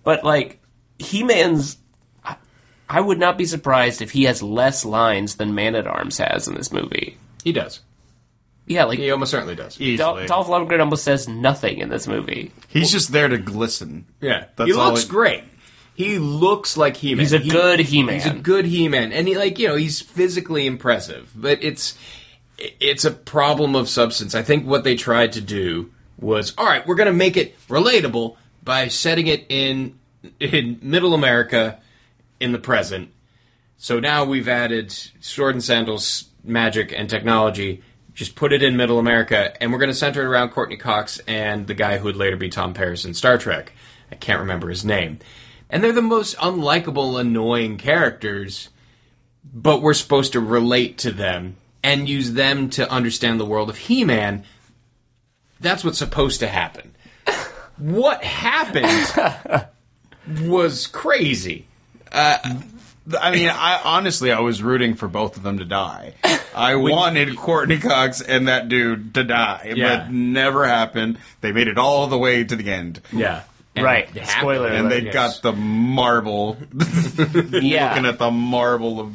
But 0.04 0.24
like 0.24 0.60
He-Man's, 0.98 1.78
I- 2.24 2.36
I 2.88 3.00
would 3.00 3.18
not 3.18 3.38
be 3.38 3.44
surprised 3.46 4.02
if 4.02 4.10
he 4.10 4.24
has 4.24 4.42
less 4.42 4.84
lines 4.84 5.36
than 5.36 5.54
Man 5.54 5.74
at 5.74 5.86
Arms 5.86 6.18
has 6.18 6.46
in 6.48 6.54
this 6.54 6.70
movie. 6.70 7.16
He 7.42 7.52
does. 7.52 7.80
Yeah, 8.66 8.84
like 8.84 8.98
He 8.98 9.10
almost 9.10 9.30
certainly 9.32 9.56
does. 9.56 9.76
Dol- 9.76 9.86
Easily. 9.86 10.26
Dolph 10.26 10.46
Lundgren 10.48 10.80
almost 10.80 11.02
says 11.02 11.26
nothing 11.28 11.78
in 11.78 11.88
this 11.88 12.06
movie. 12.06 12.52
He's 12.68 12.92
just 12.92 13.10
there 13.10 13.26
to 13.28 13.38
glisten. 13.38 14.06
Yeah, 14.20 14.44
That's 14.56 14.70
he 14.70 14.76
all 14.76 14.90
looks 14.90 15.04
it- 15.04 15.08
great. 15.08 15.44
He 15.94 16.18
looks 16.18 16.76
like 16.76 16.96
He-Man. 16.96 17.20
He's 17.20 17.32
a 17.32 17.38
He- 17.38 17.50
good 17.50 17.80
He-Man. 17.80 18.14
He's 18.14 18.26
a 18.26 18.30
good 18.30 18.64
He-Man, 18.64 19.12
and 19.12 19.26
he 19.28 19.36
like 19.36 19.58
you 19.58 19.68
know 19.68 19.76
he's 19.76 20.00
physically 20.00 20.66
impressive, 20.66 21.30
but 21.34 21.62
it's 21.64 21.96
it's 22.58 23.04
a 23.04 23.10
problem 23.10 23.74
of 23.74 23.88
substance. 23.88 24.34
I 24.34 24.42
think 24.42 24.66
what 24.66 24.84
they 24.84 24.94
tried 24.94 25.32
to 25.32 25.40
do 25.40 25.90
was 26.18 26.54
all 26.56 26.64
right. 26.66 26.86
We're 26.86 26.94
going 26.94 27.06
to 27.06 27.12
make 27.12 27.36
it 27.36 27.56
relatable 27.68 28.36
by 28.62 28.88
setting 28.88 29.26
it 29.26 29.46
in 29.48 29.98
in 30.38 30.78
Middle 30.82 31.14
America 31.14 31.80
in 32.38 32.52
the 32.52 32.58
present. 32.58 33.10
So 33.82 33.98
now 33.98 34.24
we've 34.24 34.46
added 34.46 34.92
sword 35.20 35.54
and 35.54 35.64
sandals, 35.64 36.28
magic, 36.44 36.92
and 36.94 37.08
technology. 37.08 37.82
Just 38.12 38.34
put 38.34 38.52
it 38.52 38.62
in 38.62 38.76
Middle 38.76 38.98
America, 38.98 39.54
and 39.58 39.72
we're 39.72 39.78
going 39.78 39.88
to 39.90 39.96
center 39.96 40.20
it 40.20 40.26
around 40.26 40.50
Courteney 40.50 40.76
Cox 40.76 41.18
and 41.26 41.66
the 41.66 41.72
guy 41.72 41.96
who 41.96 42.04
would 42.04 42.16
later 42.16 42.36
be 42.36 42.50
Tom 42.50 42.74
Paris 42.74 43.06
in 43.06 43.14
Star 43.14 43.38
Trek. 43.38 43.72
I 44.12 44.16
can't 44.16 44.40
remember 44.40 44.68
his 44.68 44.84
name. 44.84 45.20
And 45.70 45.82
they're 45.82 45.92
the 45.92 46.02
most 46.02 46.36
unlikable, 46.36 47.18
annoying 47.18 47.78
characters, 47.78 48.68
but 49.50 49.80
we're 49.80 49.94
supposed 49.94 50.34
to 50.34 50.40
relate 50.40 50.98
to 50.98 51.10
them 51.10 51.56
and 51.82 52.06
use 52.06 52.30
them 52.30 52.68
to 52.70 52.90
understand 52.90 53.40
the 53.40 53.46
world 53.46 53.70
of 53.70 53.78
He 53.78 54.04
Man. 54.04 54.44
That's 55.60 55.82
what's 55.82 55.96
supposed 55.96 56.40
to 56.40 56.48
happen. 56.48 56.94
What 57.78 58.22
happened 58.22 59.68
was 60.50 60.86
crazy. 60.86 61.66
Uh, 62.12 62.36
I 63.20 63.30
mean, 63.30 63.48
I 63.48 63.80
honestly, 63.84 64.30
I 64.32 64.40
was 64.40 64.62
rooting 64.62 64.94
for 64.94 65.08
both 65.08 65.36
of 65.36 65.42
them 65.42 65.58
to 65.58 65.64
die. 65.64 66.14
I 66.54 66.74
wanted 66.76 67.36
Courteney 67.36 67.78
Cox 67.78 68.20
and 68.20 68.48
that 68.48 68.68
dude 68.68 69.14
to 69.14 69.24
die, 69.24 69.72
Yeah. 69.76 69.98
but 70.04 70.10
never 70.12 70.66
happened. 70.66 71.18
They 71.40 71.52
made 71.52 71.68
it 71.68 71.78
all 71.78 72.06
the 72.08 72.18
way 72.18 72.44
to 72.44 72.56
the 72.56 72.70
end, 72.70 73.00
Yeah. 73.12 73.42
And 73.76 73.84
Right. 73.84 74.08
Spoiler 74.26 74.68
and 74.68 74.90
they 74.90 75.02
Yes. 75.02 75.14
got 75.14 75.42
the 75.42 75.52
marble. 75.52 76.58
Yeah. 77.52 77.90
looking 77.90 78.06
at 78.06 78.18
the 78.18 78.30
marble 78.30 79.00
of. 79.00 79.14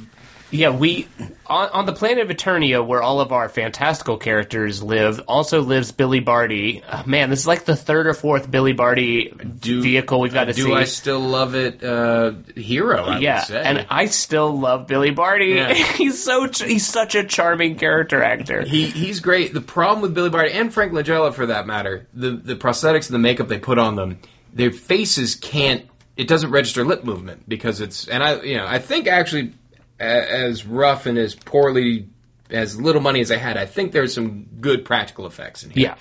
Yeah, 0.51 0.69
we 0.69 1.07
on, 1.47 1.69
on 1.69 1.85
the 1.85 1.93
planet 1.93 2.29
of 2.29 2.35
Eternia, 2.35 2.85
where 2.85 3.01
all 3.01 3.19
of 3.19 3.31
our 3.31 3.49
fantastical 3.49 4.17
characters 4.17 4.81
live, 4.81 5.19
also 5.27 5.61
lives 5.61 5.91
Billy 5.91 6.19
Barty. 6.19 6.83
Uh, 6.83 7.03
man, 7.05 7.29
this 7.29 7.39
is 7.41 7.47
like 7.47 7.65
the 7.65 7.75
third 7.75 8.07
or 8.07 8.13
fourth 8.13 8.49
Billy 8.49 8.73
Barty 8.73 9.29
Do- 9.59 9.81
vehicle 9.81 10.19
we've 10.21 10.33
got 10.33 10.45
to 10.45 10.53
Do 10.53 10.63
see. 10.63 10.73
I 10.73 10.83
still 10.85 11.19
love 11.19 11.55
it? 11.55 11.83
Uh, 11.83 12.33
hero, 12.55 13.03
I 13.05 13.19
yeah, 13.19 13.39
would 13.39 13.47
say. 13.47 13.63
and 13.63 13.87
I 13.89 14.05
still 14.05 14.57
love 14.57 14.87
Billy 14.87 15.11
Barty. 15.11 15.47
Yeah. 15.55 15.73
he's 15.97 16.23
so 16.23 16.47
he's 16.47 16.85
such 16.87 17.15
a 17.15 17.23
charming 17.23 17.77
character 17.77 18.23
actor. 18.23 18.61
He 18.61 18.85
he's 18.85 19.19
great. 19.19 19.53
The 19.53 19.61
problem 19.61 20.01
with 20.01 20.13
Billy 20.13 20.29
Barty 20.29 20.51
and 20.51 20.73
Frank 20.73 20.93
Langella, 20.93 21.33
for 21.33 21.47
that 21.47 21.65
matter, 21.67 22.07
the 22.13 22.31
the 22.31 22.55
prosthetics 22.55 23.07
and 23.07 23.15
the 23.15 23.19
makeup 23.19 23.47
they 23.47 23.59
put 23.59 23.79
on 23.79 23.95
them, 23.95 24.19
their 24.53 24.71
faces 24.71 25.35
can't. 25.35 25.85
It 26.15 26.27
doesn't 26.29 26.51
register 26.51 26.85
lip 26.85 27.03
movement 27.03 27.43
because 27.47 27.81
it's 27.81 28.07
and 28.07 28.23
I 28.23 28.41
you 28.41 28.57
know 28.57 28.65
I 28.65 28.79
think 28.79 29.07
actually 29.07 29.53
as 29.99 30.65
rough 30.65 31.05
and 31.05 31.17
as 31.17 31.35
poorly 31.35 32.09
as 32.49 32.79
little 32.79 33.01
money 33.01 33.21
as 33.21 33.31
I 33.31 33.37
had, 33.37 33.57
I 33.57 33.65
think 33.65 33.91
there's 33.91 34.13
some 34.13 34.45
good 34.59 34.85
practical 34.85 35.25
effects 35.25 35.63
in 35.63 35.71
here. 35.71 35.83
Yeah. 35.89 35.95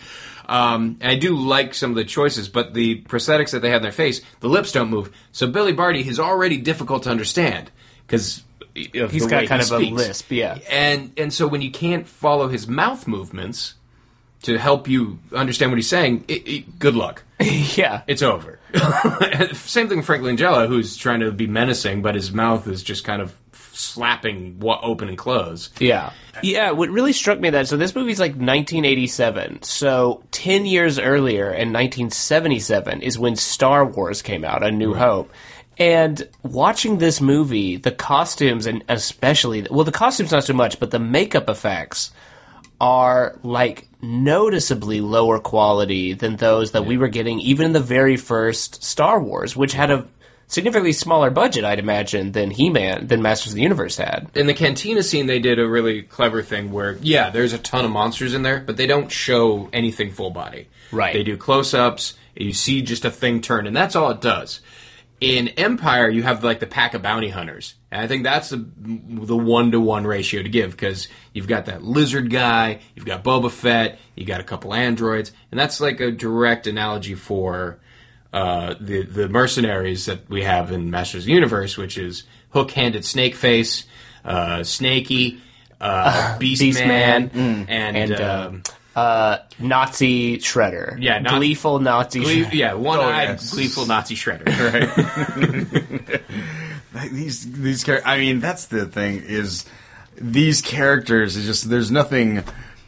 Um, 0.47 0.99
and 1.01 1.11
I 1.11 1.15
do 1.15 1.37
like 1.37 1.73
some 1.73 1.91
of 1.91 1.97
the 1.97 2.05
choices, 2.05 2.49
but 2.49 2.75
the 2.75 3.01
prosthetics 3.03 3.53
that 3.53 3.61
they 3.61 3.71
have 3.71 3.79
in 3.79 3.83
their 3.83 3.93
face, 3.93 4.21
the 4.41 4.49
lips 4.49 4.73
don't 4.73 4.91
move. 4.91 5.11
So 5.33 5.47
Billy 5.47 5.73
Barty 5.73 6.07
is 6.07 6.21
already 6.21 6.59
difficult 6.59 7.05
to 7.05 7.11
understand 7.11 7.71
because 8.07 8.43
He's 8.75 9.27
got 9.27 9.47
kind 9.47 9.63
of 9.63 9.71
a 9.71 9.79
lisp, 9.79 10.33
yeah. 10.33 10.59
And 10.69 11.13
and 11.17 11.33
so 11.33 11.47
when 11.47 11.63
you 11.63 11.71
can't 11.71 12.09
follow 12.09 12.49
his 12.49 12.67
mouth 12.67 13.07
movements 13.07 13.75
to 14.43 14.59
help 14.59 14.89
you 14.89 15.21
understand 15.33 15.71
what 15.71 15.77
he's 15.77 15.89
saying, 15.89 16.25
it, 16.27 16.49
it, 16.49 16.79
good 16.79 16.97
luck. 16.97 17.23
yeah. 17.41 18.03
It's 18.09 18.23
over. 18.23 18.59
Same 19.55 19.89
thing 19.89 19.99
with 19.99 20.07
Frank 20.07 20.25
Langella, 20.25 20.67
who's 20.67 20.97
trying 20.97 21.21
to 21.21 21.31
be 21.31 21.47
menacing, 21.47 22.03
but 22.03 22.17
his 22.17 22.33
mouth 22.33 22.67
is 22.67 22.83
just 22.83 23.05
kind 23.05 23.23
of 23.23 23.35
slapping 23.75 24.61
what 24.61 24.81
open 24.83 25.09
and 25.09 25.19
close. 25.19 25.71
Yeah. 25.79 26.13
Yeah, 26.43 26.73
what 26.73 26.91
really 26.91 27.13
struck 27.13 27.39
me 27.39 27.51
that 27.51 27.69
so 27.69 27.77
this 27.77 27.95
movie's 27.95 28.21
like 28.21 28.33
1987. 28.33 29.63
So 29.63 30.23
10 30.31 30.67
years 30.67 30.99
earlier 30.99 31.47
in 31.47 31.73
1977 31.73 33.03
is 33.03 33.19
when 33.19 33.37
Star 33.37 33.85
Wars 33.85 34.23
came 34.23 34.45
out, 34.45 34.63
A 34.65 34.71
New 34.71 34.95
Hope. 34.95 35.33
And 35.77 36.29
watching 36.43 36.99
this 36.99 37.21
movie, 37.21 37.77
the 37.77 37.91
costumes 37.91 38.67
and 38.67 38.85
especially 38.89 39.67
well 39.69 39.85
the 39.85 39.93
costumes 39.93 40.33
not 40.33 40.45
so 40.45 40.55
much, 40.55 40.79
but 40.79 40.91
the 40.91 41.01
makeup 41.01 41.49
effects 41.49 42.13
are 42.81 43.39
like 43.43 43.89
noticeably 44.03 45.01
lower 45.01 45.39
quality 45.39 46.13
than 46.15 46.37
those 46.37 46.73
that 46.73 46.85
we 46.85 46.97
were 46.97 47.09
getting 47.09 47.41
even 47.41 47.67
in 47.67 47.73
the 47.73 47.81
very 47.81 48.17
first 48.17 48.85
Star 48.85 49.21
Wars, 49.21 49.57
which 49.57 49.73
had 49.73 49.91
a 49.91 50.07
significantly 50.47 50.93
smaller 50.93 51.31
budget, 51.31 51.65
I'd 51.65 51.79
imagine, 51.79 52.33
than 52.33 52.51
He-Man, 52.51 53.07
than 53.07 53.23
Masters 53.23 53.53
of 53.53 53.57
the 53.57 53.63
Universe 53.63 53.97
had. 53.97 54.31
In 54.35 54.47
the 54.47 54.55
cantina 54.55 55.03
scene, 55.03 55.27
they 55.27 55.39
did 55.39 55.59
a 55.59 55.69
really 55.69 56.03
clever 56.03 56.43
thing 56.43 56.73
where, 56.73 56.97
yeah, 57.01 57.31
there's 57.31 57.53
a 57.53 57.59
ton 57.59 57.85
of 57.85 57.91
monsters 57.91 58.35
in 58.35 58.43
there, 58.43 58.61
but 58.61 58.77
they 58.77 58.87
don't 58.87 59.11
show 59.11 59.69
anything 59.73 60.13
full 60.13 60.31
body. 60.31 60.69
Right. 60.93 61.13
They 61.13 61.23
do 61.23 61.37
close-ups. 61.37 62.15
You 62.37 62.53
see 62.53 62.83
just 62.83 63.05
a 63.05 63.11
thing 63.11 63.41
turn, 63.41 63.67
and 63.67 63.77
that's 63.77 63.97
all 63.97 64.11
it 64.11 64.21
does. 64.21 64.61
In 65.21 65.49
Empire, 65.49 66.11
you 66.11 66.23
have 66.25 66.43
like 66.43 66.59
the 66.59 66.67
pack 66.67 66.95
of 66.95 67.03
bounty 67.03 67.29
hunters, 67.29 67.75
and 67.91 68.03
I 68.03 68.09
think 68.09 68.25
that's 68.25 68.51
the 68.51 68.67
the 68.77 69.37
one 69.37 69.71
to 69.71 69.81
one 69.81 70.05
ratio 70.05 70.43
to 70.43 70.49
give 70.49 70.73
because 70.73 71.09
you've 71.33 71.47
got 71.47 71.67
that 71.67 71.83
lizard 71.83 72.31
guy, 72.31 72.81
you've 72.95 73.07
got 73.07 73.23
Boba 73.23 73.51
Fett, 73.51 73.99
you 74.17 74.27
got 74.27 74.41
a 74.41 74.45
couple 74.45 74.75
androids, 74.75 75.31
and 75.51 75.59
that's 75.59 75.81
like 75.81 76.01
a 76.01 76.11
direct 76.11 76.67
analogy 76.67 77.15
for 77.15 77.79
uh, 78.35 78.75
the 78.81 79.03
the 79.05 79.29
mercenaries 79.29 80.07
that 80.07 80.29
we 80.29 80.43
have 80.43 80.73
in 80.73 80.91
Masters 80.91 81.23
of 81.23 81.27
the 81.27 81.33
Universe, 81.33 81.77
which 81.77 81.97
is 81.99 82.25
hook-handed 82.51 83.05
snake 83.05 83.37
face, 83.37 83.85
uh, 84.25 84.65
Snaky, 84.65 85.41
uh, 85.81 86.37
Beast, 86.39 86.61
Beastman, 86.61 87.33
Man, 87.33 87.67
and, 87.69 87.97
and 87.97 88.21
um, 88.21 88.63
uh, 88.97 89.39
Nazi 89.61 90.39
Shredder. 90.39 90.97
Yeah, 91.01 91.21
Nazi- 91.21 91.37
gleeful 91.37 91.79
Nazi. 91.79 92.21
Glee- 92.21 92.45
Shredder. 92.45 92.53
yeah, 92.55 92.75
one-eyed, 92.75 93.29
yes. 93.29 93.53
gleeful 93.55 93.87
Nazi 93.87 94.17
shredder. 94.17 94.45
Like, 96.95 97.11
these 97.11 97.51
these 97.53 97.83
char- 97.83 98.03
I 98.05 98.19
mean, 98.19 98.39
that's 98.39 98.67
the 98.67 98.87
thing 98.87 99.23
is 99.27 99.65
these 100.17 100.63
characters 100.63 101.37
is 101.37 101.45
just 101.45 101.69
there's 101.69 101.91
nothing. 101.91 102.45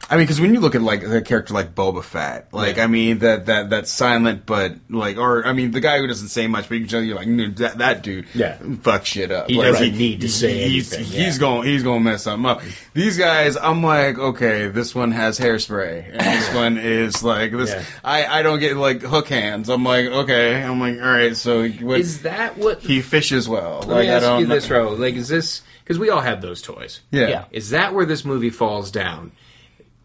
I 0.08 0.16
mean, 0.16 0.24
because 0.24 0.40
when 0.40 0.54
you 0.54 0.60
look 0.60 0.74
at 0.76 0.82
like 0.82 1.02
a 1.02 1.20
character 1.20 1.52
like 1.52 1.74
Boba 1.74 2.02
Fett, 2.04 2.52
like 2.52 2.76
Yeah. 2.76 2.84
I 2.84 2.86
mean 2.86 3.18
that 3.18 3.46
that 3.46 3.70
that 3.70 3.88
silent 3.88 4.46
but 4.46 4.74
like 4.88 5.16
or 5.16 5.44
I 5.44 5.52
mean 5.52 5.72
the 5.72 5.80
guy 5.80 5.98
who 5.98 6.06
doesn't 6.06 6.28
say 6.28 6.46
much, 6.46 6.68
but 6.68 6.74
you 6.76 6.80
can 6.82 6.88
tell 6.88 7.02
you're 7.02 7.16
like 7.16 7.56
that 7.56 7.78
that 7.78 8.02
dude, 8.02 8.26
Yeah. 8.32 8.56
fuck 8.82 9.04
shit 9.04 9.32
up. 9.32 9.48
He 9.50 9.56
like, 9.56 9.72
doesn't 9.72 9.96
need 9.98 10.20
to 10.20 10.28
say 10.28 10.68
he's, 10.68 10.92
anything, 10.92 11.12
He's 11.12 11.34
yeah. 11.36 11.40
going 11.40 11.66
he's 11.68 11.82
going 11.82 12.04
to 12.04 12.10
mess 12.10 12.22
something 12.22 12.48
up. 12.48 12.62
These 12.94 13.18
guys, 13.18 13.56
I'm 13.56 13.82
like, 13.82 14.16
okay, 14.18 14.68
this 14.68 14.94
one 14.94 15.10
has 15.10 15.40
hairspray, 15.40 16.10
and 16.12 16.20
this 16.20 16.54
one 16.54 16.78
is 16.78 17.22
like 17.24 17.50
this. 17.50 17.70
Yeah. 17.70 17.82
I 18.04 18.26
I 18.26 18.42
don't 18.42 18.60
get 18.60 18.76
like 18.76 19.02
hook 19.02 19.28
hands. 19.28 19.68
I'm 19.68 19.84
like, 19.84 20.06
okay, 20.06 20.62
I'm 20.62 20.78
like, 20.78 21.00
all 21.00 21.04
right, 21.10 21.36
so 21.36 21.68
what? 21.68 21.98
is 22.00 22.22
that 22.22 22.56
what? 22.56 22.80
he 22.80 23.02
fishes 23.02 23.48
well. 23.48 23.80
let 23.80 23.88
like 23.88 24.04
me 24.06 24.10
I 24.10 24.14
ask 24.14 24.24
don't 24.24 24.40
you 24.40 24.46
this, 24.46 24.70
Ro. 24.70 24.90
Like, 24.92 25.14
is 25.14 25.26
this 25.28 25.62
because 25.82 25.98
we 25.98 26.10
all 26.10 26.20
had 26.20 26.40
those 26.42 26.62
toys? 26.62 27.00
Yeah. 27.10 27.28
Yeah. 27.28 27.44
Is 27.50 27.70
that 27.70 27.92
where 27.92 28.06
this 28.06 28.24
movie 28.24 28.50
falls 28.50 28.90
down? 28.92 29.32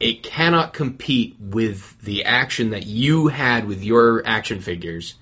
It 0.01 0.23
cannot 0.23 0.73
compete 0.73 1.35
with 1.39 1.99
the 2.01 2.25
action 2.25 2.71
that 2.71 2.85
you 2.85 3.27
had 3.27 3.65
with 3.67 3.83
your 3.83 4.25
action 4.25 4.61
figures 4.61 5.15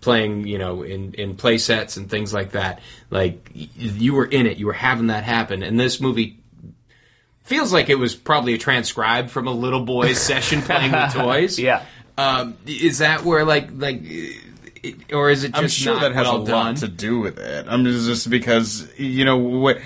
playing, 0.00 0.46
you 0.46 0.58
know, 0.58 0.82
in, 0.82 1.14
in 1.14 1.36
play 1.36 1.58
sets 1.58 1.96
and 1.96 2.10
things 2.10 2.32
like 2.32 2.52
that. 2.52 2.80
Like, 3.10 3.50
you 3.54 4.14
were 4.14 4.26
in 4.26 4.46
it, 4.46 4.58
you 4.58 4.66
were 4.66 4.72
having 4.74 5.06
that 5.06 5.24
happen. 5.24 5.62
And 5.62 5.80
this 5.80 6.00
movie 6.00 6.38
feels 7.44 7.72
like 7.72 7.88
it 7.88 7.98
was 7.98 8.14
probably 8.14 8.54
a 8.54 8.58
transcribed 8.58 9.30
from 9.30 9.46
a 9.46 9.52
little 9.52 9.84
boy's 9.84 10.20
session 10.30 10.62
playing 10.62 10.92
with 10.92 11.14
toys. 11.14 11.58
Yeah. 11.58 11.84
Um, 12.18 12.56
is 12.66 12.98
that 12.98 13.24
where, 13.24 13.44
like, 13.44 13.70
like, 13.72 14.00
it, 14.02 15.12
or 15.12 15.30
is 15.30 15.44
it 15.44 15.52
just 15.52 15.62
I'm 15.62 15.68
sure 15.68 15.94
not 15.94 16.02
that 16.02 16.12
has 16.12 16.26
well 16.26 16.42
a 16.42 16.46
done? 16.46 16.66
lot 16.66 16.76
to 16.78 16.88
do 16.88 17.20
with 17.20 17.38
it. 17.38 17.66
I'm 17.68 17.84
just, 17.84 18.06
just 18.06 18.30
because 18.30 18.98
you 18.98 19.24
know 19.24 19.38
what. 19.38 19.78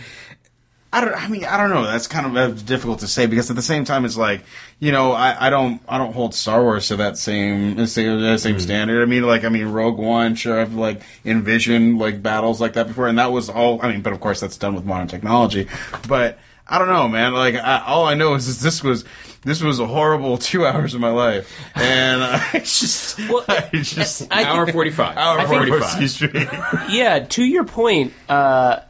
I 0.91 1.03
don't. 1.03 1.15
I 1.15 1.29
mean, 1.29 1.45
I 1.45 1.59
don't 1.59 1.69
know. 1.69 1.85
That's 1.85 2.07
kind 2.07 2.27
of 2.27 2.37
uh, 2.37 2.63
difficult 2.65 3.01
to 3.01 3.09
say 3.09 3.27
because 3.27 3.51
at 3.51 3.57
the 3.57 3.63
same 3.63 3.85
time, 3.85 4.07
it's 4.07 4.17
like 4.17 4.43
you 4.81 4.91
know, 4.91 5.13
I, 5.13 5.49
I 5.49 5.51
don't. 5.51 5.83
I 5.87 5.99
don't 5.99 6.15
hold 6.15 6.35
Star 6.35 6.63
Wars 6.63 6.89
to 6.89 6.97
that 6.97 7.19
same 7.19 7.87
same, 7.87 8.23
that 8.23 8.41
same 8.41 8.59
standard. 8.59 9.03
I 9.03 9.07
mean, 9.07 9.23
like, 9.23 9.45
I 9.45 9.51
mean, 9.51 9.67
Rogue 9.67 9.99
One. 9.99 10.35
Sure, 10.35 10.59
I've 10.59 10.75
like 10.75 11.03
envisioned 11.27 11.99
like 11.99 12.23
battles 12.23 12.59
like 12.61 12.73
that 12.75 12.87
before, 12.87 13.07
and 13.07 13.19
that 13.19 13.31
was 13.33 13.51
all. 13.51 13.83
I 13.83 13.93
mean, 13.93 14.01
but 14.01 14.15
of 14.15 14.21
course, 14.21 14.41
that's 14.41 14.57
done 14.57 14.75
with 14.75 14.85
modern 14.87 15.09
technology. 15.09 15.69
But 16.09 16.39
I 16.67 16.79
don't 16.79 16.89
know, 16.89 17.07
man. 17.09 17.35
Like, 17.35 17.55
I, 17.57 17.83
all 17.87 18.07
I 18.07 18.15
know 18.15 18.35
is 18.35 18.47
that 18.59 18.65
this 18.65 18.83
was 18.83 19.05
this 19.43 19.63
was 19.63 19.81
a 19.81 19.87
horrible 19.87 20.39
two 20.39 20.65
hours 20.67 20.95
of 20.95 21.01
my 21.01 21.11
life, 21.11 21.55
and 21.75 22.23
I 22.23 22.51
just, 22.61 23.19
Well, 23.29 23.45
I 23.47 23.69
just 23.73 24.29
I- 24.33 24.45
Hour 24.45 24.67
45. 24.67 25.17
hour 25.17 25.47
45. 25.47 26.91
Yeah, 26.91 27.21
to 27.21 27.45
your 27.45 27.65
point, 27.65 28.13
uh, 28.29 28.81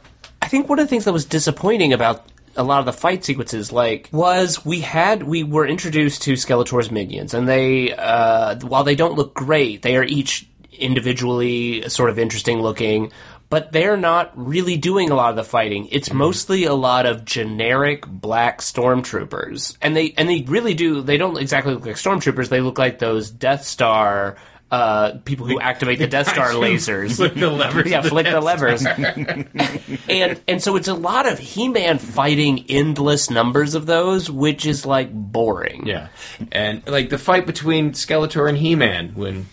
I 0.48 0.50
think 0.50 0.66
one 0.66 0.78
of 0.78 0.86
the 0.86 0.88
things 0.88 1.04
that 1.04 1.12
was 1.12 1.26
disappointing 1.26 1.92
about 1.92 2.24
a 2.56 2.62
lot 2.62 2.80
of 2.80 2.86
the 2.86 2.92
fight 2.94 3.22
sequences, 3.22 3.70
like, 3.70 4.08
was 4.12 4.64
we 4.64 4.80
had 4.80 5.22
we 5.22 5.42
were 5.42 5.66
introduced 5.66 6.22
to 6.22 6.32
Skeletor's 6.32 6.90
minions, 6.90 7.34
and 7.34 7.46
they, 7.46 7.92
uh, 7.92 8.58
while 8.60 8.82
they 8.82 8.94
don't 8.94 9.14
look 9.14 9.34
great, 9.34 9.82
they 9.82 9.98
are 9.98 10.02
each 10.02 10.48
individually 10.72 11.90
sort 11.90 12.08
of 12.08 12.18
interesting 12.18 12.62
looking. 12.62 13.12
But 13.50 13.72
they're 13.72 13.98
not 13.98 14.32
really 14.36 14.78
doing 14.78 15.10
a 15.10 15.14
lot 15.14 15.28
of 15.28 15.36
the 15.36 15.44
fighting. 15.44 15.88
It's 15.92 16.10
mostly 16.10 16.64
a 16.64 16.72
lot 16.72 17.04
of 17.04 17.26
generic 17.26 18.06
black 18.06 18.62
stormtroopers, 18.62 19.76
and 19.82 19.94
they 19.94 20.14
and 20.16 20.26
they 20.30 20.46
really 20.48 20.72
do. 20.72 21.02
They 21.02 21.18
don't 21.18 21.36
exactly 21.36 21.74
look 21.74 21.84
like 21.84 21.96
stormtroopers. 21.96 22.48
They 22.48 22.62
look 22.62 22.78
like 22.78 22.98
those 22.98 23.30
Death 23.30 23.66
Star 23.66 24.38
uh, 24.70 25.12
people 25.24 25.46
who 25.46 25.58
activate 25.60 25.98
the 25.98 26.06
Death 26.06 26.28
Star 26.28 26.48
lasers. 26.52 27.16
Flick 27.16 27.34
the 27.34 27.50
levers. 27.50 27.86
Yeah, 27.90 28.00
the 28.02 28.08
flick 28.10 28.26
the 28.26 28.40
levers. 28.40 28.84
And 30.08 30.40
and 30.48 30.62
so 30.62 30.76
it's 30.76 30.88
a 30.88 30.94
lot 30.94 31.26
of 31.30 31.38
He-Man 31.38 31.98
fighting 31.98 32.66
endless 32.68 33.30
numbers 33.30 33.74
of 33.74 33.86
those, 33.86 34.30
which 34.30 34.66
is 34.66 34.86
like 34.86 35.10
boring. 35.12 35.86
Yeah, 35.86 36.08
and 36.52 36.86
like 36.86 37.10
the 37.10 37.18
fight 37.18 37.46
between 37.46 37.92
Skeletor 37.92 38.48
and 38.48 38.56
He-Man, 38.56 39.12
when, 39.14 39.46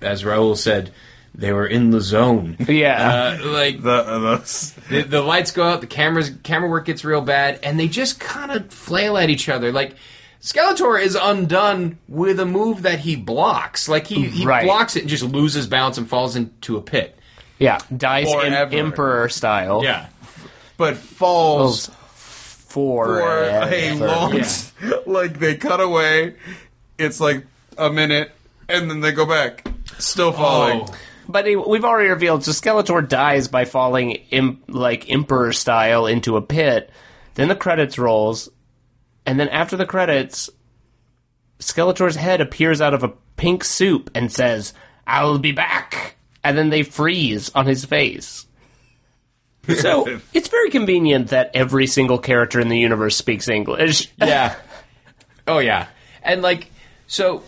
as 0.00 0.22
Raul 0.24 0.56
said, 0.56 0.90
they 1.34 1.52
were 1.52 1.66
in 1.66 1.90
the 1.90 2.00
zone. 2.00 2.56
Yeah. 2.68 3.38
uh, 3.42 3.46
like 3.48 3.80
The, 3.82 3.90
uh, 3.92 4.18
those- 4.18 4.72
the, 4.88 5.02
the 5.02 5.20
lights 5.22 5.52
go 5.52 5.62
out, 5.64 5.80
the 5.80 5.86
cameras 5.86 6.30
camera 6.42 6.68
work 6.68 6.86
gets 6.86 7.04
real 7.04 7.20
bad, 7.20 7.60
and 7.62 7.78
they 7.78 7.88
just 7.88 8.18
kind 8.18 8.50
of 8.50 8.72
flail 8.72 9.16
at 9.16 9.30
each 9.30 9.48
other. 9.48 9.70
Like 9.72 9.94
Skeletor 10.40 11.00
is 11.02 11.16
undone 11.20 11.98
with 12.08 12.40
a 12.40 12.46
move 12.46 12.82
that 12.82 12.98
he 12.98 13.16
blocks. 13.16 13.88
Like 13.88 14.06
he, 14.06 14.26
he 14.28 14.46
Right. 14.46 14.64
blocks 14.64 14.96
it 14.96 15.00
and 15.00 15.08
just 15.10 15.22
loses 15.24 15.66
balance 15.66 15.98
and 15.98 16.08
falls 16.08 16.36
into 16.36 16.76
a 16.76 16.80
pit. 16.82 17.16
Yeah, 17.58 17.78
dies 17.94 18.32
in 18.32 18.54
Emperor 18.54 19.28
style. 19.28 19.82
Yeah, 19.84 20.06
but 20.78 20.96
falls 20.96 21.88
For, 21.88 23.18
for 23.18 23.20
a 23.20 23.94
long, 23.96 24.42
like 25.06 25.38
they 25.38 25.56
cut 25.56 25.80
away. 25.80 26.36
It's 26.96 27.20
like 27.20 27.44
a 27.76 27.90
minute, 27.90 28.30
and 28.68 28.90
then 28.90 29.00
they 29.00 29.12
go 29.12 29.26
back, 29.26 29.66
still 29.98 30.32
falling. 30.32 30.86
Oh. 30.88 30.94
But 31.28 31.44
we've 31.44 31.84
already 31.84 32.08
revealed, 32.08 32.44
so 32.44 32.50
Skeletor 32.52 33.06
dies 33.06 33.48
by 33.48 33.64
falling 33.66 34.12
im- 34.30 34.62
like 34.66 35.10
Emperor 35.10 35.52
style 35.52 36.06
into 36.06 36.36
a 36.38 36.42
pit. 36.42 36.90
Then 37.34 37.48
the 37.48 37.54
credits 37.56 37.98
rolls, 37.98 38.48
and 39.30 39.38
then 39.38 39.48
after 39.48 39.76
the 39.76 39.86
credits, 39.86 40.50
Skeletor's 41.60 42.16
head 42.16 42.40
appears 42.40 42.80
out 42.80 42.94
of 42.94 43.04
a 43.04 43.12
pink 43.36 43.62
soup 43.62 44.10
and 44.16 44.30
says, 44.32 44.74
"I'll 45.06 45.38
be 45.38 45.52
back." 45.52 46.16
And 46.42 46.58
then 46.58 46.68
they 46.68 46.82
freeze 46.82 47.52
on 47.54 47.64
his 47.66 47.84
face. 47.84 48.44
So 49.76 50.18
it's 50.34 50.48
very 50.48 50.70
convenient 50.70 51.28
that 51.28 51.52
every 51.54 51.86
single 51.86 52.18
character 52.18 52.58
in 52.58 52.68
the 52.68 52.78
universe 52.78 53.14
speaks 53.14 53.48
English. 53.48 54.10
yeah. 54.18 54.56
Oh 55.46 55.60
yeah, 55.60 55.86
and 56.24 56.42
like 56.42 56.66
so, 57.06 57.44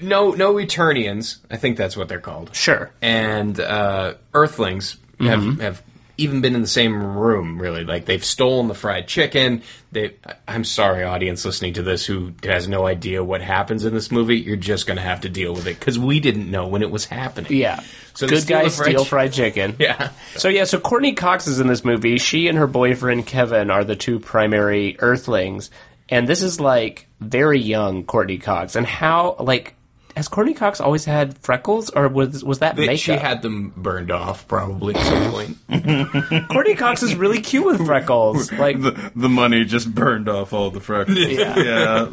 no 0.00 0.32
no 0.32 0.54
Eternians. 0.54 1.38
I 1.48 1.56
think 1.56 1.76
that's 1.76 1.96
what 1.96 2.08
they're 2.08 2.18
called. 2.18 2.56
Sure. 2.56 2.90
and 3.00 3.60
uh, 3.60 4.14
Earthlings 4.34 4.96
have, 5.20 5.60
have 5.60 5.82
even 6.20 6.40
been 6.40 6.54
in 6.54 6.60
the 6.60 6.68
same 6.68 6.94
room, 7.16 7.60
really. 7.60 7.84
Like 7.84 8.04
they've 8.04 8.24
stolen 8.24 8.68
the 8.68 8.74
fried 8.74 9.08
chicken. 9.08 9.62
They, 9.90 10.16
I'm 10.46 10.64
sorry, 10.64 11.02
audience 11.04 11.44
listening 11.44 11.74
to 11.74 11.82
this 11.82 12.04
who 12.04 12.32
has 12.44 12.68
no 12.68 12.86
idea 12.86 13.24
what 13.24 13.40
happens 13.40 13.84
in 13.84 13.94
this 13.94 14.10
movie. 14.10 14.38
You're 14.38 14.56
just 14.56 14.86
going 14.86 14.98
to 14.98 15.02
have 15.02 15.22
to 15.22 15.28
deal 15.28 15.52
with 15.52 15.66
it 15.66 15.78
because 15.78 15.98
we 15.98 16.20
didn't 16.20 16.50
know 16.50 16.68
when 16.68 16.82
it 16.82 16.90
was 16.90 17.04
happening. 17.06 17.52
Yeah. 17.52 17.80
So 18.14 18.28
Good 18.28 18.46
guys 18.46 18.76
fried 18.76 18.90
steal 18.90 19.04
chi- 19.04 19.08
fried 19.08 19.32
chicken. 19.32 19.76
Yeah. 19.80 20.10
So 20.36 20.48
yeah, 20.48 20.64
so 20.64 20.78
Courteney 20.78 21.14
Cox 21.14 21.46
is 21.46 21.58
in 21.58 21.66
this 21.66 21.84
movie. 21.84 22.18
She 22.18 22.48
and 22.48 22.58
her 22.58 22.66
boyfriend 22.66 23.26
Kevin 23.26 23.70
are 23.70 23.82
the 23.82 23.96
two 23.96 24.20
primary 24.20 24.96
Earthlings, 24.98 25.70
and 26.08 26.28
this 26.28 26.42
is 26.42 26.60
like 26.60 27.06
very 27.18 27.60
young 27.60 28.04
Courteney 28.04 28.38
Cox. 28.38 28.76
And 28.76 28.86
how 28.86 29.36
like 29.40 29.74
has 30.16 30.28
Courteney 30.28 30.54
Cox 30.54 30.80
always 30.80 31.04
had 31.04 31.38
freckles, 31.38 31.90
or 31.90 32.08
was 32.08 32.44
was 32.44 32.58
that 32.60 32.76
They- 32.76 32.86
makeup? 32.86 32.98
She 33.00 33.12
had 33.12 33.42
them 33.42 33.72
burned 33.76 34.10
off 34.10 34.48
probably 34.48 34.94
at 34.94 35.04
some 35.04 35.30
point. 35.32 36.48
Courteney 36.50 36.74
Cox 36.74 37.02
is 37.02 37.14
really 37.14 37.40
cute 37.40 37.64
with 37.64 37.86
freckles. 37.86 38.50
Like 38.60 38.80
the, 38.80 39.12
the 39.16 39.28
money 39.28 39.64
just 39.64 39.92
burned 39.92 40.28
off 40.28 40.52
all 40.52 40.70
the 40.70 40.80
freckles. 40.80 41.16
Yeah. 41.18 41.56
yeah, 41.58 42.08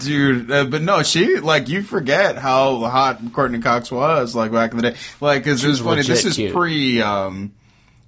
dude. 0.00 0.50
Uh, 0.50 0.64
but 0.64 0.82
no, 0.82 1.02
she 1.02 1.38
like 1.38 1.68
you 1.68 1.82
forget 1.82 2.36
how 2.38 2.78
hot 2.78 3.20
Courteney 3.32 3.60
Cox 3.60 3.90
was 3.90 4.34
like 4.34 4.52
back 4.52 4.70
in 4.72 4.76
the 4.76 4.90
day. 4.90 4.96
Like, 5.20 5.44
cause 5.44 5.64
it 5.64 5.68
was 5.68 5.80
funny. 5.80 6.02
This 6.02 6.24
is 6.24 6.36
cute. 6.36 6.52
pre, 6.52 7.02
um, 7.02 7.52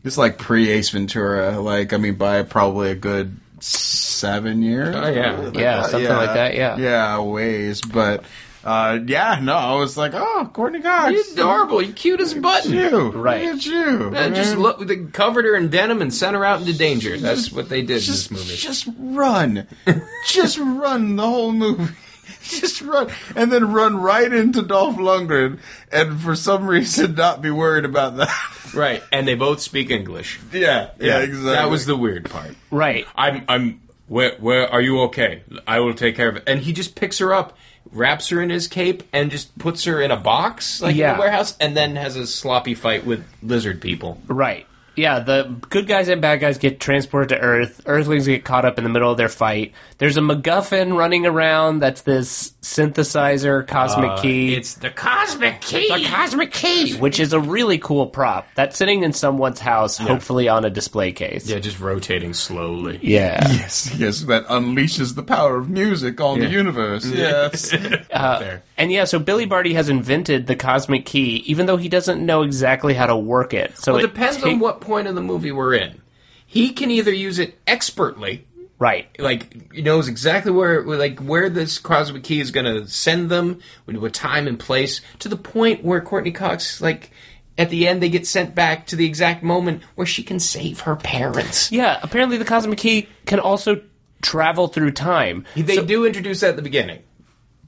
this 0.03 0.15
is 0.15 0.19
like 0.19 0.39
pre 0.39 0.69
Ace 0.71 0.91
Ventura. 0.91 1.59
Like, 1.61 1.93
I 1.93 1.97
mean, 1.97 2.15
by 2.15 2.43
probably 2.43 2.91
a 2.91 2.95
good 2.95 3.37
seven 3.61 4.63
years. 4.63 4.95
Oh, 4.95 5.09
yeah. 5.09 5.51
Yeah, 5.53 5.77
that. 5.83 5.91
something 5.91 6.11
like 6.11 6.35
that, 6.35 6.55
yeah. 6.55 6.77
yeah, 6.77 7.21
ways. 7.21 7.81
But 7.81 8.25
uh, 8.65 8.99
yeah, 9.07 9.39
no, 9.43 9.55
I 9.55 9.75
was 9.77 9.97
like, 9.97 10.13
oh, 10.15 10.51
Courteney 10.53 10.83
Cox, 10.83 11.13
You're 11.13 11.33
adorable. 11.33 11.83
You're 11.83 11.93
cute 11.95 12.21
as 12.21 12.33
a 12.33 12.41
button. 12.41 12.73
You, 12.73 13.11
Right. 13.11 13.45
Look 13.47 13.55
at 13.57 13.67
you. 13.67 14.13
Uh, 14.15 14.31
just 14.31 14.57
look, 14.57 14.87
they 14.87 15.05
covered 15.05 15.45
her 15.45 15.57
in 15.57 15.69
denim 15.71 16.01
and 16.03 16.13
sent 16.15 16.37
her 16.37 16.45
out 16.45 16.61
into 16.61 16.77
danger. 16.77 17.17
That's 17.17 17.45
Just- 17.45 17.53
what 17.57 17.69
they 17.69 17.83
did 17.83 18.01
just, 18.01 18.31
in 18.31 18.37
this 18.37 18.47
movie. 18.47 18.57
Just 18.57 18.89
run. 18.99 19.67
just 20.27 20.59
run 20.59 21.17
the 21.17 21.27
whole 21.27 21.53
movie. 21.53 21.93
Just 22.45 22.83
run. 22.83 23.09
And 23.37 23.53
then 23.53 23.73
run 23.73 23.97
right 23.97 24.33
into 24.33 24.63
Dolph 24.63 24.97
Lundgren 24.97 25.61
and 25.93 26.21
for 26.21 26.35
some 26.35 26.67
reason 26.67 27.15
not 27.15 27.41
be 27.43 27.51
worried 27.51 27.85
about 27.85 28.17
that. 28.17 28.31
Right, 28.75 29.03
and 29.13 29.29
they 29.29 29.35
both 29.35 29.61
speak 29.61 29.91
English. 29.91 30.41
yeah, 30.51 30.93
yeah, 30.99 31.19
exactly. 31.19 31.51
That 31.51 31.69
was 31.69 31.85
the 31.85 31.95
weird 31.95 32.31
part. 32.31 32.55
right. 32.71 33.07
I'm, 33.15 33.45
I'm. 33.47 33.83
Where, 34.09 34.35
where 34.39 34.67
are 34.67 34.81
you? 34.81 35.03
Okay, 35.03 35.43
I 35.67 35.81
will 35.81 35.93
take 35.93 36.17
care 36.17 36.31
of 36.31 36.37
it. 36.37 36.45
And 36.47 36.59
he 36.59 36.73
just 36.73 36.95
picks 36.95 37.19
her 37.19 37.35
up, 37.35 37.59
wraps 37.93 38.29
her 38.31 38.41
in 38.43 38.51
his 38.51 38.69
cape, 38.69 39.03
and 39.13 39.31
just 39.31 39.57
puts 39.59 39.85
her 39.85 40.01
in 40.01 40.11
a 40.11 40.17
box, 40.17 40.81
like 40.81 40.97
in 40.97 41.03
a 41.03 41.19
warehouse, 41.19 41.57
and 41.61 41.77
then 41.77 41.97
has 41.97 42.17
a 42.17 42.27
sloppy 42.27 42.75
fight 42.75 43.05
with 43.05 43.25
lizard 43.43 43.81
people. 43.81 44.21
Right. 44.27 44.67
Yeah, 44.95 45.21
the 45.21 45.55
good 45.71 45.87
guys 45.87 46.09
and 46.09 46.21
bad 46.21 46.41
guys 46.41 46.59
get 46.59 46.79
transported 46.81 47.31
to 47.31 47.39
Earth. 47.39 47.83
Earthlings 47.87 48.27
get 48.27 48.45
caught 48.45 48.65
up 48.65 48.79
in 48.79 48.85
the 48.85 48.91
middle 48.91 49.11
of 49.11 49.17
their 49.17 49.29
fight. 49.31 49.73
There's 49.99 50.17
a 50.17 50.21
MacGuffin 50.21 50.97
running 50.97 51.25
around 51.27 51.79
that's 51.79 52.03
this 52.03 52.53
synthesizer 52.63 53.67
cosmic 53.67 54.19
key. 54.21 54.55
Uh, 54.55 54.59
It's 54.59 54.75
the 54.75 54.91
cosmic 54.91 55.61
key. 55.61 55.89
the 55.89 56.05
cosmic 56.09 56.53
key, 56.53 56.95
which 56.97 57.21
is 57.21 57.33
a 57.33 57.41
really 57.41 57.79
cool 57.79 58.07
prop 58.07 58.49
that's 58.55 58.77
sitting 58.77 59.03
in 59.03 59.13
someone's 59.13 59.61
house, 59.61 59.97
hopefully 59.99 60.49
on 60.49 60.65
a 60.65 60.71
display 60.71 61.13
case. 61.13 61.49
yeah, 61.49 61.59
just 61.59 61.81
rotating 61.81 62.35
slowly. 62.35 62.99
Yeah. 63.03 63.49
Yes, 63.63 63.95
yes, 63.97 64.21
that 64.23 64.47
unleashes 64.49 65.15
the 65.15 65.23
power 65.23 65.57
of 65.57 65.69
music 65.71 66.21
on 66.21 66.41
the 66.41 66.49
universe. 66.49 67.07
Yes. 67.07 67.73
Uh, 68.13 68.39
there. 68.41 68.63
and 68.77 68.91
yeah, 68.93 69.05
so 69.05 69.19
Billy 69.19 69.47
Barty 69.47 69.75
has 69.75 69.89
invented 69.89 70.47
the 70.47 70.55
cosmic 70.57 71.07
key, 71.07 71.37
even 71.47 71.67
though 71.67 71.77
he 71.77 71.89
doesn't 71.89 72.25
know 72.25 72.43
exactly 72.43 72.93
how 72.95 73.07
to 73.07 73.17
work 73.17 73.55
it. 73.55 73.79
So 73.79 73.93
Well, 73.93 74.01
it 74.01 74.05
it 74.05 74.09
depends 74.15 74.37
take- 74.39 74.47
on 74.55 74.59
what 74.59 74.81
point 74.83 75.09
of 75.09 75.15
the 75.15 75.21
movie 75.23 75.53
we're 75.53 75.75
in. 75.75 76.01
He 76.47 76.71
can 76.73 76.91
either 76.91 77.13
use 77.13 77.39
it 77.39 77.59
expertly, 77.67 78.47
Right. 78.79 79.09
like 79.19 79.73
he 79.73 79.81
knows 79.83 80.09
exactly 80.09 80.53
where 80.53 80.83
like 80.85 81.21
where 81.21 81.49
this 81.49 81.79
cosmic 81.79 82.25
key 82.25 82.41
is 82.41 82.51
going 82.51 82.67
to 82.67 82.87
send 82.89 83.31
them 83.31 83.61
a 83.89 84.11
time 84.11 84.49
and 84.49 84.59
place 84.59 85.01
to 85.21 85.29
the 85.29 85.37
point 85.37 85.83
where 85.85 86.01
Courteney 86.01 86.33
Cox 86.33 86.81
like 86.81 87.11
at 87.57 87.71
the 87.71 87.87
end 87.89 88.03
they 88.03 88.09
get 88.11 88.27
sent 88.27 88.55
back 88.55 88.87
to 88.89 88.97
the 88.97 89.07
exact 89.07 89.43
moment 89.43 89.83
where 89.95 90.07
she 90.07 90.23
can 90.25 90.41
save 90.41 90.81
her 90.81 90.97
parents. 90.97 91.71
Yeah. 91.73 91.99
Apparently, 92.03 92.37
the 92.39 92.45
cosmic 92.45 92.79
key 92.79 93.09
can 93.25 93.39
also 93.41 93.83
travel 94.21 94.69
through 94.69 94.91
time. 94.93 95.45
They 95.57 95.77
So- 95.77 95.85
do 95.85 96.05
introduce 96.07 96.41
that 96.41 96.51
at 96.51 96.57
the 96.57 96.63
beginning. 96.63 97.01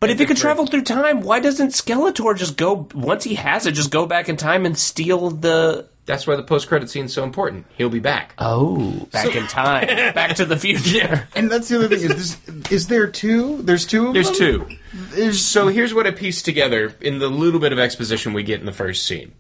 But 0.01 0.11
if 0.11 0.21
it 0.21 0.27
could 0.27 0.37
travel 0.37 0.67
through 0.67 0.83
time, 0.83 1.23
why 1.23 1.41
doesn't 1.41 1.69
Skeletor 1.71 2.37
just 2.37 2.57
go 2.59 2.89
once 2.95 3.25
he 3.25 3.35
has 3.37 3.65
it, 3.67 3.73
just 3.73 3.91
go 3.91 4.05
back 4.05 4.29
in 4.29 4.37
time 4.37 4.67
and 4.67 4.77
steal 4.77 5.31
the? 5.31 5.87
That's 6.07 6.27
why 6.27 6.37
the 6.37 6.43
post 6.43 6.69
credit 6.69 6.91
scene 6.91 7.07
is 7.07 7.15
so 7.15 7.25
important. 7.25 7.67
He'll 7.79 7.89
be 7.89 8.01
back. 8.01 8.35
Oh, 8.39 9.07
back 9.11 9.35
in 9.35 9.47
time, 9.47 9.87
back 10.15 10.37
to 10.37 10.45
the 10.45 10.57
future. 10.57 11.27
and 11.35 11.51
that's 11.51 11.69
the 11.69 11.79
other 11.79 11.89
thing. 11.89 12.11
Is, 12.11 12.37
this, 12.37 12.71
is 12.71 12.87
there 12.89 13.07
two? 13.07 13.63
There's 13.63 13.87
two 13.87 14.09
of 14.09 14.15
There's 14.15 14.27
them? 14.27 14.37
two. 14.37 14.77
There's 14.93 15.41
So 15.41 15.69
here's 15.69 15.95
what 15.95 16.07
I 16.07 16.11
pieced 16.11 16.45
together 16.45 16.95
in 17.01 17.19
the 17.19 17.29
little 17.29 17.59
bit 17.61 17.73
of 17.73 17.79
exposition 17.79 18.35
we 18.35 18.43
get 18.43 18.61
in 18.61 18.67
the 18.67 18.73
first 18.73 19.07
scene, 19.07 19.33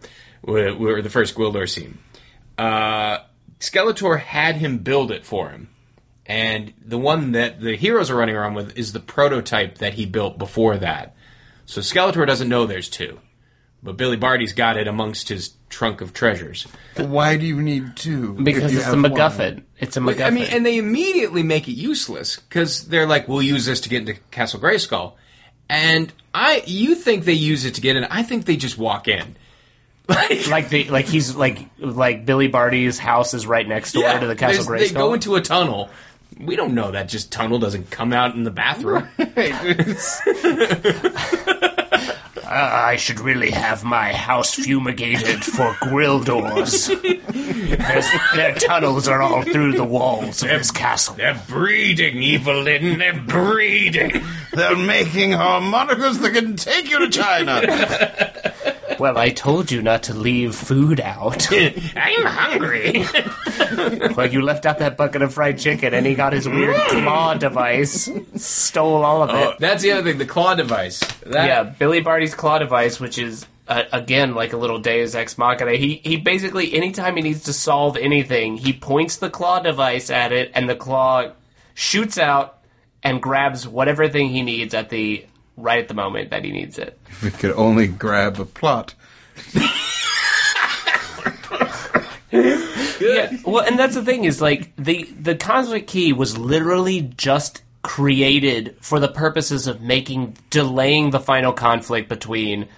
or 0.42 0.68
or 0.68 1.03
the 1.03 1.11
first 1.11 1.35
Gwildor 1.35 1.68
scene. 1.68 1.98
Uh, 2.57 3.18
Skeletor 3.61 4.18
had 4.18 4.57
him 4.57 4.79
build 4.79 5.11
it 5.11 5.24
for 5.27 5.50
him, 5.50 5.68
and 6.24 6.72
the 6.85 6.98
one 6.98 7.33
that 7.33 7.61
the 7.61 7.77
heroes 7.77 8.11
are 8.11 8.16
running 8.16 8.37
around 8.37 8.55
with 8.55 8.79
is 8.79 8.92
the 8.92 9.00
prototype 9.00 9.79
that 9.79 9.92
he 9.94 10.07
built 10.07 10.38
before 10.38 10.79
that. 10.79 11.14
So 11.66 11.81
Skeletor 11.81 12.27
doesn't 12.27 12.48
know 12.48 12.66
there's 12.66 12.88
two, 12.88 13.18
but 13.85 13.99
Billy 13.99 14.16
Barty's 14.16 14.55
got 14.55 14.79
it 14.79 14.88
amongst 14.88 15.29
his 15.29 15.53
trunk 15.68 16.01
of 16.01 16.14
treasures. 16.14 16.66
Why 16.97 17.37
do 17.37 17.44
you 17.44 17.61
need 17.61 17.97
two? 17.97 18.33
Because 18.33 18.75
it's 18.75 18.87
the 18.87 18.97
have 18.97 19.03
one? 19.03 19.12
MacGuffin. 19.12 19.62
It's 19.79 19.97
a 19.97 20.01
MacGuffin. 20.01 20.25
I 20.27 20.31
mean, 20.31 20.47
and 20.51 20.64
they 20.64 20.79
immediately 20.79 21.42
make 21.42 21.68
it 21.68 21.75
useless 21.75 22.37
because 22.37 22.87
they're 22.87 23.07
like, 23.07 23.29
"We'll 23.29 23.42
use 23.42 23.66
this 23.66 23.83
to 23.83 23.90
get 23.90 24.09
into 24.09 24.14
Castle 24.31 24.59
Grayskull," 24.59 25.12
and 25.68 26.11
I, 26.33 26.62
you 26.66 26.94
think 26.94 27.25
they 27.25 27.35
use 27.35 27.66
it 27.66 27.75
to 27.75 27.83
get 27.83 27.97
in? 27.97 28.05
I 28.05 28.23
think 28.23 28.47
they 28.47 28.57
just 28.57 28.79
walk 28.79 29.07
in. 29.07 29.37
Like, 30.07 30.49
like 30.49 30.68
the 30.68 30.85
like 30.90 31.07
he's 31.07 31.35
like 31.35 31.66
like 31.79 32.27
Billy 32.27 32.49
Barty's 32.49 32.99
house 32.99 33.33
is 33.33 33.47
right 33.47 33.66
next 33.66 33.92
door 33.92 34.03
to 34.03 34.27
the 34.27 34.37
Castle 34.37 34.66
there's- 34.66 34.90
Grayskull. 34.90 34.92
They 34.92 34.94
go 34.94 35.14
into 35.14 35.35
a 35.37 35.40
tunnel. 35.40 35.88
We 36.38 36.57
don't 36.57 36.75
know 36.75 36.90
that 36.90 37.09
just 37.09 37.33
tunnel 37.33 37.59
doesn't 37.59 37.90
come 37.90 38.12
out 38.12 38.35
in 38.35 38.42
the 38.42 38.51
bathroom. 38.51 39.09
Uh, 39.18 39.25
Uh, 42.54 42.70
I 42.72 42.96
should 42.96 43.18
really 43.18 43.50
have 43.50 43.82
my 43.82 44.12
house 44.12 44.54
fumigated 44.54 45.44
for 45.44 45.74
Gwildors. 45.82 46.86
There's, 46.86 48.06
their 48.36 48.54
tunnels 48.54 49.08
are 49.08 49.20
all 49.20 49.42
through 49.42 49.72
the 49.72 49.82
walls 49.82 50.44
of 50.44 50.50
this 50.50 50.70
castle. 50.70 51.16
They're 51.16 51.42
breeding, 51.48 52.22
Evelyn. 52.22 53.00
They're 53.00 53.20
breeding. 53.20 54.24
They're 54.52 54.76
making 54.76 55.32
harmonicas 55.32 56.20
that 56.20 56.32
can 56.32 56.54
take 56.54 56.88
you 56.88 57.00
to 57.00 57.10
China. 57.10 58.52
Well, 58.98 59.18
I 59.18 59.30
told 59.30 59.70
you 59.70 59.83
not 59.83 60.04
to 60.04 60.14
leave 60.14 60.54
food 60.54 61.00
out. 61.00 61.52
I'm 61.52 62.24
hungry. 62.24 63.04
well, 64.14 64.30
you 64.30 64.42
left 64.42 64.66
out 64.66 64.78
that 64.78 64.96
bucket 64.96 65.22
of 65.22 65.35
fried 65.35 65.59
chicken, 65.59 65.94
and 65.94 66.07
he 66.07 66.14
got 66.14 66.33
his 66.33 66.48
weird 66.48 66.76
claw 66.76 67.35
device, 67.35 68.11
stole 68.37 69.04
all 69.04 69.22
of 69.22 69.30
it. 69.30 69.35
Oh, 69.35 69.54
that's 69.59 69.83
the 69.83 69.92
other 69.92 70.02
thing. 70.02 70.18
The 70.18 70.26
claw 70.26 70.54
device. 70.54 71.00
That, 71.26 71.46
yeah, 71.46 71.62
Billy 71.62 72.00
Barty's 72.00 72.35
claw 72.35 72.59
device, 72.59 73.00
which 73.00 73.18
is 73.18 73.46
uh, 73.66 73.85
again 73.92 74.35
like 74.35 74.52
a 74.52 74.57
little 74.57 74.78
Deus 74.78 75.14
Ex 75.14 75.38
Machina. 75.38 75.72
He 75.72 76.00
he 76.02 76.16
basically 76.16 76.74
anytime 76.74 77.16
he 77.16 77.22
needs 77.22 77.44
to 77.44 77.52
solve 77.52 77.96
anything, 77.96 78.57
he 78.57 78.72
points 78.72 79.16
the 79.16 79.30
claw 79.30 79.61
device 79.61 80.11
at 80.11 80.33
it, 80.33 80.52
and 80.54 80.68
the 80.68 80.76
claw 80.76 81.33
shoots 81.74 82.18
out 82.18 82.59
and 83.02 83.20
grabs 83.22 83.66
whatever 83.66 84.09
thing 84.09 84.28
he 84.28 84.42
needs 84.42 84.74
at 84.74 84.88
the 84.88 85.26
right 85.56 85.80
at 85.80 85.88
the 85.88 85.94
moment 85.94 86.30
that 86.30 86.44
he 86.44 86.52
needs 86.52 86.78
it. 86.78 86.98
if 87.08 87.22
we 87.22 87.30
could 87.30 87.52
only 87.52 87.86
grab 87.86 88.40
a 88.40 88.44
plot. 88.44 88.94
Yeah, 93.00 93.36
well, 93.44 93.64
and 93.64 93.78
that's 93.78 93.94
the 93.94 94.04
thing 94.04 94.24
is 94.24 94.40
like 94.40 94.74
the 94.76 95.04
the 95.04 95.36
cosmic 95.36 95.86
key 95.86 96.12
was 96.12 96.36
literally 96.38 97.00
just 97.00 97.62
created 97.82 98.76
for 98.80 98.98
the 98.98 99.08
purposes 99.08 99.66
of 99.66 99.80
making 99.80 100.36
delaying 100.50 101.10
the 101.10 101.20
final 101.20 101.52
conflict 101.52 102.08
between 102.08 102.68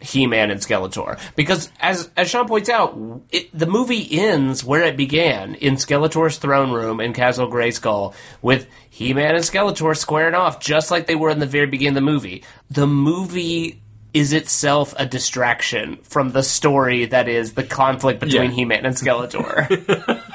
He-Man 0.00 0.50
and 0.50 0.60
Skeletor. 0.60 1.18
Because 1.34 1.70
as 1.80 2.08
as 2.16 2.30
Sean 2.30 2.46
points 2.46 2.68
out, 2.68 2.98
it, 3.30 3.56
the 3.56 3.66
movie 3.66 4.20
ends 4.20 4.62
where 4.64 4.84
it 4.84 4.96
began 4.96 5.54
in 5.54 5.74
Skeletor's 5.74 6.38
throne 6.38 6.70
room 6.70 7.00
in 7.00 7.12
Castle 7.12 7.50
Grayskull 7.50 8.14
with 8.40 8.66
He-Man 8.90 9.34
and 9.34 9.44
Skeletor 9.44 9.96
squaring 9.96 10.34
off 10.34 10.60
just 10.60 10.90
like 10.90 11.06
they 11.06 11.14
were 11.16 11.30
in 11.30 11.38
the 11.38 11.46
very 11.46 11.66
beginning 11.66 11.96
of 11.96 12.04
the 12.06 12.10
movie. 12.12 12.44
The 12.70 12.86
movie 12.86 13.80
is 14.14 14.32
itself 14.32 14.94
a 14.96 15.04
distraction 15.04 15.98
from 16.04 16.30
the 16.30 16.42
story 16.42 17.06
that 17.06 17.28
is 17.28 17.52
the 17.52 17.62
conflict 17.62 18.20
between 18.20 18.50
Yeah. 18.50 18.56
He-Man 18.56 18.86
and 18.86 18.94
Skeletor. 18.96 20.22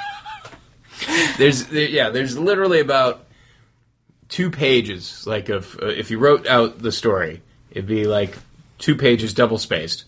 There's 1.38 1.66
there, 1.66 1.88
yeah, 1.88 2.10
there's 2.10 2.38
literally 2.38 2.80
about 2.80 3.26
two 4.30 4.52
pages 4.52 5.26
like 5.28 5.50
of 5.50 5.78
uh, 5.82 5.88
if 5.88 6.12
you 6.12 6.20
wrote 6.20 6.48
out 6.48 6.80
the 6.80 6.92
story, 6.92 7.42
it'd 7.72 7.88
be 7.88 8.06
like 8.06 8.38
two 8.84 8.96
pages 8.96 9.34
double 9.34 9.58
spaced. 9.58 10.04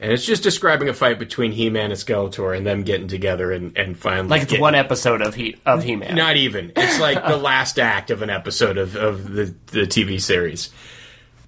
And 0.00 0.10
it's 0.10 0.26
just 0.26 0.42
describing 0.42 0.88
a 0.88 0.92
fight 0.94 1.20
between 1.20 1.52
He-Man 1.52 1.92
and 1.92 2.00
Skeletor 2.00 2.56
and 2.56 2.66
them 2.66 2.82
getting 2.82 3.06
together 3.06 3.52
and, 3.52 3.78
and 3.78 3.96
finally 3.96 4.28
Like 4.30 4.42
it's 4.42 4.50
getting- 4.50 4.60
one 4.62 4.74
episode 4.74 5.22
of 5.22 5.34
he 5.36 5.56
of 5.64 5.84
He 5.84 5.94
Man. 5.94 6.16
Not 6.16 6.36
even. 6.36 6.72
It's 6.74 6.98
like 6.98 7.24
the 7.24 7.36
last 7.36 7.78
act 7.78 8.10
of 8.10 8.20
an 8.22 8.28
episode 8.30 8.78
of, 8.78 8.96
of 8.96 9.30
the, 9.32 9.54
the 9.66 9.82
TV 9.82 10.20
series. 10.20 10.70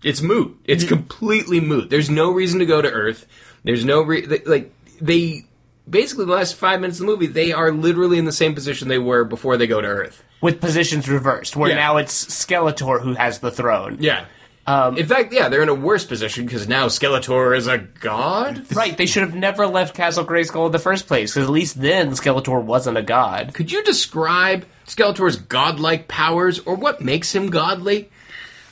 It's 0.04 0.22
moot. 0.22 0.56
It's 0.66 0.84
completely 0.84 1.58
moot. 1.60 1.90
There's 1.90 2.10
no 2.10 2.30
reason 2.30 2.60
to 2.60 2.66
go 2.66 2.80
to 2.80 2.88
Earth. 2.90 3.26
There's 3.64 3.84
no 3.84 4.02
re- 4.02 4.26
like 4.46 4.72
they 5.00 5.46
basically 5.90 6.26
the 6.26 6.32
last 6.32 6.54
five 6.54 6.80
minutes 6.80 7.00
of 7.00 7.06
the 7.06 7.12
movie 7.12 7.26
they 7.26 7.52
are 7.52 7.72
literally 7.72 8.18
in 8.18 8.24
the 8.24 8.32
same 8.32 8.54
position 8.54 8.86
they 8.86 8.98
were 8.98 9.24
before 9.24 9.56
they 9.56 9.66
go 9.66 9.80
to 9.80 9.88
Earth. 9.88 10.22
with 10.40 10.60
positions 10.60 11.08
reversed, 11.08 11.56
where 11.56 11.70
Yeah. 11.70 11.76
now 11.76 11.96
it's 11.96 12.26
Skeletor 12.26 13.00
who 13.02 13.14
has 13.14 13.38
the 13.40 13.50
throne. 13.50 13.96
Yeah. 14.00 14.26
Um, 14.66 14.96
In 14.96 15.06
fact, 15.06 15.32
yeah, 15.32 15.48
they're 15.50 15.62
in 15.62 15.68
a 15.68 15.74
worse 15.74 16.04
position 16.06 16.46
because 16.46 16.66
now 16.66 16.86
Skeletor 16.86 17.56
is 17.56 17.66
a 17.66 17.78
god. 17.78 18.64
right, 18.74 18.96
they 18.96 19.06
should 19.06 19.22
have 19.22 19.34
never 19.34 19.66
left 19.66 19.94
Castle 19.94 20.24
Grayskull 20.24 20.66
in 20.66 20.72
the 20.72 20.78
first 20.78 21.06
place, 21.06 21.34
because 21.34 21.46
at 21.46 21.52
least 21.52 21.80
then 21.80 22.10
Skeletor 22.12 22.62
wasn't 22.62 22.96
a 22.96 23.02
god. 23.02 23.52
Could 23.52 23.70
you 23.70 23.82
describe 23.82 24.64
Skeletor's 24.86 25.36
godlike 25.36 26.08
powers 26.08 26.60
or 26.60 26.76
what 26.76 27.02
makes 27.02 27.34
him 27.34 27.50
godly? 27.50 28.08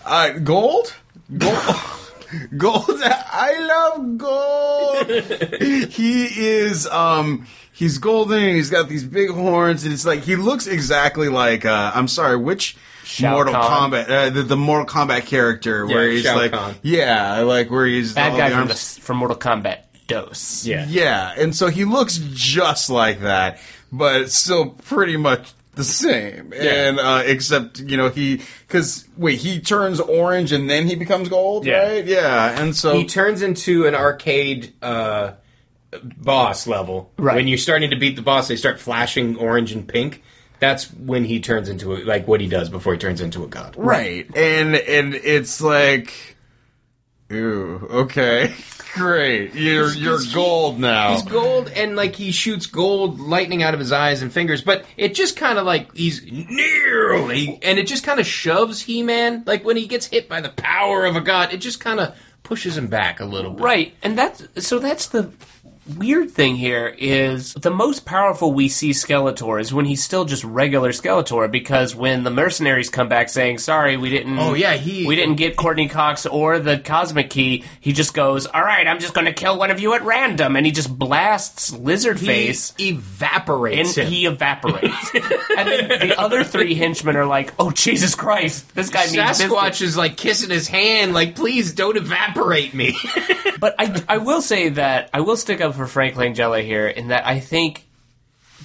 Uh, 0.04 0.30
gold? 0.30 0.94
Gold. 1.36 1.76
gold. 2.56 3.00
I 3.04 3.58
love 3.60 4.18
gold. 4.18 5.06
he 5.90 6.24
is, 6.24 6.86
um, 6.86 7.46
he's 7.72 7.98
golden 7.98 8.42
and 8.42 8.56
he's 8.56 8.70
got 8.70 8.88
these 8.88 9.04
big 9.04 9.28
horns 9.30 9.84
and 9.84 9.92
it's 9.92 10.06
like, 10.06 10.22
he 10.22 10.36
looks 10.36 10.66
exactly 10.66 11.28
like, 11.28 11.66
uh, 11.66 11.92
I'm 11.94 12.08
sorry, 12.08 12.38
which 12.38 12.76
Shao 13.12 13.32
Mortal 13.34 13.54
Kahn. 13.54 13.90
Kombat, 13.92 14.08
uh, 14.10 14.30
the, 14.30 14.42
the 14.42 14.56
Mortal 14.56 14.86
Kombat 14.86 15.26
character 15.26 15.86
where 15.86 16.06
Yeah, 16.08 16.12
he's 16.14 16.22
Shao 16.24 16.36
like, 16.36 16.52
Kahn. 16.52 16.74
yeah, 16.82 17.40
like 17.40 17.70
where 17.70 17.86
he's 17.86 18.14
Bad 18.14 18.32
all 18.32 18.38
guy 18.38 18.48
the 18.50 18.56
from, 18.56 18.68
the, 18.68 18.74
from 18.74 19.16
Mortal 19.18 19.36
Kombat, 19.36 19.78
Dose. 20.06 20.64
Yeah. 20.64 20.86
Yeah, 20.88 21.32
and 21.36 21.54
so 21.54 21.68
he 21.68 21.84
looks 21.84 22.18
just 22.32 22.90
like 22.90 23.20
that, 23.20 23.58
but 23.92 24.30
still 24.30 24.70
pretty 24.70 25.16
much 25.16 25.52
the 25.74 25.84
same. 25.84 26.52
Yeah. 26.54 26.88
And 26.88 27.00
uh, 27.00 27.22
except 27.24 27.80
you 27.80 27.96
know 27.96 28.08
he 28.10 28.40
because 28.66 29.08
wait 29.16 29.38
he 29.38 29.60
turns 29.60 30.00
orange 30.00 30.52
and 30.52 30.68
then 30.68 30.86
he 30.86 30.96
becomes 30.96 31.28
gold, 31.30 31.64
Yeah. 31.66 31.82
right? 31.88 32.04
Yeah, 32.04 32.60
and 32.60 32.76
so 32.76 32.94
he 32.98 33.06
turns 33.06 33.40
into 33.42 33.86
an 33.86 33.94
arcade 33.94 34.72
uh, 34.82 35.32
boss 36.02 36.66
level. 36.66 37.10
Right. 37.16 37.36
When 37.36 37.48
you're 37.48 37.58
starting 37.58 37.90
to 37.90 37.96
beat 37.96 38.16
the 38.16 38.22
boss, 38.22 38.48
they 38.48 38.56
start 38.56 38.80
flashing 38.80 39.36
orange 39.36 39.72
and 39.72 39.86
pink. 39.88 40.22
That's 40.62 40.84
when 40.92 41.24
he 41.24 41.40
turns 41.40 41.68
into 41.68 41.92
a, 41.96 41.98
like 42.04 42.28
what 42.28 42.40
he 42.40 42.46
does 42.46 42.68
before 42.68 42.92
he 42.92 42.98
turns 43.00 43.20
into 43.20 43.42
a 43.42 43.48
god. 43.48 43.74
right, 43.76 44.24
and 44.36 44.76
and 44.76 45.14
it's 45.16 45.60
like, 45.60 46.14
ooh, 47.32 47.88
okay, 48.04 48.54
great, 48.94 49.54
you're 49.54 49.86
He's- 49.88 49.96
you're 49.96 50.20
he's- 50.20 50.32
gold 50.32 50.78
now. 50.78 51.14
He's 51.14 51.22
gold 51.24 51.68
and 51.74 51.96
like 51.96 52.14
he 52.14 52.30
shoots 52.30 52.66
gold 52.66 53.18
lightning 53.18 53.64
out 53.64 53.74
of 53.74 53.80
his 53.80 53.90
eyes 53.90 54.22
and 54.22 54.32
fingers, 54.32 54.62
but 54.62 54.84
it 54.96 55.16
just 55.16 55.36
kind 55.36 55.58
of 55.58 55.66
like 55.66 55.96
he's 55.96 56.22
nearly, 56.24 57.58
and 57.62 57.78
it 57.80 57.88
just 57.88 58.04
kind 58.04 58.20
of 58.20 58.26
shoves 58.26 58.80
He-Man. 58.80 59.42
Like 59.46 59.64
when 59.64 59.76
he 59.76 59.88
gets 59.88 60.06
hit 60.06 60.28
by 60.28 60.42
the 60.42 60.48
power 60.50 61.06
of 61.06 61.16
a 61.16 61.20
god, 61.22 61.52
it 61.52 61.58
just 61.58 61.80
kind 61.80 61.98
of 61.98 62.14
pushes 62.44 62.76
him 62.76 62.86
back 62.86 63.18
a 63.20 63.24
little 63.24 63.50
bit. 63.52 63.64
Right, 63.64 63.94
and 64.02 64.16
that's 64.16 64.46
so 64.66 64.78
that's 64.78 65.06
the 65.08 65.32
weird 65.98 66.30
thing 66.30 66.54
here 66.54 66.86
is 66.86 67.54
the 67.54 67.70
most 67.70 68.04
powerful 68.04 68.52
we 68.52 68.68
see 68.68 68.90
Skeletor 68.90 69.60
is 69.60 69.74
when 69.74 69.84
he's 69.84 70.02
still 70.04 70.24
just 70.24 70.44
regular 70.44 70.90
Skeletor 70.90 71.50
because 71.50 71.92
when 71.94 72.22
the 72.22 72.30
mercenaries 72.30 72.88
come 72.88 73.08
back 73.08 73.28
saying 73.28 73.58
sorry 73.58 73.96
we 73.96 74.08
didn't 74.08 74.38
Oh, 74.38 74.54
yeah, 74.54 74.74
he- 74.74 75.06
we 75.06 75.16
didn't 75.16 75.34
get 75.36 75.56
Courteney 75.56 75.88
Cox 75.88 76.24
or 76.26 76.60
the 76.60 76.78
cosmic 76.78 77.30
key 77.30 77.64
he 77.80 77.92
just 77.92 78.14
goes 78.14 78.46
all 78.46 78.60
right 78.62 78.86
I'm 78.86 79.00
just 79.00 79.12
going 79.12 79.24
to 79.26 79.32
kill 79.32 79.58
one 79.58 79.72
of 79.72 79.80
you 79.80 79.94
at 79.94 80.02
random 80.04 80.54
and 80.54 80.64
he 80.64 80.70
just 80.70 80.88
blasts 80.96 81.72
lizard 81.72 82.18
He 82.18 82.26
face 82.26 82.74
evaporates 82.78 83.96
and 83.98 84.06
him. 84.06 84.12
he 84.12 84.26
evaporates 84.26 85.14
and 85.14 85.68
then 85.68 86.08
the 86.08 86.14
other 86.16 86.44
three 86.44 86.74
henchmen 86.74 87.16
are 87.16 87.26
like 87.26 87.54
oh 87.58 87.72
Jesus 87.72 88.14
Christ 88.14 88.72
this 88.74 88.90
guy 88.90 89.04
means 89.06 89.16
Sasquatch 89.16 89.70
business. 89.70 89.80
is 89.80 89.96
like 89.96 90.16
kissing 90.16 90.50
his 90.50 90.68
hand, 90.68 91.12
like, 91.12 91.34
please 91.34 91.72
don't 91.74 91.96
evaporate 91.96 92.72
me. 92.74 92.96
But 93.60 93.76
I, 93.78 94.02
I 94.08 94.18
will 94.18 94.42
say 94.42 94.70
that 94.70 95.10
I 95.14 95.20
will 95.20 95.36
stick 95.36 95.60
up 95.60 95.71
for 95.72 95.86
Frank 95.86 96.14
Langella 96.16 96.62
here 96.64 96.86
in 96.86 97.08
that 97.08 97.26
I 97.26 97.40
think 97.40 97.84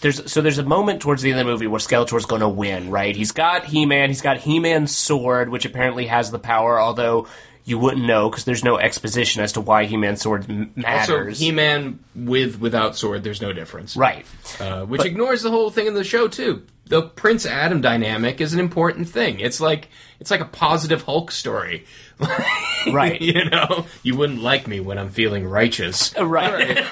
there's 0.02 0.32
so 0.32 0.42
there's 0.42 0.58
a 0.60 0.64
moment 0.64 1.02
towards 1.02 1.22
the 1.22 1.32
end 1.32 1.40
of 1.40 1.46
the 1.46 1.52
movie 1.52 1.68
where 1.68 1.80
Skeletor's 1.80 2.26
going 2.26 2.42
to 2.42 2.50
win, 2.50 2.92
right? 2.92 3.16
He's 3.16 3.32
got 3.32 3.66
He-Man, 3.66 4.10
he's 4.10 4.22
got 4.22 4.38
He-Man's 4.38 4.96
sword, 4.96 5.50
which 5.50 5.66
apparently 5.66 6.08
has 6.08 6.30
the 6.32 6.40
power, 6.40 6.80
although 6.80 7.28
you 7.66 7.78
wouldn't 7.78 8.06
know 8.06 8.30
because 8.30 8.46
there's 8.46 8.64
no 8.64 8.78
exposition 8.78 9.42
as 9.44 9.54
to 9.54 9.62
why 9.62 9.86
He-Man's 9.86 10.22
sword 10.22 10.46
m- 10.50 10.74
also. 10.86 11.26
He-Man 11.26 12.00
with 12.16 12.60
without 12.60 12.96
sword, 12.96 13.24
there's 13.24 13.42
no 13.42 13.52
difference. 13.54 13.98
right. 13.98 14.26
Uh, 14.60 14.86
which 14.86 15.04
ignores 15.04 15.42
the 15.42 15.50
whole 15.52 15.70
thing 15.70 15.88
in 15.88 15.94
the 15.94 16.04
show 16.04 16.28
too. 16.28 16.64
The 16.86 17.02
Prince 17.02 17.46
Adam 17.46 17.82
dynamic 17.82 18.40
is 18.40 18.54
an 18.54 18.62
important 18.62 19.10
thing. 19.10 19.42
It's 19.42 19.60
like 19.60 19.90
it's 20.20 20.32
like 20.32 20.40
a 20.40 20.46
positive 20.46 21.02
Hulk 21.02 21.32
story. 21.32 21.86
Right. 22.94 23.22
you 23.22 23.46
know, 23.50 23.86
you 24.04 24.16
wouldn't 24.18 24.42
like 24.42 24.68
me 24.68 24.80
when 24.80 24.98
I'm 24.98 25.10
feeling 25.10 25.48
righteous. 25.48 26.16
Uh, 26.18 26.26
Right. 26.26 26.78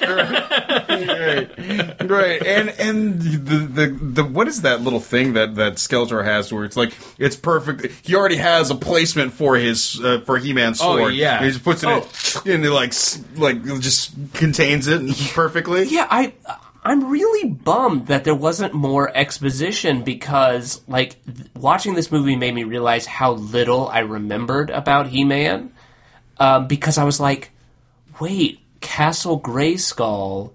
right, 0.88 2.02
right, 2.10 2.42
and 2.46 2.68
and 2.70 3.20
the, 3.20 3.56
the 3.56 3.86
the 4.00 4.24
what 4.24 4.48
is 4.48 4.62
that 4.62 4.80
little 4.80 5.00
thing 5.00 5.34
that 5.34 5.54
that 5.56 5.74
Skeletor 5.74 6.24
has 6.24 6.52
where 6.52 6.64
it's 6.64 6.76
like 6.76 6.92
it's 7.18 7.36
perfect. 7.36 7.86
He 8.06 8.14
already 8.14 8.36
has 8.36 8.70
a 8.70 8.74
placement 8.74 9.32
for 9.32 9.56
his 9.56 10.00
uh, 10.02 10.20
for 10.24 10.38
He-Man's 10.38 10.80
Oh, 10.80 10.96
sword. 10.96 11.14
yeah. 11.14 11.42
he 11.42 11.50
just 11.50 11.64
puts 11.64 11.82
it 11.82 11.88
Oh. 11.88 12.08
in, 12.44 12.52
and 12.52 12.64
it 12.64 12.70
like 12.70 12.92
like 13.36 13.62
just 13.80 14.12
contains 14.34 14.86
it 14.88 15.02
perfectly. 15.34 15.84
Yeah, 15.84 16.06
I 16.08 16.32
I'm 16.84 17.08
really 17.10 17.48
bummed 17.50 18.06
that 18.08 18.24
there 18.24 18.34
wasn't 18.34 18.72
more 18.74 19.10
exposition 19.14 20.02
because 20.04 20.80
like 20.86 21.16
th- 21.24 21.48
watching 21.54 21.94
this 21.94 22.10
movie 22.12 22.36
made 22.36 22.54
me 22.54 22.64
realize 22.64 23.06
how 23.06 23.32
little 23.32 23.88
I 23.88 24.00
remembered 24.00 24.70
about 24.70 25.08
He-Man. 25.08 25.72
Um, 26.38 26.66
because 26.66 26.98
I 26.98 27.04
was 27.04 27.18
like, 27.18 27.50
wait, 28.20 28.60
Castle 28.80 29.40
Grayskull 29.40 30.52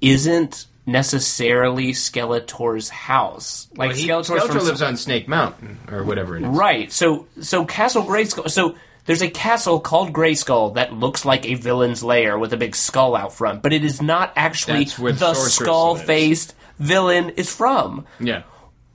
isn't 0.00 0.66
necessarily 0.84 1.92
Skeletor's 1.92 2.88
house. 2.88 3.68
Like 3.76 3.90
Well, 3.90 3.96
he- 3.96 4.08
Skeletor's 4.08 4.28
Skeletor 4.28 4.62
lives 4.62 4.82
on 4.82 4.96
Snake 4.96 5.28
Mountain 5.28 5.78
or 5.90 6.04
whatever 6.04 6.36
it 6.36 6.42
is. 6.42 6.48
Right. 6.48 6.92
So 6.92 7.26
so 7.40 7.64
Castle 7.64 8.02
Grayskull. 8.04 8.50
So 8.50 8.76
there's 9.04 9.22
a 9.22 9.30
castle 9.30 9.80
called 9.80 10.12
Grayskull 10.12 10.74
that 10.74 10.92
looks 10.92 11.24
like 11.24 11.46
a 11.46 11.54
villain's 11.54 12.02
lair 12.04 12.38
with 12.38 12.52
a 12.52 12.56
big 12.56 12.76
skull 12.76 13.16
out 13.16 13.32
front, 13.32 13.62
but 13.62 13.72
it 13.72 13.84
is 13.84 14.00
not 14.00 14.32
actually 14.36 14.84
the 14.84 15.34
skull-faced 15.34 16.54
villain 16.78 17.30
is 17.30 17.52
from. 17.52 18.06
Yeah. 18.20 18.42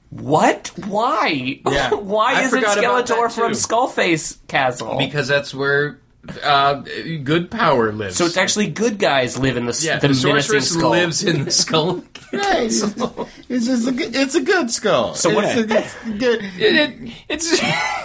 What? 0.09 0.71
Why? 0.85 1.59
Yeah. 1.65 1.89
Why 1.93 2.35
I 2.35 2.43
isn't 2.43 2.63
Skeletor 2.63 3.31
from. 3.33 3.51
Skullface 3.51 4.37
Castle? 4.47 4.97
Because 4.97 5.27
that's 5.27 5.53
where 5.53 5.99
uh, 6.43 6.83
good 7.23 7.49
power 7.51 7.91
lives. 7.91 8.15
so 8.17 8.25
it's 8.25 8.37
actually 8.37 8.67
good 8.67 8.97
guys 8.99 9.37
live 9.37 9.57
in 9.57 9.65
the, 9.65 9.79
yeah, 9.83 9.99
the, 9.99 10.09
the, 10.09 10.13
sorceress 10.15 10.71
skull. 10.71 10.91
lives 10.91 11.23
in 11.23 11.45
the 11.45 11.51
skull. 11.51 12.03
Right. 12.33 12.63
It's, 12.63 12.83
it's 13.47 13.65
just 13.67 13.87
a 13.87 13.91
good, 13.93 14.13
it's 14.13 14.35
a 14.35 14.41
good 14.41 14.69
skull. 14.69 15.13
So 15.13 15.33
what- 15.33 15.45
it's 15.45 15.71
a, 15.71 15.77
it's 15.77 16.19
good, 16.19 16.39
It- 16.57 17.13
it's 17.29 17.61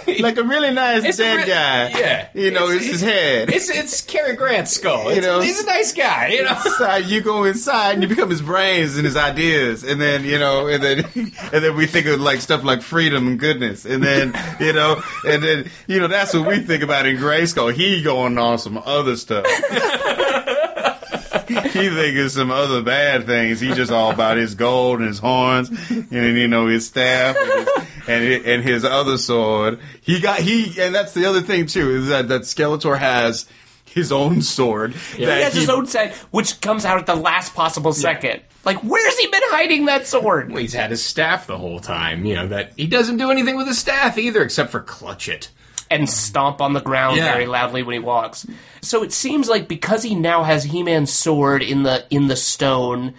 like 0.21 0.37
a 0.37 0.43
really 0.43 0.71
nice 0.71 1.03
It's 1.03 1.17
dead 1.17 1.39
re- 1.39 1.45
guy. 1.45 1.89
yeah. 1.99 2.29
you 2.33 2.51
know, 2.51 2.69
It's- 2.69 2.83
it's, 2.83 2.91
his 2.91 3.01
head. 3.01 3.49
it's 3.49 3.69
it's 3.69 4.01
Cary 4.01 4.37
Grant's 4.37 4.71
skull. 4.71 5.13
You 5.13 5.19
know, 5.19 5.41
he's 5.41 5.59
a 5.61 5.65
nice 5.65 5.91
guy. 5.93 6.29
You 6.29 6.43
know. 6.45 6.51
inside, 6.65 7.05
you 7.07 7.19
go 7.19 7.43
inside 7.43 7.95
and 7.95 8.03
you 8.03 8.07
become 8.07 8.29
his 8.29 8.41
brains 8.41 8.95
and 8.95 9.03
his 9.05 9.17
ideas, 9.17 9.83
and 9.83 9.99
then 9.99 10.23
you 10.23 10.39
know, 10.39 10.67
and 10.67 10.81
then 10.81 10.99
and 11.15 11.63
then 11.63 11.75
we 11.75 11.85
think 11.85 12.05
of 12.07 12.21
like 12.21 12.39
stuff 12.39 12.63
like 12.63 12.81
freedom 12.81 13.27
and 13.27 13.37
goodness, 13.39 13.83
and 13.85 14.01
then 14.01 14.33
you 14.61 14.71
know, 14.71 15.01
and 15.27 15.43
then 15.43 15.69
you 15.85 15.99
know 15.99 16.07
that's 16.07 16.33
what 16.33 16.47
we 16.47 16.59
think 16.59 16.81
about 16.83 17.05
in 17.05 17.17
Grayskull. 17.17 17.73
He 17.73 18.03
going 18.13 18.37
on 18.37 18.59
some 18.59 18.77
other 18.77 19.15
stuff. 19.15 19.45
he 21.47 21.89
thinking 21.89 22.29
some 22.29 22.51
other 22.51 22.81
bad 22.83 23.25
things. 23.25 23.59
He 23.59 23.73
just 23.73 23.91
all 23.91 24.11
about 24.11 24.37
his 24.37 24.55
gold 24.55 24.99
and 24.99 25.07
his 25.07 25.19
horns, 25.19 25.69
and 25.89 26.11
you 26.11 26.47
know 26.47 26.67
his 26.67 26.87
staff 26.87 27.35
and 27.37 27.51
his, 27.51 27.67
and, 28.07 28.23
hi- 28.45 28.51
and 28.51 28.63
his 28.63 28.85
other 28.85 29.17
sword. 29.17 29.79
He 30.01 30.19
got 30.19 30.39
he, 30.39 30.79
and 30.81 30.93
that's 30.93 31.13
the 31.13 31.25
other 31.25 31.41
thing 31.41 31.65
too 31.65 31.95
is 31.97 32.07
that 32.09 32.27
that 32.29 32.41
Skeletor 32.41 32.97
has 32.97 33.47
his 33.85 34.11
own 34.11 34.41
sword. 34.41 34.93
He 34.93 35.25
that 35.25 35.43
has 35.43 35.53
his 35.53 35.69
own 35.69 35.87
set, 35.87 36.13
which 36.31 36.61
comes 36.61 36.85
out 36.85 36.99
at 36.99 37.05
the 37.05 37.15
last 37.15 37.53
possible 37.53 37.93
second. 37.93 38.41
Like, 38.65 38.77
where's 38.77 39.17
he 39.17 39.27
been 39.27 39.41
hiding 39.45 39.85
that 39.85 40.07
sword? 40.07 40.49
Well, 40.49 40.61
he's 40.61 40.73
had 40.73 40.91
his 40.91 41.03
staff 41.03 41.47
the 41.47 41.57
whole 41.57 41.79
time. 41.79 42.25
You 42.25 42.35
know 42.35 42.47
that 42.49 42.73
he 42.77 42.87
doesn't 42.87 43.17
do 43.17 43.31
anything 43.31 43.57
with 43.57 43.67
his 43.67 43.77
staff 43.79 44.17
either, 44.17 44.41
except 44.43 44.71
for 44.71 44.79
clutch 44.79 45.27
it. 45.29 45.49
And 45.89 46.09
stomp 46.09 46.61
on 46.61 46.73
the 46.73 46.81
ground 46.81 47.17
Yeah. 47.17 47.31
very 47.33 47.45
loudly 47.45 47.83
when 47.83 47.93
he 47.93 47.99
walks. 47.99 48.45
So 48.81 49.03
it 49.03 49.13
seems 49.13 49.47
like 49.47 49.67
because 49.67 50.03
he 50.03 50.15
now 50.15 50.43
has 50.43 50.63
He-Man's 50.63 51.11
sword 51.11 51.63
in 51.63 51.83
the 51.83 52.05
in 52.09 52.27
the 52.27 52.35
stone, 52.35 53.15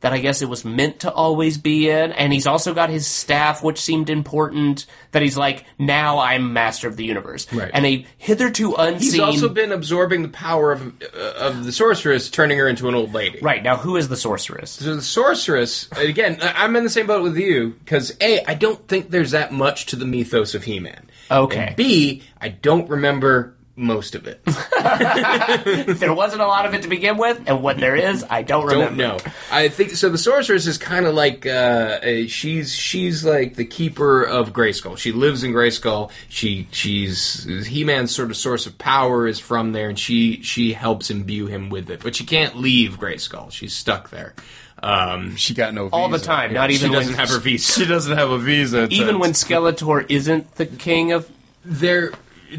that 0.00 0.12
I 0.12 0.18
guess 0.18 0.42
it 0.42 0.48
was 0.48 0.64
meant 0.64 1.00
to 1.00 1.12
always 1.12 1.58
be 1.58 1.90
in, 1.90 2.12
and 2.12 2.32
he's 2.32 2.46
also 2.46 2.72
got 2.72 2.88
his 2.88 3.06
staff, 3.06 3.64
which 3.64 3.78
seemed 3.80 4.10
important. 4.10 4.86
That 5.10 5.22
he's 5.22 5.36
like, 5.36 5.64
now 5.78 6.18
I'm 6.20 6.52
master 6.52 6.86
of 6.86 6.96
the 6.96 7.04
universe, 7.04 7.52
Right. 7.52 7.70
and 7.74 7.84
a 7.84 8.06
hitherto 8.16 8.74
unseen. 8.76 9.10
He's 9.12 9.18
also 9.20 9.48
been 9.48 9.72
absorbing 9.72 10.22
the 10.22 10.28
power 10.28 10.70
of 10.72 10.82
uh, 11.02 11.18
of 11.38 11.64
the 11.64 11.72
sorceress, 11.72 12.30
turning 12.30 12.58
her 12.58 12.68
into 12.68 12.88
an 12.88 12.94
old 12.94 13.12
lady. 13.12 13.40
right 13.42 13.62
now. 13.62 13.76
Who 13.76 13.96
is 13.96 14.08
the 14.08 14.16
sorceress? 14.16 14.70
So 14.70 14.94
the 14.94 15.02
sorceress, 15.02 15.88
again, 15.96 16.38
I- 16.42 16.64
I'm 16.64 16.76
in 16.76 16.84
the 16.84 16.90
same 16.90 17.06
boat 17.06 17.22
with 17.22 17.36
you 17.36 17.70
because 17.70 18.16
a, 18.20 18.44
I 18.48 18.54
don't 18.54 18.86
think 18.86 19.10
there's 19.10 19.32
that 19.32 19.52
much 19.52 19.86
to 19.86 19.96
the 19.96 20.04
mythos 20.04 20.54
of 20.54 20.62
He-Man. 20.62 21.08
Okay. 21.30 21.66
And 21.68 21.76
B, 21.76 22.22
I 22.40 22.48
don't 22.48 22.88
remember 22.88 23.54
most 23.78 24.14
of 24.14 24.26
it. 24.26 24.44
there 25.98 26.12
wasn't 26.12 26.42
a 26.42 26.46
lot 26.46 26.66
of 26.66 26.74
it 26.74 26.82
to 26.82 26.88
begin 26.88 27.16
with, 27.16 27.42
and 27.46 27.62
what 27.62 27.78
there 27.78 27.96
is, 27.96 28.24
I 28.28 28.42
don't 28.42 28.66
remember. 28.66 29.02
don't 29.02 29.24
know. 29.24 29.32
I 29.50 29.68
think 29.68 29.92
so. 29.92 30.08
The 30.08 30.18
sorceress 30.18 30.66
is 30.66 30.78
kind 30.78 31.06
of 31.06 31.14
like 31.14 31.46
uh, 31.46 32.00
a, 32.02 32.26
she's 32.26 32.74
she's 32.74 33.24
like 33.24 33.54
the 33.54 33.64
keeper 33.64 34.24
of 34.24 34.52
Grayskull. 34.52 34.98
She 34.98 35.12
lives 35.12 35.44
in 35.44 35.52
Grayskull. 35.52 36.10
She 36.28 36.68
she's 36.72 37.44
He-Man's 37.44 38.14
sort 38.14 38.30
of 38.30 38.36
source 38.36 38.66
of 38.66 38.76
power 38.76 39.26
is 39.26 39.38
from 39.38 39.72
there, 39.72 39.88
and 39.88 39.98
she 39.98 40.42
she 40.42 40.72
helps 40.72 41.10
imbue 41.10 41.46
him 41.46 41.70
with 41.70 41.90
it. 41.90 42.02
But 42.02 42.16
she 42.16 42.24
can't 42.26 42.56
leave 42.56 42.98
Grayskull. 42.98 43.52
She's 43.52 43.74
stuck 43.74 44.10
there. 44.10 44.34
Um, 44.82 45.36
She 45.36 45.54
got 45.54 45.74
no 45.74 45.84
visa. 45.86 45.96
All 45.96 46.08
the 46.08 46.18
time, 46.18 46.52
not 46.52 46.70
even 46.70 46.88
she 46.90 46.94
doesn't 46.94 47.12
when, 47.12 47.18
have 47.18 47.30
her 47.30 47.38
visa. 47.38 47.80
She 47.80 47.86
doesn't 47.86 48.16
have 48.16 48.30
a 48.30 48.38
visa. 48.38 48.86
to- 48.86 48.94
even 48.94 49.18
when 49.18 49.32
Skeletor 49.32 50.06
isn't 50.08 50.54
the 50.54 50.66
king 50.66 51.12
of 51.12 51.28
They're 51.64 52.12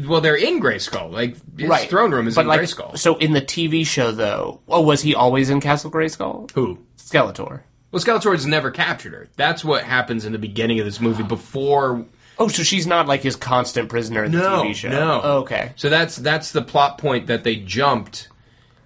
well, 0.06 0.20
they're 0.20 0.36
in 0.36 0.60
Grayskull. 0.60 1.10
Like 1.10 1.36
his 1.58 1.68
right 1.68 1.88
throne 1.88 2.12
room 2.12 2.26
is 2.28 2.34
but 2.34 2.42
in 2.42 2.46
like, 2.48 2.60
Grayskull. 2.60 2.96
So 2.98 3.16
in 3.16 3.32
the 3.32 3.40
TV 3.42 3.86
show, 3.86 4.12
though, 4.12 4.60
oh, 4.68 4.82
was 4.82 5.02
he 5.02 5.14
always 5.14 5.50
in 5.50 5.60
Castle 5.60 5.90
Grayskull? 5.90 6.50
Who? 6.52 6.78
Skeletor. 6.98 7.60
Well, 7.92 8.02
Skeletor's 8.02 8.46
never 8.46 8.70
captured 8.70 9.12
her. 9.14 9.28
That's 9.36 9.64
what 9.64 9.82
happens 9.82 10.24
in 10.24 10.32
the 10.32 10.38
beginning 10.38 10.78
of 10.78 10.84
this 10.84 11.00
movie 11.00 11.24
before. 11.24 12.06
Oh, 12.38 12.48
so 12.48 12.62
she's 12.62 12.86
not 12.86 13.06
like 13.08 13.22
his 13.22 13.36
constant 13.36 13.88
prisoner 13.88 14.24
in 14.24 14.32
the 14.32 14.38
No, 14.38 14.62
TV 14.62 14.74
show. 14.74 14.88
no. 14.90 15.20
Oh, 15.22 15.38
okay. 15.40 15.72
So 15.76 15.88
that's 15.90 16.16
that's 16.16 16.52
the 16.52 16.62
plot 16.62 16.98
point 16.98 17.26
that 17.26 17.42
they 17.44 17.56
jumped. 17.56 18.28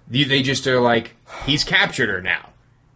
They 0.07 0.23
they 0.23 0.41
just 0.41 0.65
are 0.67 0.79
like, 0.81 1.15
he's 1.45 1.63
captured 1.63 2.09
her 2.09 2.21
now. 2.21 2.49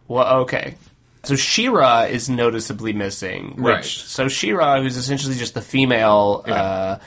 Well, 0.08 0.40
okay. 0.42 0.74
So 1.22 1.36
She-Ra 1.36 2.02
is 2.04 2.28
noticeably 2.30 2.92
missing. 2.94 3.56
Which, 3.56 3.64
Right. 3.74 3.84
So 3.84 4.28
She-Ra, 4.28 4.80
who's 4.80 4.96
essentially 4.96 5.34
just 5.36 5.54
the 5.54 5.60
female 5.60 6.42
uh, 6.46 6.98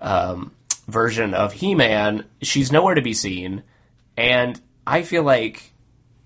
um, 0.00 0.52
version 0.86 1.34
of 1.34 1.52
He-Man, 1.52 2.24
she's 2.42 2.72
nowhere 2.72 2.94
to 2.94 3.02
be 3.02 3.14
seen, 3.14 3.62
and 4.16 4.60
I 4.86 5.02
feel 5.02 5.22
like 5.22 5.62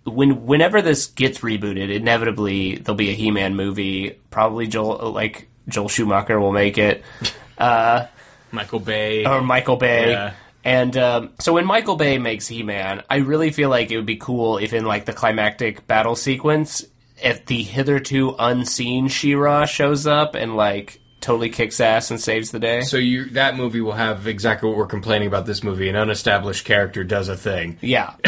when 0.04 0.46
whenever 0.46 0.82
this 0.82 1.06
gets 1.06 1.38
rebooted, 1.38 1.94
inevitably 1.94 2.76
there'll 2.76 2.96
be 2.96 3.10
a 3.10 3.14
He-Man 3.14 3.54
movie. 3.54 4.18
Probably 4.30 4.66
Joel, 4.66 5.12
like 5.12 5.48
Joel 5.68 5.88
Schumacher, 5.88 6.38
will 6.38 6.52
make 6.52 6.78
it. 6.78 7.02
Uh, 7.58 8.08
Michael 8.50 8.80
Bay. 8.80 9.24
or 9.24 9.40
Michael 9.40 9.76
Bay. 9.76 10.10
Yeah. 10.10 10.34
And 10.64 10.96
um, 10.96 11.30
so 11.38 11.52
when 11.52 11.64
Michael 11.64 11.96
Bay 11.96 12.18
makes 12.18 12.48
He-Man, 12.48 13.02
I 13.08 13.16
really 13.18 13.50
feel 13.50 13.68
like 13.68 13.92
it 13.92 13.96
would 13.96 14.06
be 14.06 14.16
cool 14.16 14.58
if 14.58 14.72
in 14.72 14.84
like 14.84 15.04
the 15.04 15.12
climactic 15.12 15.86
battle 15.86 16.16
sequence, 16.16 16.84
if 17.22 17.46
the 17.46 17.62
hitherto 17.62 18.34
unseen 18.36 19.08
She-Ra 19.08 19.66
shows 19.66 20.06
up 20.06 20.34
and 20.34 20.56
like 20.56 21.00
totally 21.22 21.48
kicks 21.48 21.80
ass 21.80 22.10
and 22.10 22.20
saves 22.20 22.50
the 22.50 22.58
day. 22.58 22.82
So 22.82 22.98
you 22.98 23.30
that 23.30 23.56
movie 23.56 23.80
will 23.80 23.92
have 23.92 24.26
exactly 24.26 24.68
what 24.68 24.76
we're 24.76 24.86
complaining 24.86 25.28
about 25.28 25.46
this 25.46 25.62
movie. 25.64 25.88
An 25.88 25.96
unestablished 25.96 26.64
character 26.66 27.04
does 27.04 27.28
a 27.30 27.36
thing. 27.36 27.78
yeah. 27.80 28.14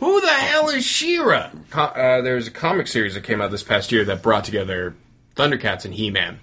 Who 0.00 0.20
the 0.20 0.28
hell 0.28 0.68
is 0.70 0.84
She-Ra? 0.84 1.50
Co- 1.70 1.80
uh, 1.82 2.22
there's 2.22 2.48
a 2.48 2.50
comic 2.50 2.86
series 2.88 3.14
that 3.14 3.24
came 3.24 3.40
out 3.40 3.50
this 3.50 3.62
past 3.62 3.92
year 3.92 4.04
that 4.06 4.22
brought 4.22 4.44
together 4.44 4.94
Thundercats 5.36 5.84
and 5.84 5.94
He-Man. 5.94 6.38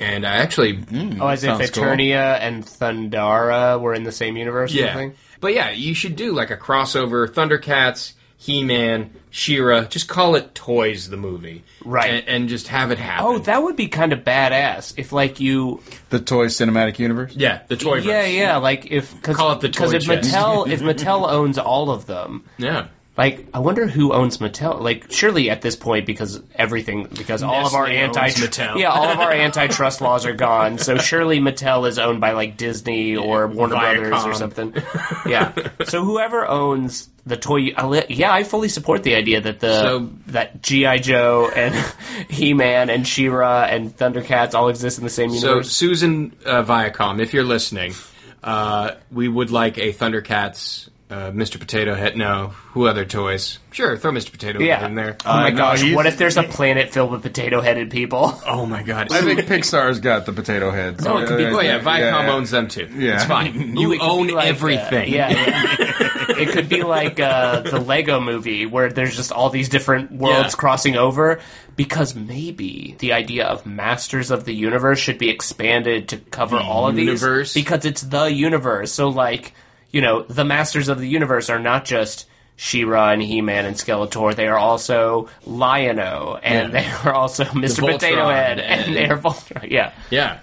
And 0.00 0.26
I 0.26 0.36
actually, 0.38 0.78
Oh, 1.20 1.28
as 1.28 1.44
if 1.44 1.50
Sounds 1.56 1.70
cool. 1.70 1.84
Eternia 1.84 2.38
and 2.40 2.64
Thundera 2.64 3.80
were 3.80 3.94
in 3.94 4.02
the 4.02 4.10
same 4.12 4.36
universe 4.36 4.72
or 4.72 4.78
yeah. 4.78 4.86
something? 4.92 5.14
But 5.40 5.54
yeah, 5.54 5.70
you 5.70 5.94
should 5.94 6.16
do 6.16 6.32
like 6.32 6.50
a 6.50 6.56
crossover 6.56 7.28
Thundercats, 7.28 8.12
He-Man, 8.44 9.10
She-Ra. 9.30 9.84
Just 9.84 10.06
call 10.06 10.34
it 10.34 10.54
Toys 10.54 11.08
the 11.08 11.16
movie, 11.16 11.64
Right. 11.82 12.10
And, 12.10 12.28
and 12.28 12.48
just 12.50 12.68
have 12.68 12.90
it 12.90 12.98
happen. 12.98 13.26
Oh, 13.26 13.38
that 13.38 13.62
would 13.62 13.74
be 13.74 13.88
kind 13.88 14.12
of 14.12 14.20
badass 14.20 14.94
if 14.98 15.12
like 15.12 15.40
you 15.40 15.80
the 16.10 16.20
toy 16.20 16.46
cinematic 16.46 16.98
universe. 16.98 17.34
yeah, 17.34 17.62
the 17.68 17.76
toy. 17.76 18.00
Yeah, 18.00 18.26
yeah, 18.26 18.56
like 18.58 18.90
if 18.90 19.22
cause, 19.22 19.36
Call 19.36 19.52
it 19.52 19.60
the 19.62 19.70
cause 19.70 19.92
toy 19.92 19.96
if. 19.96 20.04
Mattel 20.04 20.68
if 20.68 20.80
Mattel 20.82 21.26
owns 21.26 21.56
all 21.56 21.90
of 21.90 22.04
them, 22.04 22.44
yeah. 22.58 22.88
Like, 23.16 23.46
I 23.54 23.60
wonder 23.60 23.86
who 23.86 24.12
owns 24.12 24.38
Mattel. 24.38 24.80
Like, 24.80 25.12
surely 25.12 25.48
at 25.48 25.62
this 25.62 25.76
point, 25.76 26.04
because 26.04 26.42
everything, 26.52 27.04
because 27.04 27.44
all 27.44 27.64
of 27.64 27.72
our 27.74 27.86
anti, 27.86 28.28
Mattel. 28.30 28.76
yeah, 28.76 28.90
all 28.90 29.08
of 29.08 29.20
our 29.20 29.30
antitrust 29.46 30.00
laws 30.00 30.26
are 30.26 30.32
gone. 30.34 30.78
So 30.78 30.98
surely 30.98 31.38
Mattel 31.38 31.88
is 31.88 32.00
owned 32.00 32.20
by 32.20 32.32
like 32.32 32.56
Disney 32.56 33.16
or 33.16 33.46
Warner 33.46 33.76
Brothers 33.76 34.24
or 34.24 34.34
something. 34.34 34.74
Yeah. 35.26 35.52
So 35.84 36.04
whoever 36.04 36.44
owns 36.46 37.08
the 37.26 37.36
toy, 37.36 37.72
yeah, 38.08 38.32
I 38.32 38.44
fully 38.44 38.68
support 38.68 39.02
the 39.02 39.14
idea 39.14 39.40
that 39.40 39.58
the 39.60 39.80
So- 39.80 40.10
that 40.28 40.62
GI 40.62 40.98
Joe 41.00 41.50
and 41.54 41.74
He 42.28 42.52
Man 42.54 42.90
and 42.90 43.06
She-Ra 43.06 43.64
and 43.64 43.96
Thundercats 43.96 44.54
all 44.54 44.68
exist 44.68 44.98
in 44.98 45.04
the 45.04 45.10
same 45.10 45.30
universe. 45.30 45.66
So. 45.68 45.86
Susan 45.86 46.36
uh, 46.44 46.62
Viacom, 46.64 47.20
if 47.22 47.32
you're 47.34 47.44
listening, 47.44 47.94
uh, 48.42 48.92
we 49.10 49.26
would 49.28 49.50
like 49.50 49.78
a 49.78 49.92
Thundercats. 49.92 50.88
Uh, 51.10 51.30
Mr. 51.30 51.60
Potato 51.60 51.94
Head, 51.94 52.16
no. 52.16 52.48
Who 52.72 52.86
other 52.88 53.04
toys? 53.04 53.58
Sure, 53.72 53.96
throw 53.98 54.10
Mr. 54.10 54.32
Potato 54.32 54.58
yeah. 54.60 54.80
Head 54.80 54.88
in 54.90 54.94
there. 54.96 55.16
Oh 55.24 55.32
my 55.34 55.46
Uh, 55.46 55.50
no, 55.50 55.56
gosh! 55.56 55.82
he's- 55.82 55.94
what 55.94 56.06
if 56.06 56.16
there's 56.16 56.38
a 56.38 56.42
planet 56.42 56.92
filled 56.94 57.12
with 57.12 57.22
potato-headed 57.22 57.90
people? 57.90 58.40
Oh 58.46 58.64
my 58.64 58.82
god. 58.82 59.12
I 59.12 59.20
think 59.20 59.40
Pixar's 59.40 60.00
got 60.00 60.24
the 60.24 60.32
potato 60.32 60.70
heads. 60.70 61.06
Oh, 61.06 61.18
it 61.18 61.28
could 61.28 61.36
be- 61.36 61.44
Oh 61.44 61.60
yeah, 61.60 61.78
Viacom 61.78 62.24
yeah. 62.26 62.32
owns 62.32 62.50
them 62.50 62.68
too. 62.68 62.88
Yeah. 62.96 63.16
It's 63.16 63.24
fine. 63.26 63.54
Ooh, 63.78 63.80
You 63.82 63.92
it 63.92 64.00
own 64.00 64.26
be 64.28 64.32
like, 64.32 64.46
uh, 64.46 64.48
everything. 64.48 65.12
yeah, 65.12 65.28
yeah. 65.30 66.08
it 66.38 66.48
could 66.50 66.68
be 66.68 66.82
like 66.82 67.18
uh, 67.20 67.60
the 67.60 67.80
Lego 67.80 68.20
movie 68.20 68.66
where 68.66 68.90
there's 68.90 69.16
just 69.16 69.32
all 69.32 69.50
these 69.50 69.68
different 69.68 70.12
worlds 70.12 70.52
Yeah. 70.54 70.58
crossing 70.58 70.96
over. 70.96 71.40
Because 71.76 72.14
maybe 72.14 72.94
the 73.00 73.14
idea 73.14 73.46
of 73.46 73.66
Masters 73.66 74.30
of 74.30 74.44
the 74.44 74.54
Universe 74.54 75.00
should 75.00 75.18
be 75.18 75.28
expanded 75.30 76.10
to 76.10 76.18
cover 76.18 76.56
all 76.56 76.86
of 76.86 76.96
universe? 76.96 77.52
these. 77.52 77.64
Because 77.64 77.84
it's 77.84 78.00
the 78.02 78.26
universe. 78.26 78.92
So, 78.92 79.08
like, 79.08 79.54
you 79.90 80.00
know, 80.00 80.22
the 80.22 80.44
Masters 80.44 80.88
of 80.88 81.00
the 81.00 81.08
Universe 81.08 81.50
are 81.50 81.58
not 81.58 81.84
just 81.84 82.28
She-Ra 82.56 83.10
and 83.10 83.20
He-Man 83.20 83.64
and 83.66 83.74
Skeletor. 83.74 84.36
They 84.36 84.46
are 84.46 84.56
also 84.56 85.28
Lion-O, 85.46 86.38
and 86.40 86.72
Yeah. 86.72 86.80
they 86.80 87.08
are 87.10 87.12
also 87.12 87.42
Mr. 87.44 87.80
Voltron 87.80 87.92
Potato 87.94 88.28
Head, 88.28 88.60
and- 88.60 88.84
and 88.86 88.94
they 88.96 89.08
are 89.08 89.18
Voltron. 89.18 89.68
Yeah. 89.70 89.90
Yeah. 90.10 90.38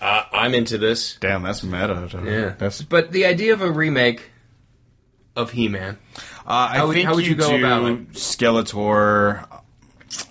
Uh, 0.00 0.22
I'm 0.32 0.54
into 0.54 0.78
this. 0.78 1.16
Damn, 1.20 1.42
that's 1.42 1.62
meta. 1.62 2.08
Yeah. 2.24 2.54
That's. 2.58 2.82
But 2.82 3.12
the 3.12 3.26
idea 3.26 3.52
of 3.52 3.62
a 3.62 3.70
remake 3.70 4.22
of 5.38 5.50
He-Man. 5.50 5.96
Uh, 6.16 6.20
I 6.46 6.76
How 6.78 6.86
would- 6.86 6.94
think 6.94 7.06
how 7.06 7.14
would 7.14 7.26
you 7.26 7.34
go 7.34 7.50
do 7.50 7.64
about 7.64 7.84
it? 7.90 8.12
Skeletor. 8.12 9.46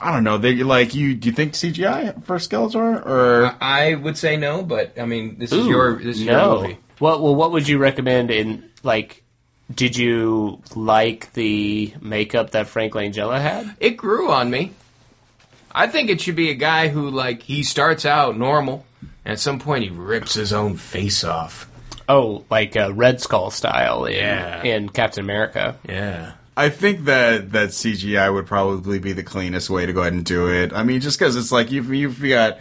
I 0.01 0.12
don't 0.12 0.24
know. 0.24 0.38
They 0.39 0.55
like 0.55 0.95
you. 0.95 1.14
Do 1.16 1.30
you 1.30 1.36
think 1.36 1.53
CGI 1.53 2.24
for 2.26 2.38
Skeletor 2.38 3.05
or? 3.05 3.55
I 3.62 3.93
would 3.93 4.18
say 4.18 4.36
no, 4.38 4.64
but 4.64 4.99
I 4.99 5.05
mean, 5.05 5.38
this 5.38 5.51
is 5.51 5.68
your 5.68 5.97
this 5.97 6.18
is 6.18 6.26
no. 6.26 6.32
your 6.55 6.62
movie. 6.64 6.78
What 6.99 7.22
well, 7.22 7.36
what 7.36 7.51
would 7.51 7.68
you 7.68 7.78
recommend 7.78 8.32
in 8.32 8.70
like? 8.84 9.24
Did 9.74 9.95
you 9.97 10.62
like 10.76 11.32
the 11.34 11.93
makeup 12.01 12.51
that 12.51 12.68
Frank 12.68 12.93
Langella 12.93 13.39
had? 13.39 13.76
It 13.80 13.97
grew 13.97 14.32
on 14.32 14.49
me. 14.49 14.72
I 15.72 15.88
think 15.88 16.10
it 16.10 16.22
should 16.22 16.38
be 16.38 16.49
a 16.49 16.55
guy 16.55 16.88
who 16.88 17.12
like 17.12 17.43
he 17.43 17.62
starts 17.64 18.05
out 18.05 18.36
normal, 18.38 18.84
and 19.26 19.34
at 19.34 19.39
some 19.39 19.60
point 19.60 19.84
he 19.84 19.89
rips 19.91 20.34
his 20.34 20.53
own 20.53 20.78
face 20.78 21.24
off. 21.24 21.70
Oh, 22.10 22.45
like 22.49 22.76
uh, 22.78 22.93
Red 22.93 23.20
Skull 23.22 23.51
style 23.51 24.05
in, 24.05 24.16
Yeah. 24.16 24.64
in 24.64 24.89
Captain 24.89 25.24
America. 25.24 25.78
Yeah. 25.88 26.34
I 26.55 26.70
think 26.70 27.05
that 27.05 27.51
that 27.51 27.70
CGI 27.70 28.34
would 28.34 28.47
probably 28.47 28.99
be 28.99 29.14
the 29.14 29.24
cleanest 29.24 29.70
way 29.70 29.86
to 29.86 29.93
go 29.93 30.01
ahead 30.01 30.14
and 30.14 30.26
do 30.26 30.49
it. 30.51 30.74
I 30.74 30.84
mean, 30.84 31.01
just 31.01 31.20
because 31.20 31.36
it's 31.36 31.51
like 31.51 31.72
you've 31.72 31.93
you've 31.93 32.20
got 32.22 32.58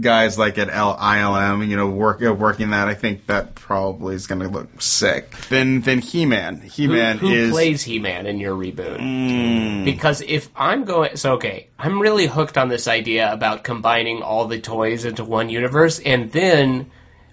guys 0.00 0.36
like 0.38 0.58
at 0.58 0.68
L- 0.68 0.96
ILM, 0.98 1.66
you 1.68 1.76
know, 1.76 1.86
work 1.88 2.20
uh, 2.22 2.34
working 2.34 2.70
that. 2.70 2.88
I 2.88 2.94
think 2.94 3.26
that 3.26 3.54
probably 3.54 4.16
is 4.16 4.26
going 4.26 4.40
to 4.40 4.48
look 4.48 4.82
sick. 4.82 5.30
Then 5.50 5.82
then 5.82 6.00
He 6.00 6.26
Man. 6.26 6.60
He 6.60 6.86
Who, 6.86 6.92
Man 6.94 7.18
who 7.18 7.28
is. 7.32 7.50
plays 7.52 7.82
He-Man 7.84 8.26
in 8.26 8.40
your 8.40 8.56
reboot? 8.56 8.98
Mm, 8.98 9.84
Because 9.84 10.20
if 10.20 10.48
I'm 10.56 10.84
going, 10.84 11.16
so 11.16 11.34
okay, 11.34 11.68
I'm 11.78 12.00
really 12.00 12.26
hooked 12.26 12.58
on 12.58 12.68
this 12.68 12.88
idea 12.88 13.32
about 13.32 13.62
combining 13.62 14.22
all 14.22 14.46
the 14.46 14.58
toys 14.60 15.04
into 15.04 15.24
one 15.24 15.48
universe, 15.48 16.00
and 16.00 16.32
then 16.32 16.90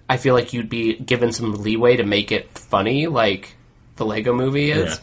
I 0.08 0.16
feel 0.16 0.34
like 0.34 0.52
you'd 0.52 0.68
be 0.68 0.94
given 0.94 1.32
some 1.32 1.54
leeway 1.54 1.96
to 1.96 2.04
make 2.04 2.32
it 2.32 2.58
funny, 2.58 3.06
like 3.06 3.54
the 3.96 4.06
Lego 4.06 4.32
Movie 4.32 4.70
is. 4.70 4.94
Yeah. 4.94 5.00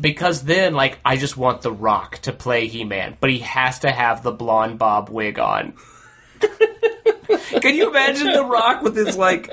Because 0.00 0.42
then, 0.42 0.74
like, 0.74 0.98
I 1.04 1.16
just 1.16 1.36
want 1.36 1.62
The 1.62 1.70
Rock 1.70 2.18
to 2.22 2.32
play 2.32 2.66
He-Man, 2.66 3.16
but 3.20 3.30
he 3.30 3.38
has 3.40 3.78
to 3.80 3.90
have 3.92 4.24
the 4.24 4.32
blonde 4.32 4.76
bob 4.76 5.08
wig 5.08 5.38
on. 5.38 5.74
Can 7.60 7.74
you 7.74 7.90
imagine 7.90 8.32
The 8.32 8.44
Rock 8.44 8.82
with 8.82 8.96
his 8.96 9.16
like 9.16 9.50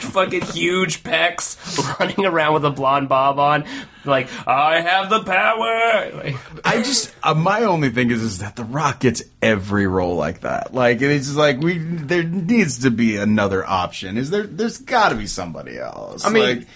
fucking 0.00 0.42
huge 0.42 1.02
pecs 1.02 1.98
running 1.98 2.24
around 2.24 2.54
with 2.54 2.64
a 2.64 2.70
blonde 2.70 3.08
bob 3.08 3.38
on? 3.38 3.64
Like, 4.04 4.28
I 4.46 4.80
have 4.80 5.10
the 5.10 5.22
power. 5.22 6.10
Like, 6.24 6.36
I 6.66 6.82
just 6.82 7.14
uh, 7.22 7.34
my 7.34 7.64
only 7.64 7.90
thing 7.90 8.10
is 8.10 8.22
is 8.22 8.38
that 8.38 8.56
The 8.56 8.64
Rock 8.64 9.00
gets 9.00 9.22
every 9.42 9.86
role 9.86 10.16
like 10.16 10.40
that. 10.40 10.72
Like 10.74 11.02
it's 11.02 11.26
just 11.26 11.38
like 11.38 11.60
we 11.60 11.78
there 11.78 12.22
needs 12.22 12.80
to 12.80 12.90
be 12.90 13.16
another 13.16 13.66
option. 13.66 14.16
Is 14.16 14.30
there? 14.30 14.44
There's 14.44 14.78
got 14.78 15.10
to 15.10 15.16
be 15.16 15.26
somebody 15.26 15.78
else. 15.78 16.24
I 16.24 16.30
mean, 16.30 16.66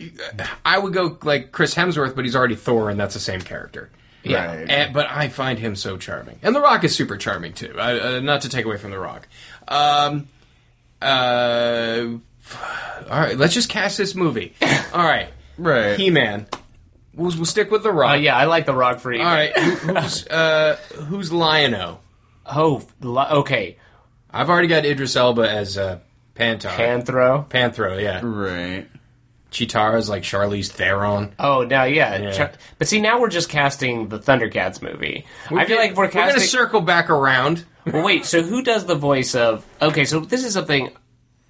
Like, 0.00 0.46
I 0.64 0.78
would 0.78 0.92
go 0.92 1.18
like 1.22 1.50
Chris 1.50 1.74
Hemsworth, 1.74 2.14
but 2.14 2.24
he's 2.24 2.36
already 2.36 2.54
Thor, 2.54 2.90
and 2.90 3.00
that's 3.00 3.14
the 3.14 3.20
same 3.20 3.40
character. 3.40 3.90
Yeah. 4.22 4.56
Right. 4.56 4.70
And, 4.70 4.94
but 4.94 5.06
I 5.10 5.28
find 5.28 5.58
him 5.58 5.76
so 5.76 5.96
charming, 5.96 6.38
and 6.42 6.54
The 6.54 6.60
Rock 6.60 6.84
is 6.84 6.94
super 6.94 7.16
charming 7.16 7.52
too. 7.52 7.74
I, 7.78 8.16
uh, 8.16 8.20
not 8.20 8.42
to 8.42 8.48
take 8.48 8.64
away 8.64 8.76
from 8.76 8.90
The 8.90 8.98
Rock. 8.98 9.28
Um, 9.66 10.28
uh, 11.00 12.06
all 13.10 13.20
right, 13.20 13.36
let's 13.36 13.54
just 13.54 13.68
cast 13.68 13.98
this 13.98 14.14
movie. 14.14 14.54
All 14.92 15.04
right, 15.04 15.28
right. 15.56 15.98
He 15.98 16.10
Man. 16.10 16.46
We'll, 17.14 17.34
we'll 17.36 17.44
stick 17.46 17.70
with 17.70 17.82
The 17.82 17.92
Rock. 17.92 18.12
Uh, 18.12 18.18
yeah, 18.18 18.36
I 18.36 18.44
like 18.44 18.66
The 18.66 18.74
Rock 18.74 19.00
for 19.00 19.12
you. 19.12 19.20
All 19.20 19.26
right, 19.26 19.56
who, 19.56 19.70
who's 19.92 20.26
uh, 20.30 20.76
who's 20.94 21.32
Lion-O? 21.32 21.98
Oh, 22.46 22.86
li- 23.00 23.26
okay. 23.40 23.76
I've 24.30 24.50
already 24.50 24.68
got 24.68 24.84
Idris 24.84 25.16
Elba 25.16 25.48
as 25.48 25.78
uh, 25.78 25.98
Pantar. 26.34 26.70
Panthro. 26.70 27.48
Panthro, 27.48 28.00
yeah. 28.00 28.20
right. 28.22 28.88
Cheetara's 29.50 30.08
like 30.08 30.22
Charlize 30.22 30.68
Theron. 30.70 31.34
Oh, 31.38 31.62
now 31.64 31.84
yeah. 31.84 32.18
Yeah. 32.18 32.52
But 32.78 32.88
see, 32.88 33.00
now 33.00 33.20
we're 33.20 33.30
just 33.30 33.48
casting 33.48 34.08
the 34.08 34.18
Thundercats 34.18 34.82
movie. 34.82 35.26
I 35.50 35.64
feel 35.64 35.76
like 35.78 35.94
we're 35.96 36.04
We're 36.06 36.10
gonna 36.10 36.40
circle 36.40 36.80
back 36.82 37.10
around. 37.10 37.64
well, 37.86 38.04
wait. 38.04 38.24
So 38.26 38.42
who 38.42 38.62
does 38.62 38.84
the 38.84 38.94
voice 38.94 39.34
of? 39.34 39.64
Okay, 39.80 40.04
so 40.04 40.20
this 40.20 40.44
is 40.44 40.52
something. 40.52 40.90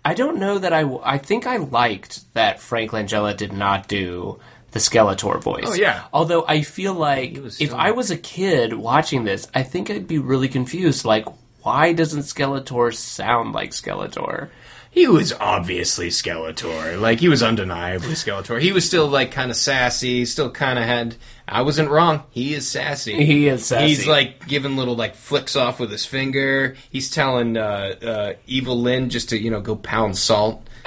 I 0.05 0.15
don't 0.15 0.39
know 0.39 0.59
that 0.59 0.73
I. 0.73 0.83
w- 0.83 1.01
I 1.05 1.19
think 1.19 1.47
I 1.47 1.57
liked 1.57 2.33
that 2.35 2.61
Frank 2.61 2.93
Langella 2.93 3.37
did 3.37 3.53
not 3.53 3.89
do 3.89 4.39
the 4.71 4.79
Skeletor 4.79 5.43
voice. 5.43 5.65
Oh, 5.67 5.75
yeah. 5.75 6.05
Although 6.13 6.45
I 6.47 6.63
feel 6.63 6.95
like 6.95 7.37
was 7.43 7.61
if 7.61 7.71
so- 7.71 7.77
I 7.77 7.91
was 7.91 8.11
a 8.11 8.17
kid 8.17 8.73
watching 8.73 9.25
this, 9.25 9.49
I 9.55 9.65
think 9.65 9.91
I'd 9.91 10.07
be 10.07 10.19
really 10.19 10.49
confused. 10.49 11.05
Like, 11.05 11.27
why 11.63 11.95
doesn't 11.95 12.21
Skeletor 12.23 12.95
sound 12.95 13.53
like 13.55 13.71
Skeletor? 13.73 14.51
He 14.91 15.07
was 15.07 15.33
obviously 15.33 16.09
Skeletor. 16.09 17.01
Like 17.01 17.21
he 17.21 17.29
was 17.29 17.43
undeniably 17.43 18.13
Skeletor. 18.13 18.61
He 18.61 18.73
was 18.73 18.87
still 18.87 19.07
like 19.09 19.33
kind 19.33 19.51
of 19.51 19.57
sassy. 19.57 20.25
Still 20.25 20.51
kind 20.51 20.79
of 20.79 20.85
had. 20.85 21.15
I 21.47 21.63
wasn't 21.63 21.91
wrong. 21.91 22.25
He 22.31 22.55
is 22.55 22.69
sassy. 22.69 23.15
He 23.25 23.49
is 23.49 23.67
sassy. 23.67 23.87
He's 23.87 24.07
like 24.07 24.47
giving 24.47 24.77
little 24.77 24.97
like 24.97 25.15
flicks 25.15 25.57
off 25.57 25.79
with 25.81 25.91
his 25.91 26.05
finger. 26.05 26.77
He's 26.91 27.11
telling 27.11 27.57
uh, 27.57 27.95
uh, 28.03 28.33
Evil 28.47 28.81
Lynn 28.81 29.11
just 29.11 29.31
to 29.31 29.39
you 29.39 29.51
know 29.51 29.61
go 29.61 29.77
pound 29.77 30.17
salt. 30.17 30.67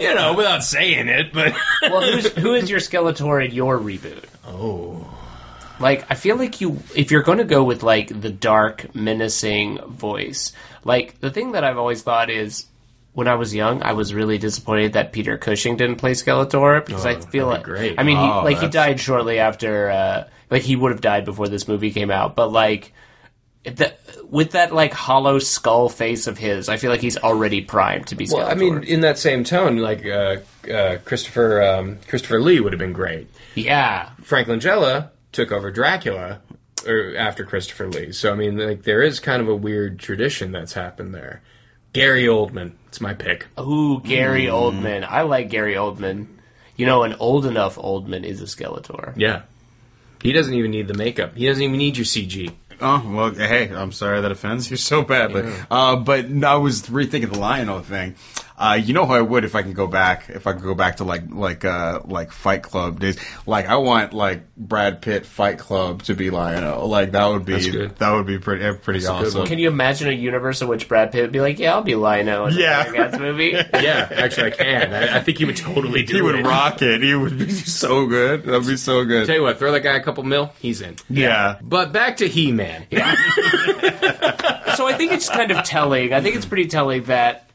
you 0.00 0.14
know, 0.14 0.34
without 0.34 0.64
saying 0.64 1.08
it, 1.08 1.32
but 1.32 1.54
Well, 1.82 2.00
who's, 2.00 2.32
who 2.32 2.54
is 2.54 2.70
your 2.70 2.80
Skeletor 2.80 3.44
in 3.44 3.52
your 3.52 3.78
reboot? 3.78 4.24
oh, 4.46 5.06
Like, 5.82 6.06
I 6.10 6.14
feel 6.14 6.36
like 6.36 6.60
you, 6.60 6.78
if 6.94 7.10
you're 7.10 7.22
going 7.22 7.38
to 7.38 7.44
go 7.44 7.64
with 7.64 7.82
like 7.82 8.08
the 8.08 8.30
dark, 8.30 8.94
menacing 8.94 9.78
voice, 9.78 10.52
like 10.84 11.20
the 11.20 11.30
thing 11.30 11.52
that 11.52 11.64
I've 11.64 11.78
always 11.78 12.02
thought 12.02 12.30
is, 12.30 12.66
when 13.14 13.28
I 13.28 13.34
was 13.34 13.54
young, 13.54 13.82
I 13.82 13.92
was 13.92 14.14
really 14.14 14.38
disappointed 14.38 14.94
that 14.94 15.12
Peter 15.12 15.36
Cushing 15.36 15.76
didn't 15.76 15.96
play 15.96 16.12
Skeletor 16.12 16.86
because 16.86 17.04
I 17.04 17.16
Oh, 17.16 17.20
feel 17.20 17.46
like, 17.46 17.64
great. 17.64 17.98
I 17.98 18.04
mean, 18.04 18.16
he, 18.16 18.22
Oh, 18.22 18.42
like 18.42 18.58
he 18.60 18.68
died 18.68 18.98
shortly 19.00 19.38
after, 19.38 19.90
uh, 19.90 20.28
like 20.50 20.62
he 20.62 20.76
would 20.76 20.92
have 20.92 21.02
died 21.02 21.26
before 21.26 21.48
this 21.48 21.68
movie 21.68 21.90
came 21.90 22.10
out, 22.10 22.36
but 22.36 22.50
like. 22.50 22.92
The, 23.64 23.94
with 24.28 24.52
that 24.52 24.74
like 24.74 24.92
hollow 24.92 25.38
skull 25.38 25.88
face 25.88 26.26
of 26.26 26.36
his, 26.36 26.68
I 26.68 26.78
feel 26.78 26.90
like 26.90 27.00
he's 27.00 27.16
already 27.16 27.60
primed 27.60 28.08
to 28.08 28.16
be 28.16 28.26
Skeletor. 28.26 28.38
well, 28.38 28.50
I 28.50 28.54
mean, 28.54 28.82
in 28.82 29.02
that 29.02 29.18
same 29.18 29.44
tone, 29.44 29.76
like 29.76 30.04
uh, 30.04 30.38
uh, 30.68 30.98
Christopher 31.04 31.62
um, 31.62 31.98
Christopher 32.08 32.40
Lee 32.40 32.58
would 32.58 32.72
have 32.72 32.80
been 32.80 32.92
great. 32.92 33.28
yeah, 33.54 34.08
Frank 34.24 34.48
Langella 34.48 35.10
took 35.32 35.50
over 35.52 35.70
Dracula 35.70 36.40
or 36.86 37.14
after 37.16 37.44
Christopher 37.44 37.88
Lee. 37.88 38.12
So 38.12 38.32
I 38.32 38.34
mean, 38.36 38.56
like 38.58 38.82
there 38.82 39.02
is 39.02 39.20
kind 39.20 39.42
of 39.42 39.48
a 39.48 39.54
weird 39.54 39.98
tradition 39.98 40.52
that's 40.52 40.72
happened 40.72 41.14
there. 41.14 41.42
Gary 41.92 42.24
Oldman, 42.24 42.72
it's 42.88 43.00
my 43.00 43.14
pick. 43.14 43.46
Ooh, 43.60 44.00
Gary 44.00 44.46
Hmm. 44.46 44.52
Oldman. 44.54 45.04
I 45.08 45.22
like 45.22 45.50
Gary 45.50 45.74
Oldman. 45.74 46.26
You 46.76 46.86
know, 46.86 47.02
an 47.02 47.14
old 47.14 47.44
enough 47.46 47.76
Oldman 47.76 48.24
is 48.24 48.40
a 48.40 48.46
Skeletor. 48.46 49.12
Yeah, 49.16 49.42
he 50.22 50.32
doesn't 50.32 50.54
even 50.54 50.70
need 50.70 50.88
the 50.88 50.94
makeup. 50.94 51.36
He 51.36 51.46
doesn't 51.46 51.62
even 51.62 51.76
need 51.76 51.96
your 51.98 52.06
CG. 52.06 52.50
Oh 52.80 53.02
well, 53.14 53.30
hey, 53.34 53.70
I'm 53.72 53.92
sorry 53.92 54.22
that 54.22 54.32
offends 54.32 54.70
you 54.70 54.76
so 54.76 55.02
badly. 55.02 55.44
Uh, 55.70 55.96
but 55.96 56.24
I 56.42 56.56
was 56.56 56.82
rethinking 56.82 57.30
the 57.32 57.38
Lion-O 57.38 57.80
thing. 57.80 58.16
Uh, 58.62 58.74
you 58.74 58.94
know 58.94 59.06
how 59.06 59.14
I 59.14 59.20
would 59.20 59.44
if 59.44 59.56
I 59.56 59.62
can 59.62 59.72
go 59.72 59.88
back, 59.88 60.30
if 60.30 60.46
I 60.46 60.52
could 60.52 60.62
go 60.62 60.74
back 60.74 60.98
to 60.98 61.04
like 61.04 61.24
like 61.30 61.64
uh 61.64 62.00
like 62.04 62.30
Fight 62.30 62.62
Club 62.62 63.00
days. 63.00 63.18
Like 63.44 63.66
I 63.66 63.76
want 63.76 64.12
like 64.12 64.54
Brad 64.56 65.02
Pitt 65.02 65.26
Fight 65.26 65.58
Club 65.58 66.04
to 66.04 66.14
be 66.14 66.30
Lion-O. 66.30 66.86
Like 66.86 67.10
that 67.12 67.26
would 67.26 67.44
be 67.44 67.86
that 67.88 68.12
would 68.12 68.26
be 68.26 68.38
pretty 68.38 68.64
uh, 68.64 68.74
pretty 68.74 69.00
a 69.00 69.02
good 69.02 69.10
awesome. 69.10 69.46
Can 69.46 69.58
you 69.58 69.66
imagine 69.66 70.08
a 70.08 70.12
universe 70.12 70.62
in 70.62 70.68
which 70.68 70.86
Brad 70.86 71.10
Pitt 71.10 71.22
would 71.22 71.32
be 71.32 71.40
like, 71.40 71.58
"Yeah, 71.58 71.74
I'll 71.74 71.82
be 71.82 71.96
Lion-O 71.96 72.46
in 72.46 72.54
the 72.54 72.60
Yeah. 72.60 72.84
Thundercats 72.84 73.18
movie"? 73.18 73.50
Yeah, 73.82 74.08
actually, 74.12 74.46
I 74.46 74.50
can. 74.50 74.92
I, 74.94 75.16
I 75.16 75.20
think 75.22 75.38
he 75.38 75.44
would 75.44 75.56
totally 75.56 76.04
do 76.04 76.12
He 76.12 76.18
it. 76.18 76.22
He 76.22 76.22
would 76.22 76.46
rock 76.46 76.82
it. 76.82 77.02
He 77.02 77.14
would 77.16 77.36
be 77.36 77.50
so 77.50 78.06
good. 78.06 78.44
That'd 78.44 78.64
be 78.66 78.76
so 78.76 79.04
good. 79.04 79.26
Tell 79.26 79.34
you 79.34 79.42
what, 79.42 79.58
throw 79.58 79.72
that 79.72 79.80
guy 79.80 79.96
a 79.96 80.02
couple 80.04 80.22
mil, 80.22 80.52
he's 80.60 80.82
in. 80.82 80.96
yeah. 81.10 81.58
But 81.60 81.92
back 81.92 82.18
to 82.18 82.28
He 82.28 82.52
Man. 82.52 82.86
so 82.92 82.98
I 84.86 84.94
think 84.96 85.12
it's 85.12 85.28
kind 85.28 85.50
of 85.50 85.64
telling. 85.64 86.12
I 86.12 86.20
think 86.20 86.36
it's 86.36 86.46
pretty 86.46 86.68
telling 86.68 87.02
that 87.04 87.48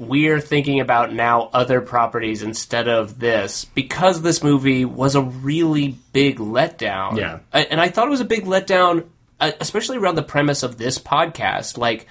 we're 0.00 0.40
thinking 0.40 0.80
about 0.80 1.12
now 1.12 1.50
other 1.52 1.82
properties 1.82 2.42
instead 2.42 2.88
of 2.88 3.18
this 3.18 3.66
because 3.66 4.22
this 4.22 4.42
movie 4.42 4.86
was 4.86 5.14
a 5.14 5.20
really 5.20 5.94
big 6.14 6.38
letdown. 6.38 7.18
Yeah. 7.18 7.40
And 7.52 7.78
I 7.78 7.90
thought 7.90 8.06
it 8.08 8.10
was 8.10 8.22
a 8.22 8.24
big 8.24 8.46
letdown, 8.46 9.06
uh, 9.38 9.52
especially 9.60 9.98
around 9.98 10.14
the 10.14 10.22
premise 10.22 10.62
of 10.62 10.78
this 10.78 10.98
podcast. 10.98 11.76
Like, 11.76 12.06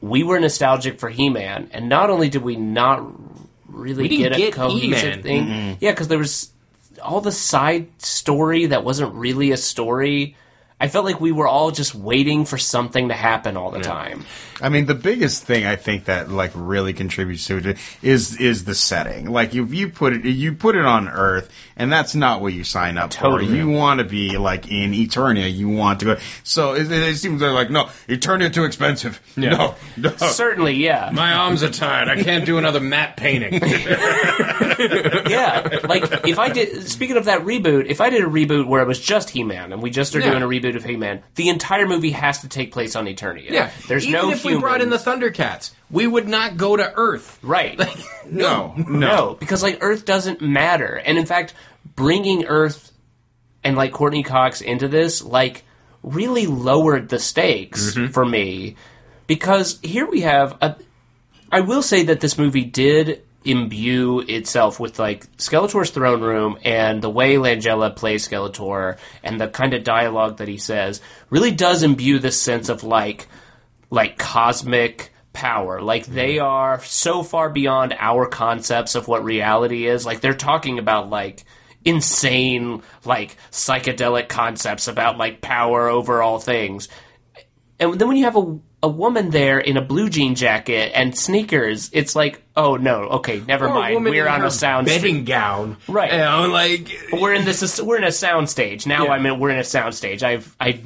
we 0.00 0.22
were 0.22 0.40
nostalgic 0.40 0.98
for 0.98 1.10
He-Man, 1.10 1.68
and 1.72 1.90
not 1.90 2.08
only 2.08 2.30
did 2.30 2.42
we 2.42 2.56
not 2.56 3.06
really 3.68 4.04
We 4.04 4.16
get 4.16 4.32
a 4.32 4.36
get 4.36 4.54
cohesive 4.54 5.22
He-Man. 5.22 5.22
thing, 5.22 5.76
yeah, 5.80 5.92
because 5.92 6.08
there 6.08 6.18
was 6.18 6.50
all 7.02 7.20
the 7.20 7.32
side 7.32 7.88
story 8.00 8.66
that 8.66 8.84
wasn't 8.84 9.14
really 9.14 9.50
a 9.52 9.58
story. 9.58 10.36
I 10.80 10.88
felt 10.88 11.04
like 11.04 11.20
we 11.20 11.30
were 11.32 11.46
all 11.46 11.70
just 11.70 11.94
waiting 11.94 12.44
for 12.44 12.58
something 12.58 13.08
to 13.08 13.14
happen 13.14 13.56
all 13.56 13.70
the 13.70 13.80
time. 13.80 14.24
I 14.60 14.68
mean, 14.68 14.86
the 14.86 14.94
biggest 14.94 15.44
thing 15.44 15.64
I 15.64 15.76
think 15.76 16.06
that 16.06 16.30
like 16.30 16.50
really 16.54 16.92
contributes 16.92 17.46
to 17.46 17.56
it 17.58 17.78
is 18.02 18.36
is 18.40 18.64
the 18.64 18.74
setting. 18.74 19.30
Like 19.30 19.54
if 19.54 19.72
you 19.72 19.88
put 19.88 20.12
it, 20.14 20.24
you 20.24 20.52
put 20.54 20.74
it 20.76 20.84
on 20.84 21.08
Earth, 21.08 21.50
and 21.76 21.92
that's 21.92 22.14
not 22.14 22.40
what 22.42 22.52
you 22.52 22.64
sign 22.64 22.98
up 22.98 23.10
Totally. 23.10 23.46
for. 23.46 23.54
You 23.54 23.68
want 23.70 23.98
to 24.00 24.04
be 24.04 24.36
like 24.36 24.68
in 24.70 24.92
Eternia. 24.92 25.52
You 25.52 25.68
want 25.68 26.00
to 26.00 26.06
go. 26.06 26.16
So 26.42 26.74
it, 26.74 26.90
it 26.90 27.16
seems 27.16 27.40
like 27.40 27.70
no, 27.70 27.84
Eternia 28.08 28.52
too 28.52 28.64
expensive. 28.64 29.20
Yeah. 29.36 29.50
No, 29.50 29.74
no. 29.96 30.10
Certainly, 30.16 30.74
yeah. 30.74 31.10
My 31.12 31.34
arms 31.34 31.62
are 31.62 31.70
tired. 31.70 32.08
I 32.08 32.22
can't 32.22 32.44
do 32.44 32.58
another 32.58 32.80
matte 32.80 33.16
painting. 33.16 33.54
yeah, 35.30 35.78
like 35.84 36.26
if 36.26 36.38
I 36.38 36.50
did. 36.50 36.88
Speaking 36.88 37.16
of 37.16 37.26
that 37.26 37.42
reboot, 37.42 37.86
if 37.86 38.00
I 38.00 38.10
did 38.10 38.22
a 38.22 38.26
reboot 38.28 38.66
where 38.66 38.82
it 38.82 38.88
was 38.88 39.00
just 39.00 39.30
He-Man 39.30 39.72
and 39.72 39.82
we 39.82 39.90
just 39.90 40.14
are 40.16 40.20
Yeah. 40.20 40.30
doing 40.30 40.42
a 40.42 40.46
reboot 40.48 40.63
of 40.64 40.84
He-Man, 40.84 41.22
the 41.34 41.48
entire 41.48 41.86
movie 41.86 42.10
has 42.10 42.40
to 42.40 42.48
take 42.48 42.72
place 42.72 42.96
on 42.96 43.06
Eternia. 43.06 43.50
yeah, 43.50 43.70
there's 43.88 44.06
Even 44.06 44.20
no 44.20 44.30
if 44.30 44.44
we 44.44 44.58
brought 44.58 44.80
in 44.80 44.90
the. 44.90 44.96
Thundercats, 44.96 45.72
we 45.90 46.06
would 46.06 46.26
not 46.26 46.56
go 46.56 46.76
to 46.76 46.92
Earth. 46.94 47.38
right. 47.42 47.78
no, 48.26 48.74
no, 48.76 48.84
no, 48.84 49.36
because 49.38 49.62
like 49.62 49.78
Earth 49.82 50.04
doesn't 50.04 50.40
matter, 50.40 50.94
and 50.96 51.18
in 51.18 51.26
fact, 51.26 51.54
bringing 51.94 52.46
Earth 52.46 52.90
and 53.62 53.76
like 53.76 53.92
Courteney 53.92 54.22
Cox 54.22 54.60
into 54.60 54.88
this 54.88 55.22
like 55.22 55.64
really 56.02 56.46
lowered 56.46 57.08
the 57.08 57.18
stakes 57.18 57.94
mm-hmm. 57.94 58.12
for 58.12 58.24
me 58.24 58.76
because 59.26 59.78
here 59.82 60.06
we 60.06 60.22
have 60.22 60.56
a. 60.60 60.76
I 61.50 61.60
will 61.60 61.82
say 61.82 62.04
that 62.04 62.20
this 62.20 62.36
movie 62.36 62.64
did 62.64 63.23
imbue 63.44 64.20
itself 64.20 64.80
with 64.80 64.98
like 64.98 65.26
Skeletor's 65.36 65.90
throne 65.90 66.22
room 66.22 66.58
and 66.64 67.02
the 67.02 67.10
way 67.10 67.34
Langella 67.36 67.94
plays 67.94 68.26
Skeletor 68.26 68.98
and 69.22 69.40
the 69.40 69.48
kind 69.48 69.74
of 69.74 69.84
dialogue 69.84 70.38
that 70.38 70.48
he 70.48 70.56
says 70.56 71.00
really 71.30 71.50
does 71.50 71.82
imbue 71.82 72.18
this 72.18 72.40
sense 72.40 72.68
of 72.68 72.84
like 72.84 73.28
like 73.90 74.18
cosmic 74.18 75.12
power. 75.32 75.82
Like 75.82 76.06
they 76.06 76.36
mm-hmm. 76.36 76.46
are 76.46 76.82
so 76.82 77.22
far 77.22 77.50
beyond 77.50 77.94
our 77.98 78.26
concepts 78.26 78.94
of 78.94 79.06
what 79.06 79.24
reality 79.24 79.86
is. 79.86 80.06
Like 80.06 80.20
they're 80.20 80.34
talking 80.34 80.78
about 80.78 81.10
like 81.10 81.44
insane 81.84 82.82
like 83.04 83.36
psychedelic 83.50 84.28
concepts 84.28 84.88
about 84.88 85.18
like 85.18 85.42
power 85.42 85.88
over 85.88 86.22
all 86.22 86.38
things. 86.38 86.88
And 87.78 87.94
then 87.94 88.08
when 88.08 88.16
you 88.16 88.24
have 88.24 88.36
a 88.36 88.58
a 88.84 88.88
woman 88.88 89.30
there 89.30 89.58
in 89.58 89.78
a 89.78 89.80
blue 89.82 90.10
jean 90.10 90.34
jacket 90.34 90.92
and 90.94 91.16
sneakers, 91.16 91.88
it's 91.94 92.14
like, 92.14 92.42
oh 92.54 92.76
no, 92.76 93.04
okay, 93.18 93.40
never 93.40 93.66
Or 93.66 93.74
mind. 93.74 94.04
We're 94.04 94.28
on 94.28 94.44
a 94.44 94.50
sound 94.50 94.86
bedding 94.86 95.24
gown, 95.24 95.78
Right. 95.88 96.12
You 96.12 96.18
know, 96.18 96.48
like 96.52 96.92
we're 97.10 97.32
in 97.32 97.46
this 97.46 97.80
we're 97.80 97.96
in 97.96 98.04
a 98.04 98.12
sound 98.12 98.50
stage 98.50 98.86
now 98.86 99.04
Yeah. 99.06 99.12
i'm 99.12 99.24
in 99.26 99.40
we're 99.40 99.50
in 99.50 99.58
a 99.58 99.64
sound 99.64 99.94
stage 99.94 100.22
i've 100.22 100.54
i 100.60 100.78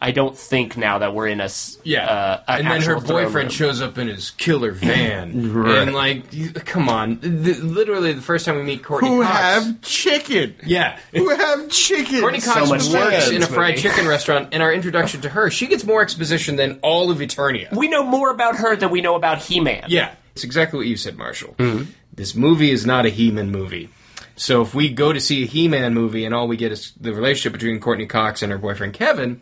I 0.00 0.10
don't 0.10 0.36
think 0.36 0.76
now 0.76 0.98
that 0.98 1.14
we're 1.14 1.28
in 1.28 1.40
a 1.40 1.44
s- 1.44 1.78
Yeah, 1.82 2.06
uh, 2.06 2.42
a 2.46 2.50
and 2.52 2.66
then 2.66 2.82
her 2.82 3.00
boyfriend 3.00 3.34
room. 3.34 3.48
shows 3.50 3.80
up 3.80 3.96
in 3.98 4.08
his 4.08 4.30
killer 4.30 4.72
van, 4.72 5.52
Right. 5.54 5.78
and 5.78 5.94
like, 5.94 6.64
come 6.66 6.88
on, 6.88 7.18
Th- 7.18 7.58
literally 7.58 8.12
the 8.12 8.20
first 8.22 8.44
time 8.46 8.56
we 8.56 8.62
meet 8.62 8.82
Courteney 8.82 9.08
Who 9.10 9.22
Cox, 9.22 9.34
have 9.38 9.80
chicken? 9.82 10.56
yeah, 10.66 10.98
Who 11.12 11.28
have 11.30 11.68
chicken? 11.70 12.20
Courteney 12.20 12.40
So 12.40 12.52
Cox 12.52 12.68
much 12.68 12.88
works 12.92 13.24
chicken 13.24 13.36
in 13.36 13.42
a 13.42 13.46
fried 13.46 13.78
chicken 13.78 14.06
restaurant, 14.06 14.48
and 14.52 14.62
our 14.62 14.72
introduction 14.72 15.22
to 15.22 15.28
her, 15.28 15.50
she 15.50 15.66
gets 15.66 15.84
more 15.84 16.02
exposition 16.02 16.56
than 16.56 16.80
all 16.82 17.10
of 17.10 17.18
Eternia. 17.18 17.74
We 17.74 17.88
know 17.88 18.02
more 18.04 18.30
about 18.30 18.56
her 18.56 18.76
than 18.76 18.90
we 18.90 19.00
know 19.00 19.14
about 19.14 19.38
He-Man. 19.38 19.84
Yeah, 19.88 20.14
it's 20.34 20.44
exactly 20.44 20.78
what 20.78 20.86
you 20.86 20.96
said, 20.96 21.16
Marshall. 21.16 21.54
Mm-hmm. 21.58 21.90
This 22.14 22.34
movie 22.34 22.70
is 22.70 22.84
not 22.86 23.06
a 23.06 23.08
He-Man 23.10 23.50
movie. 23.50 23.88
So 24.36 24.60
if 24.60 24.74
we 24.74 24.90
go 24.90 25.12
to 25.12 25.20
see 25.20 25.44
a 25.44 25.46
He-Man 25.46 25.94
movie 25.94 26.26
and 26.26 26.34
all 26.34 26.46
we 26.48 26.58
get 26.58 26.70
is 26.72 26.92
the 27.00 27.14
relationship 27.14 27.54
between 27.54 27.80
Courteney 27.80 28.06
Cox 28.06 28.42
and 28.42 28.52
her 28.52 28.58
boyfriend 28.58 28.92
Kevin, 28.92 29.40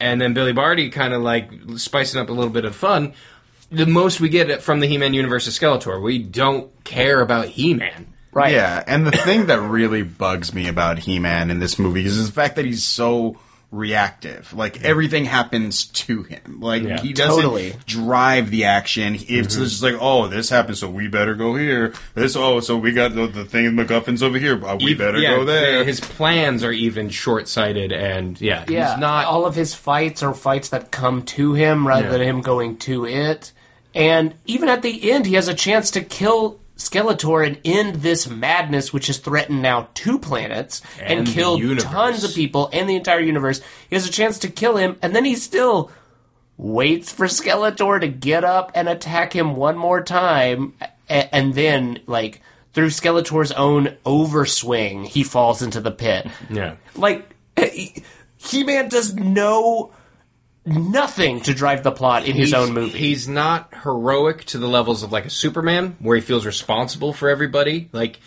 and 0.00 0.20
then 0.20 0.34
Billy 0.34 0.52
Barty 0.52 0.90
kind 0.90 1.14
of 1.14 1.22
like 1.22 1.50
spicing 1.76 2.20
up 2.20 2.28
a 2.28 2.32
little 2.32 2.50
bit 2.50 2.64
of 2.64 2.74
fun, 2.74 3.14
the 3.70 3.86
most 3.86 4.20
we 4.20 4.28
get 4.28 4.62
from 4.62 4.80
the 4.80 4.86
He-Man 4.86 5.14
universe 5.14 5.46
is 5.46 5.58
Skeletor. 5.58 6.02
We 6.02 6.18
don't 6.18 6.84
care 6.84 7.20
about 7.20 7.46
He-Man. 7.46 8.14
Right. 8.32 8.52
Yeah, 8.52 8.82
and 8.86 9.06
the 9.06 9.10
thing 9.10 9.46
that 9.46 9.60
really 9.60 10.02
bugs 10.02 10.54
me 10.54 10.68
about 10.68 10.98
He-Man 10.98 11.50
in 11.50 11.58
this 11.58 11.78
movie 11.78 12.04
is 12.04 12.26
the 12.26 12.32
fact 12.32 12.56
that 12.56 12.64
he's 12.64 12.84
so 12.84 13.38
reactive. 13.70 14.52
Like 14.54 14.82
everything 14.82 15.24
happens 15.26 15.86
to 15.86 16.22
him. 16.22 16.60
Like 16.60 16.82
Yeah. 16.84 17.00
he 17.00 17.12
doesn't 17.12 17.42
Totally. 17.42 17.74
drive 17.86 18.50
the 18.50 18.64
action. 18.64 19.14
It's 19.14 19.24
Mm-hmm. 19.28 19.62
just 19.64 19.82
like, 19.82 19.96
oh, 20.00 20.28
this 20.28 20.48
happened, 20.48 20.78
so 20.78 20.88
we 20.88 21.08
better 21.08 21.34
go 21.34 21.54
here. 21.54 21.92
This, 22.14 22.34
oh, 22.36 22.60
so 22.60 22.76
we 22.78 22.92
got 22.92 23.14
the, 23.14 23.26
the 23.26 23.44
thing, 23.44 23.66
MacGuffin's 23.72 24.22
over 24.22 24.38
here. 24.38 24.62
Uh, 24.64 24.76
we 24.76 24.94
better 24.94 25.18
yeah, 25.18 25.36
go 25.36 25.44
there. 25.44 25.84
His 25.84 26.00
plans 26.00 26.64
are 26.64 26.72
even 26.72 27.10
short-sighted, 27.10 27.92
and 27.92 28.40
yeah, 28.40 28.64
Yeah, 28.68 28.92
he's 28.92 29.00
not. 29.00 29.26
all 29.26 29.44
of 29.46 29.54
his 29.54 29.74
fights 29.74 30.22
are 30.22 30.32
fights 30.34 30.70
that 30.70 30.90
come 30.90 31.22
to 31.36 31.52
him 31.54 31.86
rather 31.86 32.06
Yeah. 32.06 32.10
than 32.12 32.20
him 32.22 32.40
going 32.40 32.78
to 32.78 33.06
it. 33.06 33.52
And 33.94 34.34
even 34.46 34.68
at 34.68 34.82
the 34.82 35.10
end, 35.12 35.26
he 35.26 35.34
has 35.34 35.48
a 35.48 35.54
chance 35.54 35.92
to 35.92 36.00
kill 36.02 36.58
Skeletor 36.78 37.46
and 37.46 37.60
end 37.64 37.96
this 37.96 38.28
madness, 38.28 38.92
which 38.92 39.08
has 39.08 39.18
threatened 39.18 39.60
now 39.62 39.88
two 39.94 40.18
planets 40.18 40.80
and, 41.02 41.18
And 41.20 41.28
killed 41.28 41.60
tons 41.80 42.24
of 42.24 42.34
people 42.34 42.70
and 42.72 42.88
the 42.88 42.96
entire 42.96 43.20
universe. 43.20 43.60
He 43.90 43.96
has 43.96 44.08
a 44.08 44.12
chance 44.12 44.38
to 44.40 44.48
kill 44.48 44.76
him, 44.76 44.96
and 45.02 45.14
then 45.14 45.24
he 45.24 45.34
still 45.34 45.90
waits 46.56 47.12
for 47.12 47.26
Skeletor 47.26 48.00
to 48.00 48.08
get 48.08 48.44
up 48.44 48.72
and 48.74 48.88
attack 48.88 49.32
him 49.32 49.56
one 49.56 49.76
more 49.76 50.02
time, 50.02 50.74
a- 51.10 51.34
and 51.34 51.52
then 51.54 52.00
like 52.06 52.42
through 52.74 52.88
Skeletor's 52.88 53.52
own 53.52 53.96
overswing, 54.06 55.04
he 55.06 55.24
falls 55.24 55.62
into 55.62 55.80
the 55.80 55.90
pit. 55.90 56.26
yeah. 56.50 56.76
Like 56.94 57.28
He 57.56 58.62
Man 58.64 58.88
does 58.88 59.14
no 59.14 59.92
nothing 60.68 61.40
to 61.42 61.54
drive 61.54 61.82
the 61.82 61.90
plot 61.90 62.26
in 62.26 62.36
his 62.36 62.54
own 62.54 62.72
movie. 62.72 62.98
He's 62.98 63.28
not 63.28 63.72
heroic 63.82 64.44
to 64.46 64.58
the 64.58 64.68
levels 64.68 65.02
of 65.02 65.12
like 65.12 65.26
a 65.26 65.30
Superman, 65.30 65.96
where 66.00 66.16
he 66.16 66.22
feels 66.22 66.46
responsible 66.46 67.12
for 67.12 67.28
everybody. 67.28 67.88
Like, 67.92 68.20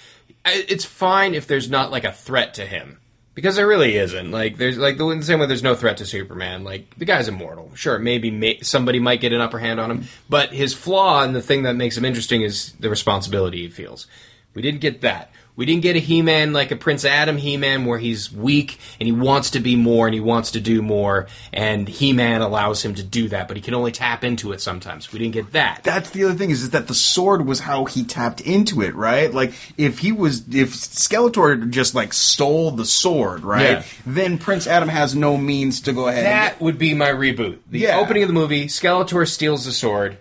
it's 0.46 0.86
fine 0.86 1.36
if 1.36 1.48
there's 1.48 1.70
not 1.70 1.92
like 1.92 2.04
a 2.04 2.12
threat 2.12 2.56
to 2.56 2.66
him, 2.66 3.00
because 3.36 3.56
there 3.56 3.68
really 3.68 3.96
isn't. 3.96 4.32
Like, 4.32 4.58
there's 4.58 4.78
like 4.78 4.98
the, 4.98 5.16
the 5.16 5.24
same 5.24 5.40
way 5.40 5.46
there's 5.46 5.64
no 5.64 5.76
threat 5.76 5.98
to 5.98 6.06
Superman. 6.06 6.64
Like, 6.64 6.96
the 6.98 7.06
guy's 7.06 7.28
immortal. 7.28 7.72
Sure, 7.76 8.00
maybe 8.00 8.32
may, 8.32 8.60
somebody 8.62 9.00
might 9.00 9.22
get 9.22 9.34
an 9.34 9.42
upper 9.42 9.60
hand 9.60 9.80
on 9.80 9.92
him, 9.92 10.04
but 10.30 10.52
his 10.52 10.74
flaw 10.74 11.24
and 11.24 11.36
the 11.36 11.42
thing 11.42 11.64
that 11.64 11.76
makes 11.76 11.98
him 11.98 12.06
interesting 12.06 12.42
is 12.42 12.72
the 12.74 12.90
responsibility 12.90 13.62
he 13.62 13.70
feels. 13.70 14.08
We 14.54 14.62
didn't 14.62 14.82
get 14.82 15.02
that. 15.02 15.32
We 15.62 15.68
didn't 15.68 15.84
get 15.84 15.96
a 15.96 16.00
He-Man 16.00 16.54
like 16.54 16.72
a 16.72 16.76
Prince 16.76 17.06
Adam 17.06 17.38
He-Man 17.38 17.86
where 17.86 18.00
he's 18.00 18.34
weak 18.34 18.80
and 19.00 19.06
he 19.06 19.12
wants 19.12 19.52
to 19.52 19.60
be 19.60 19.76
more 19.76 20.08
and 20.08 20.14
he 20.16 20.20
wants 20.20 20.54
to 20.54 20.60
do 20.60 20.82
more 20.82 21.28
and 21.54 21.88
He-Man 21.88 22.42
allows 22.42 22.84
him 22.84 22.96
to 22.96 23.04
do 23.04 23.30
that, 23.30 23.48
but 23.48 23.58
he 23.58 23.62
can 23.62 23.76
only 23.76 23.92
tap 23.92 24.24
into 24.24 24.54
it 24.54 24.62
sometimes. 24.62 25.14
We 25.14 25.20
didn't 25.20 25.34
get 25.34 25.52
that. 25.52 25.84
that's 25.84 26.10
the 26.10 26.24
other 26.24 26.34
thing 26.34 26.50
is, 26.50 26.64
is 26.64 26.70
that 26.72 26.88
the 26.88 26.96
sword 26.96 27.46
was 27.46 27.60
how 27.60 27.86
he 27.86 28.06
tapped 28.06 28.42
into 28.42 28.82
it, 28.82 28.96
right? 28.96 29.32
Like 29.32 29.54
if 29.78 30.00
he 30.00 30.12
was 30.12 30.40
if 30.52 30.72
Skeletor 30.74 31.70
just 31.70 31.94
like 31.94 32.14
stole 32.14 32.72
the 32.72 32.84
sword, 32.86 33.44
right? 33.44 33.70
Yeah. 33.70 33.84
Then 34.08 34.40
Prince 34.40 34.66
Adam 34.66 34.90
has 34.90 35.14
no 35.16 35.38
means 35.38 35.82
to 35.82 35.94
go 35.94 36.08
ahead. 36.08 36.26
and 36.26 36.34
That 36.34 36.60
would 36.60 36.80
be 36.80 36.96
my 36.96 37.10
reboot. 37.10 37.60
The 37.70 37.82
Yeah. 37.82 38.00
opening 38.00 38.24
of 38.24 38.30
the 38.30 38.34
movie, 38.34 38.66
Skeletor 38.66 39.28
steals 39.28 39.66
the 39.66 39.74
sword. 39.74 40.18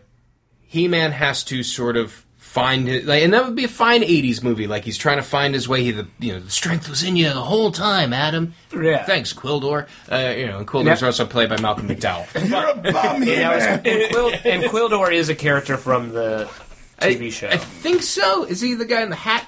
He-Man 0.69 1.13
has 1.13 1.45
to 1.45 1.63
sort 1.63 1.97
of 1.97 2.15
find 2.51 2.89
it, 2.89 3.07
like, 3.07 3.23
and 3.23 3.33
that 3.33 3.45
would 3.47 3.55
be 3.55 3.65
a 3.65 3.69
fine 3.69 4.03
'80s 4.03 4.43
movie. 4.43 4.67
Like 4.67 4.85
he's 4.85 4.99
trying 4.99 5.19
to 5.19 5.23
find 5.23 5.55
his 5.55 5.69
way. 5.69 5.85
He, 5.85 5.91
the 5.93 6.07
you 6.19 6.33
know, 6.35 6.41
the 6.41 6.51
strength 6.51 6.89
was 6.89 7.03
in 7.05 7.17
you 7.17 7.27
the 7.29 7.35
whole 7.35 7.71
time, 7.71 8.13
Adam. 8.13 8.55
Yeah. 8.73 9.05
Thanks, 9.05 9.33
Gwildor. 9.33 9.87
Uh, 10.11 10.35
you 10.37 10.47
know, 10.47 10.59
and 10.59 10.67
Gwildor's 10.67 11.01
Yeah. 11.01 11.07
also 11.07 11.27
played 11.27 11.49
by 11.49 11.61
Malcolm 11.61 11.89
McDowell. 11.89 12.27
You're 12.49 12.69
a 12.89 12.93
bum, 12.93 13.23
You 13.23 13.37
know, 13.37 13.53
He-Man. 13.53 13.83
and, 13.85 14.13
Quil- 14.13 14.33
and 14.45 14.63
Gwildor 14.65 15.13
is 15.13 15.29
a 15.29 15.35
character 15.35 15.77
from 15.77 16.11
the 16.11 16.49
TV 17.01 17.31
show. 17.33 17.49
I 17.49 17.57
think 17.57 18.03
so. 18.03 18.45
Is 18.45 18.61
he 18.61 18.75
the 18.75 18.85
guy 18.85 19.03
in 19.03 19.11
the 19.11 19.17
hat? 19.17 19.47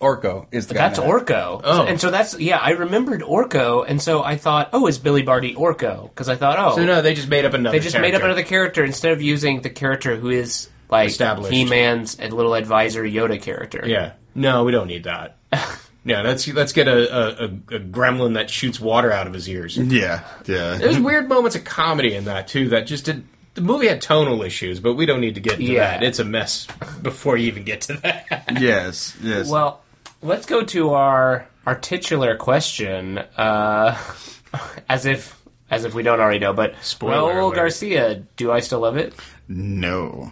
Orko 0.00 0.46
is 0.52 0.68
the 0.68 0.74
guy. 0.74 0.88
That's 0.88 1.00
now. 1.00 1.06
Orko. 1.06 1.60
Oh. 1.64 1.82
And 1.84 2.00
so 2.00 2.10
that's, 2.12 2.38
yeah, 2.38 2.56
I 2.58 2.70
remembered 2.70 3.22
Orko, 3.22 3.84
and 3.86 4.00
so 4.00 4.22
I 4.22 4.36
thought, 4.36 4.70
oh, 4.72 4.86
is 4.86 4.96
Billy 4.98 5.22
Barty 5.22 5.54
Orko? 5.54 6.04
Because 6.08 6.28
I 6.28 6.36
thought, 6.36 6.56
oh, 6.56 6.76
So 6.76 6.84
no, 6.84 7.02
they 7.02 7.14
just 7.14 7.28
made 7.28 7.44
up 7.44 7.52
another. 7.54 7.76
they 7.76 7.82
just 7.82 7.98
made 7.98 8.14
up 8.14 8.22
another 8.22 8.44
character 8.44 8.84
instead 8.84 9.10
of 9.12 9.22
using 9.22 9.60
the 9.60 9.70
character 9.70 10.14
who 10.14 10.30
is, 10.30 10.68
like, 10.90 11.08
Established. 11.08 11.52
He-Man's 11.52 12.18
a 12.20 12.28
little 12.28 12.54
advisor 12.54 13.02
Yoda 13.04 13.40
character. 13.40 13.82
Yeah. 13.86 14.12
No, 14.34 14.64
we 14.64 14.72
don't 14.72 14.86
need 14.86 15.04
that. 15.04 15.36
yeah, 16.04 16.22
let's 16.22 16.46
let's 16.48 16.72
get 16.72 16.86
a, 16.88 16.92
a, 16.92 17.44
a, 17.44 17.44
a 17.46 17.80
gremlin 17.80 18.34
that 18.34 18.50
shoots 18.50 18.78
water 18.80 19.10
out 19.10 19.26
of 19.26 19.32
his 19.34 19.48
ears. 19.48 19.76
Yeah, 19.76 20.22
yeah. 20.46 20.76
There's 20.76 20.98
weird 20.98 21.28
moments 21.28 21.56
of 21.56 21.64
comedy 21.64 22.14
in 22.14 22.24
that 22.26 22.48
too. 22.48 22.68
That 22.70 22.86
just 22.86 23.06
did. 23.06 23.24
The 23.54 23.60
movie 23.62 23.88
had 23.88 24.00
tonal 24.00 24.42
issues, 24.42 24.78
but 24.78 24.94
we 24.94 25.06
don't 25.06 25.20
need 25.20 25.34
to 25.34 25.40
get 25.40 25.54
into 25.58 25.72
Yeah. 25.72 25.98
that. 25.98 26.02
It's 26.04 26.20
a 26.20 26.24
mess 26.24 26.68
before 27.02 27.36
you 27.36 27.48
even 27.48 27.64
get 27.64 27.80
to 27.82 27.94
that. 27.94 28.44
yes, 28.60 29.16
yes. 29.20 29.50
Well, 29.50 29.82
let's 30.22 30.46
go 30.46 30.62
to 30.64 30.90
our 30.90 31.48
our 31.66 31.74
titular 31.74 32.36
question, 32.36 33.18
uh, 33.18 33.98
as 34.88 35.06
if 35.06 35.34
as 35.70 35.84
if 35.84 35.94
we 35.94 36.02
don't 36.04 36.20
already 36.20 36.38
know. 36.38 36.52
But 36.52 36.74
Spoiler 36.82 37.34
Raul 37.34 37.44
alert. 37.46 37.56
Garcia, 37.56 38.14
do 38.36 38.52
I 38.52 38.60
still 38.60 38.80
love 38.80 38.96
it? 38.98 39.14
no, 39.48 40.30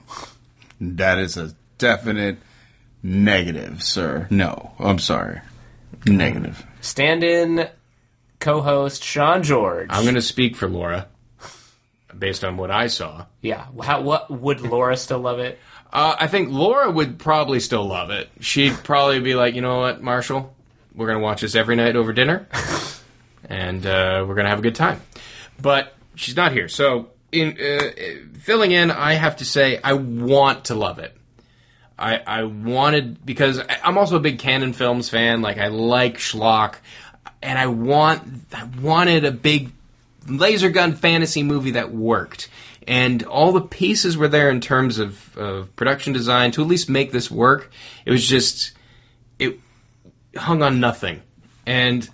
that 0.81 1.19
is 1.19 1.37
a 1.37 1.55
definite 1.79 2.39
negative, 3.03 3.83
sir. 3.83 4.27
No, 4.31 4.73
I'm 4.79 4.99
sorry. 4.99 5.41
Negative. 6.05 6.65
Stand-in 6.81 7.69
co-host 8.39 9.03
Sean 9.03 9.43
George. 9.43 9.89
I'm 9.91 10.03
going 10.03 10.15
to 10.15 10.23
speak 10.23 10.57
for 10.57 10.69
Laura, 10.69 11.09
based 12.17 12.45
on 12.45 12.57
what 12.57 12.71
I 12.71 12.89
saw. 12.89 13.27
Yeah. 13.41 13.67
How, 13.83 14.03
what 14.03 14.31
would 14.31 14.61
Laura 14.61 14.97
still 14.97 15.21
love 15.21 15.39
it? 15.39 15.59
Uh, 15.93 16.17
I 16.19 16.27
think 16.27 16.51
Laura 16.51 16.91
would 16.91 17.19
probably 17.19 17.61
still 17.61 17.87
love 17.87 18.11
it. 18.11 18.29
She'd 18.41 18.73
probably 18.73 19.21
be 19.21 19.35
like, 19.35 19.55
you 19.55 19.63
know 19.63 19.79
what, 19.79 20.03
Marshall, 20.03 20.55
we're 20.95 21.07
gonna 21.07 21.21
watch 21.21 21.43
this 21.43 21.55
every 21.55 21.77
night 21.77 21.97
over 21.97 22.13
dinner, 22.13 22.49
and 23.49 23.87
uh, 23.87 24.25
we're 24.27 24.35
gonna 24.35 24.49
have 24.49 24.59
a 24.59 24.63
good 24.63 24.75
time. 24.75 25.01
But 25.61 25.95
she's 26.17 26.37
not 26.37 26.53
here, 26.53 26.69
so 26.69 27.11
in 27.41 27.59
uh, 27.61 28.39
filling 28.41 28.73
in, 28.73 28.91
I 28.91 29.15
have 29.15 29.37
to 29.37 29.45
say 29.45 29.81
I 29.83 29.95
want 29.95 30.67
to 30.67 30.75
love 30.75 30.99
it. 30.99 31.17
I, 31.99 32.19
I 32.19 32.43
wanted 32.45 33.25
because 33.25 33.61
I'm 33.83 33.97
also 33.97 34.17
a 34.17 34.21
big 34.21 34.39
Cannon 34.39 34.73
Films 34.73 35.09
fan. 35.09 35.41
Like 35.41 35.59
I 35.59 35.69
like 35.69 36.19
schlock, 36.19 36.75
and 37.43 37.59
I 37.59 37.69
want 37.69 38.23
I 38.53 38.65
wanted 38.83 39.25
a 39.25 39.33
big 39.33 39.73
laser 40.27 40.71
gun 40.71 40.95
fantasy 40.95 41.43
movie 41.43 41.73
that 41.73 41.93
worked. 41.93 42.49
And 42.87 43.25
all 43.25 43.53
the 43.53 43.63
pieces 43.63 44.17
were 44.17 44.29
there 44.29 44.51
in 44.51 44.61
terms 44.61 44.99
of, 44.99 45.37
of 45.37 45.75
production 45.75 46.13
design 46.13 46.53
to 46.53 46.63
at 46.63 46.69
least 46.69 46.89
make 46.89 47.11
this 47.11 47.31
work. 47.31 47.71
It 48.05 48.13
was 48.13 48.25
just, 48.25 48.73
it 49.41 49.59
hung 50.37 50.63
on 50.63 50.79
nothing. 50.79 51.23
And 51.67 52.09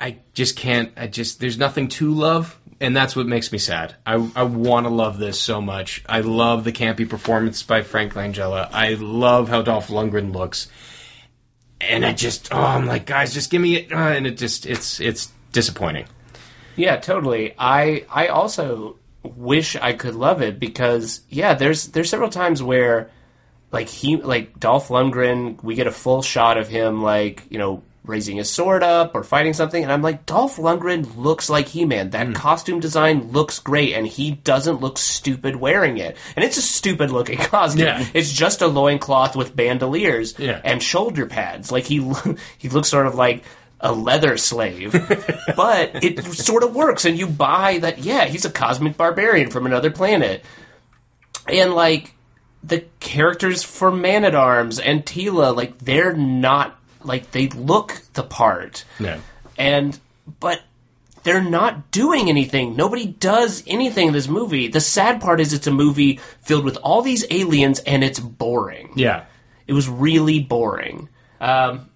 I 0.00 0.18
just 0.34 0.56
can't, 0.56 0.92
I 0.96 1.06
just, 1.06 1.38
there's 1.38 1.58
nothing 1.58 1.88
to 1.88 2.12
love. 2.12 2.58
And 2.82 2.96
that's 2.96 3.16
what 3.16 3.26
makes 3.26 3.50
me 3.52 3.58
sad. 3.58 3.94
I, 4.04 4.14
I 4.36 4.42
want 4.42 4.86
to 4.86 4.90
love 4.90 5.16
this 5.16 5.40
so 5.40 5.60
much. 5.60 6.04
I 6.08 6.20
love 6.20 6.64
the 6.64 6.72
campy 6.72 7.08
performance 7.08 7.62
by 7.62 7.82
Frank 7.82 8.14
Langella. 8.14 8.68
I 8.72 8.94
love 8.94 9.48
how 9.48 9.62
Dolph 9.62 9.88
Lundgren 9.88 10.34
looks. 10.34 10.68
And 11.80 12.04
I 12.04 12.12
just, 12.12 12.52
oh, 12.52 12.60
I'm 12.60 12.86
like, 12.86 13.06
guys, 13.06 13.32
just 13.32 13.50
give 13.50 13.62
me 13.62 13.76
it. 13.76 13.92
Uh, 13.92 13.96
and 13.96 14.26
it 14.26 14.36
just, 14.36 14.66
it's, 14.66 15.00
it's 15.00 15.30
disappointing. 15.52 16.06
Yeah, 16.76 16.96
totally. 16.96 17.54
I 17.58 18.06
I 18.10 18.28
also 18.28 18.96
wish 19.22 19.76
I 19.76 19.92
could 19.92 20.14
love 20.14 20.42
it 20.42 20.58
because 20.58 21.20
yeah, 21.28 21.54
there's 21.54 21.88
there's 21.88 22.10
several 22.10 22.30
times 22.30 22.62
where 22.62 23.10
like 23.70 23.88
he 23.88 24.16
like 24.16 24.58
Dolph 24.58 24.88
Lundgren, 24.88 25.62
we 25.62 25.74
get 25.74 25.86
a 25.86 25.92
full 25.92 26.22
shot 26.22 26.58
of 26.58 26.68
him 26.68 27.02
like 27.02 27.44
you 27.50 27.58
know 27.58 27.82
raising 28.04 28.36
his 28.36 28.50
sword 28.50 28.82
up 28.82 29.14
or 29.14 29.22
fighting 29.22 29.52
something, 29.52 29.82
and 29.82 29.92
I'm 29.92 30.02
like 30.02 30.26
Dolph 30.26 30.56
Lundgren 30.56 31.16
looks 31.16 31.48
like 31.48 31.68
He-Man. 31.68 32.10
That 32.10 32.28
hmm. 32.28 32.32
costume 32.32 32.80
design 32.80 33.30
looks 33.30 33.60
great, 33.60 33.94
and 33.94 34.06
he 34.06 34.32
doesn't 34.32 34.80
look 34.80 34.98
stupid 34.98 35.56
wearing 35.56 35.98
it. 35.98 36.16
And 36.34 36.44
it's 36.44 36.56
a 36.56 36.62
stupid 36.62 37.10
looking 37.10 37.38
costume. 37.38 37.86
Yeah. 37.86 38.04
It's 38.14 38.32
just 38.32 38.62
a 38.62 38.66
loincloth 38.66 39.36
with 39.36 39.54
bandoliers 39.54 40.38
Yeah. 40.38 40.60
and 40.64 40.82
shoulder 40.82 41.26
pads. 41.26 41.70
Like 41.70 41.84
he 41.84 41.98
he 42.58 42.68
looks 42.68 42.88
sort 42.88 43.06
of 43.06 43.14
like 43.14 43.44
a 43.80 43.92
leather 43.92 44.36
slave, 44.36 44.92
but 45.56 46.04
it 46.04 46.24
sort 46.24 46.62
of 46.62 46.74
works, 46.74 47.04
and 47.04 47.18
you 47.18 47.26
buy 47.26 47.78
that. 47.78 47.98
Yeah, 47.98 48.24
he's 48.26 48.44
a 48.44 48.50
cosmic 48.50 48.96
barbarian 48.96 49.50
from 49.50 49.66
another 49.66 49.90
planet, 49.90 50.44
and 51.48 51.74
like 51.74 52.12
the 52.64 52.84
characters 53.00 53.64
for 53.64 53.90
Man 53.90 54.24
at 54.24 54.34
Arms 54.36 54.78
and 54.78 55.04
Teela, 55.04 55.54
like 55.54 55.78
they're 55.78 56.14
not 56.14 56.78
like 57.04 57.30
they 57.30 57.48
look 57.48 58.00
the 58.14 58.22
part, 58.22 58.84
No. 58.98 59.20
and 59.58 59.98
but 60.40 60.60
they're 61.22 61.42
not 61.42 61.90
doing 61.90 62.28
anything. 62.28 62.74
Nobody 62.74 63.06
does 63.06 63.62
anything 63.66 64.08
in 64.08 64.12
this 64.12 64.26
movie. 64.28 64.68
The 64.68 64.80
sad 64.80 65.20
part 65.20 65.40
is 65.40 65.52
it's 65.52 65.66
a 65.68 65.72
movie 65.72 66.18
filled 66.42 66.64
with 66.64 66.78
all 66.78 67.02
these 67.02 67.24
aliens, 67.30 67.78
and 67.78 68.02
it's 68.02 68.18
boring. 68.18 68.92
Yeah. 68.96 69.24
It 69.66 69.72
was 69.72 69.88
really 69.88 70.40
boring. 70.40 71.08
Um, 71.40 71.88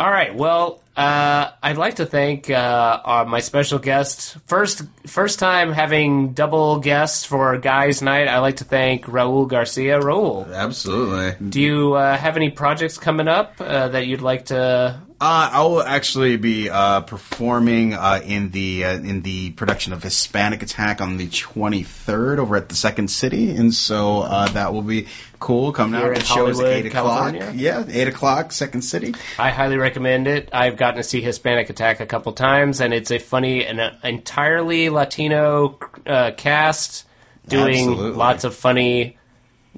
all 0.00 0.10
right. 0.10 0.34
Well, 0.34 0.80
uh, 0.96 1.50
I'd 1.62 1.76
like 1.76 1.96
to 1.96 2.06
thank 2.06 2.48
uh, 2.48 3.24
my 3.28 3.40
special 3.40 3.78
guest. 3.78 4.38
First, 4.46 4.82
first 5.06 5.38
time 5.38 5.72
having 5.72 6.32
double 6.32 6.80
guests 6.80 7.24
for 7.26 7.58
Guys 7.58 8.00
Night. 8.00 8.26
I'd 8.26 8.38
like 8.38 8.56
to 8.56 8.64
thank 8.64 9.04
Raul 9.04 9.46
Garcia. 9.46 10.00
Raul, 10.00 10.50
Absolutely. 10.50 11.50
do 11.50 11.60
you 11.60 11.94
uh, 11.94 12.16
have 12.16 12.36
any 12.36 12.48
projects 12.48 12.96
coming 12.96 13.28
up 13.28 13.60
uh, 13.60 13.88
that 13.88 14.06
you'd 14.06 14.22
like 14.22 14.46
to? 14.46 15.00
Uh, 15.22 15.50
I 15.52 15.62
will 15.64 15.82
actually 15.82 16.38
be 16.38 16.70
uh, 16.70 17.02
performing 17.02 17.92
uh, 17.92 18.22
in 18.24 18.50
the 18.52 18.86
uh, 18.86 18.94
in 18.94 19.20
the 19.20 19.50
production 19.50 19.92
of 19.92 20.02
Hispanic 20.02 20.62
Attack 20.62 21.02
on 21.02 21.18
the 21.18 21.28
23rd 21.28 22.38
over 22.38 22.56
at 22.56 22.70
the 22.70 22.74
Second 22.74 23.10
City, 23.10 23.50
and 23.50 23.74
so 23.74 24.20
uh, 24.20 24.48
that 24.48 24.72
will 24.72 24.80
be 24.80 25.08
cool. 25.38 25.72
Coming 25.72 26.00
Here 26.00 26.14
out, 26.14 26.18
the 26.18 26.24
show 26.24 26.46
is 26.46 26.58
eight 26.60 26.86
o'clock. 26.86 27.32
California? 27.32 27.52
Yeah, 27.54 27.84
eight 27.86 28.08
o'clock, 28.08 28.50
Second 28.52 28.80
City. 28.80 29.14
I 29.38 29.50
highly 29.50 29.76
recommend 29.76 30.26
it. 30.26 30.48
I've 30.54 30.78
gotten 30.78 30.96
to 30.96 31.02
see 31.02 31.20
Hispanic 31.20 31.68
Attack 31.68 32.00
a 32.00 32.06
couple 32.06 32.32
times, 32.32 32.80
and 32.80 32.94
it's 32.94 33.10
a 33.10 33.18
funny 33.18 33.66
and 33.66 33.78
uh, 33.78 33.90
entirely 34.02 34.88
Latino 34.88 35.78
uh, 36.06 36.30
cast 36.34 37.06
doing 37.46 37.90
Absolutely. 37.90 38.12
lots 38.12 38.44
of 38.44 38.54
funny 38.54 39.18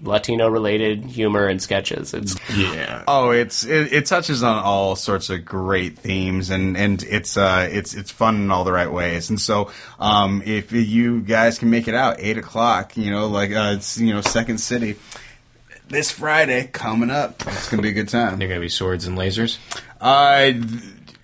Latino 0.00 0.48
related 0.48 1.04
humor 1.04 1.46
and 1.46 1.60
sketches. 1.62 2.14
It's 2.14 2.36
Yeah. 2.50 3.04
Oh, 3.06 3.30
it's 3.30 3.64
it, 3.64 3.92
it 3.92 4.06
touches 4.06 4.42
on 4.42 4.62
all 4.62 4.96
sorts 4.96 5.30
of 5.30 5.44
great 5.44 5.98
themes, 5.98 6.50
and 6.50 6.76
and 6.76 7.02
it's 7.02 7.36
uh 7.36 7.68
it's 7.70 7.94
it's 7.94 8.10
fun 8.10 8.36
in 8.36 8.50
all 8.50 8.64
the 8.64 8.72
right 8.72 8.90
ways. 8.90 9.30
And 9.30 9.40
so, 9.40 9.70
um, 9.98 10.42
if 10.44 10.72
you 10.72 11.20
guys 11.20 11.58
can 11.58 11.70
make 11.70 11.88
it 11.88 11.94
out 11.94 12.16
eight 12.18 12.38
o'clock, 12.38 12.96
you 12.96 13.10
know, 13.10 13.28
like 13.28 13.52
uh, 13.52 13.74
it's 13.76 13.98
you 13.98 14.14
know 14.14 14.20
Second 14.20 14.58
City. 14.58 14.96
This 15.88 16.10
Friday 16.10 16.68
coming 16.72 17.10
up, 17.10 17.42
it's 17.46 17.68
gonna 17.68 17.82
be 17.82 17.90
a 17.90 17.92
good 17.92 18.08
time. 18.08 18.38
They're 18.38 18.48
gonna 18.48 18.60
be 18.60 18.70
swords 18.70 19.06
and 19.06 19.18
lasers. 19.18 19.58
I, 20.00 20.58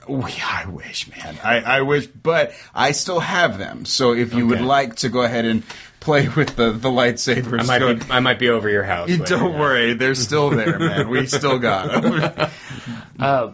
I 0.08 0.66
wish, 0.68 1.08
man. 1.08 1.38
I, 1.42 1.60
I 1.60 1.80
wish, 1.82 2.06
but 2.06 2.52
I 2.74 2.92
still 2.92 3.20
have 3.20 3.58
them. 3.58 3.84
So 3.84 4.12
if 4.14 4.34
you 4.34 4.46
would 4.46 4.60
like 4.60 4.96
to 4.96 5.08
go 5.08 5.22
ahead 5.22 5.44
and 5.44 5.62
play 6.08 6.26
with 6.26 6.56
the, 6.56 6.72
the 6.72 6.88
lightsabers, 6.88 7.60
I 7.60 7.64
might 7.64 7.78
go- 7.80 7.94
be. 7.94 8.10
I 8.10 8.20
might 8.20 8.38
be 8.38 8.48
over 8.48 8.70
your 8.70 8.82
house. 8.82 9.10
You 9.10 9.18
later, 9.18 9.36
don't 9.36 9.52
yeah. 9.52 9.60
worry, 9.60 9.92
they're 9.92 10.14
still 10.14 10.48
there, 10.48 10.78
man. 10.78 11.10
We 11.10 11.26
still 11.26 11.58
got 11.58 12.02
them. 12.02 12.50
uh, 13.18 13.52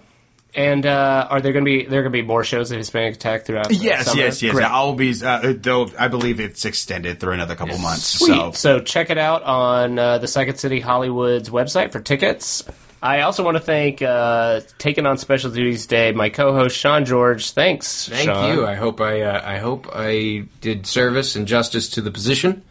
and 0.55 0.87
uh, 0.87 1.27
are 1.31 1.41
there 1.41 1.53
going 1.53 1.65
to 1.65 1.69
be 1.69 1.85
there 1.85 2.03
going 2.03 2.13
to 2.13 2.19
be 2.19 2.23
more 2.27 2.45
shows 2.45 2.71
of 2.71 2.79
Hispanic 2.79 3.15
Attack 3.17 3.45
throughout? 3.47 3.69
the 3.69 3.75
yes, 3.75 4.07
summer? 4.07 4.21
yes, 4.23 4.41
yes. 4.43 4.53
Great. 4.55 4.65
I'll 4.65 4.95
be. 4.95 5.13
Uh, 5.23 5.53
they'll, 5.57 5.91
I 5.99 6.09
believe 6.09 6.41
it's 6.41 6.65
extended 6.65 7.21
through 7.21 7.33
another 7.33 7.57
couple 7.57 7.77
months. 7.79 8.19
Sweet. 8.19 8.29
So 8.37 8.51
So. 8.53 8.81
check 8.81 9.11
it 9.11 9.19
out 9.19 9.43
on 9.43 9.99
uh, 9.99 10.19
the 10.19 10.29
Second 10.29 10.57
City 10.59 10.81
Hollywood's 10.81 11.51
website 11.51 11.93
for 11.93 12.01
tickets. 12.01 12.65
I 13.03 13.21
also 13.23 13.45
want 13.45 13.57
to 13.59 13.63
thank 13.63 14.01
uh, 14.01 14.61
taking 14.79 15.05
on 15.05 15.19
Special 15.19 15.51
Duties 15.51 15.87
Day 15.87 16.13
my 16.13 16.31
co-host 16.31 16.75
Sean 16.77 17.05
George. 17.05 17.51
Thanks, 17.51 18.09
Thank 18.09 18.31
Sean. 18.31 18.55
you. 18.57 18.67
I 18.67 18.77
hope 18.77 19.01
I. 19.03 19.21
Uh, 19.23 19.43
I 19.45 19.59
hope 19.59 19.89
I 19.93 20.47
did 20.63 20.87
service 20.87 21.37
and 21.37 21.47
justice 21.47 21.91
to 21.91 22.01
the 22.01 22.11
position. 22.11 22.63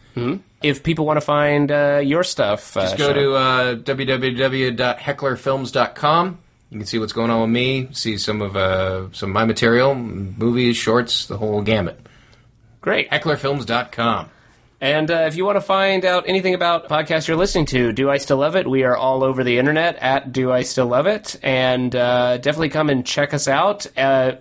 If 0.62 0.82
people 0.84 1.06
want 1.06 1.16
to 1.18 1.26
find 1.26 1.70
uh, 1.72 2.00
your 2.02 2.22
stuff, 2.24 2.76
uh, 2.76 2.82
Just 2.82 2.98
go 2.98 3.06
Sean. 3.12 3.14
to 3.16 3.34
uh, 3.34 3.74
www.hecklerfilms.com. 3.76 6.38
You 6.70 6.78
can 6.78 6.86
see 6.86 6.98
what's 6.98 7.12
going 7.12 7.30
on 7.30 7.42
with 7.42 7.50
me. 7.50 7.88
See 7.92 8.18
some 8.18 8.42
of 8.42 8.56
uh, 8.56 9.12
some 9.12 9.30
of 9.30 9.34
my 9.34 9.44
material, 9.44 9.94
movies, 9.94 10.76
shorts, 10.76 11.26
the 11.26 11.38
whole 11.38 11.62
gamut. 11.62 12.00
great. 12.80 13.10
Hecklerfilms.com. 13.10 14.30
And 14.80 15.10
uh, 15.10 15.24
if 15.28 15.36
you 15.36 15.44
want 15.46 15.56
to 15.56 15.62
find 15.62 16.04
out 16.04 16.24
anything 16.26 16.54
about 16.54 16.88
the 16.88 16.94
podcast 16.94 17.26
you're 17.28 17.36
listening 17.38 17.66
to, 17.66 17.92
Do 17.92 18.10
I 18.10 18.18
Still 18.18 18.38
Love 18.38 18.56
It? 18.56 18.68
We 18.68 18.82
are 18.82 18.96
all 18.96 19.24
over 19.24 19.42
the 19.42 19.58
internet 19.58 19.96
at 19.96 20.32
Do 20.32 20.52
I 20.52 20.62
Still 20.62 20.86
Love 20.86 21.06
It, 21.06 21.38
and 21.42 21.94
uh, 21.94 22.36
definitely 22.38 22.68
come 22.70 22.90
and 22.90 23.06
check 23.06 23.32
us 23.32 23.48
out. 23.48 23.86
Uh, 23.96 24.32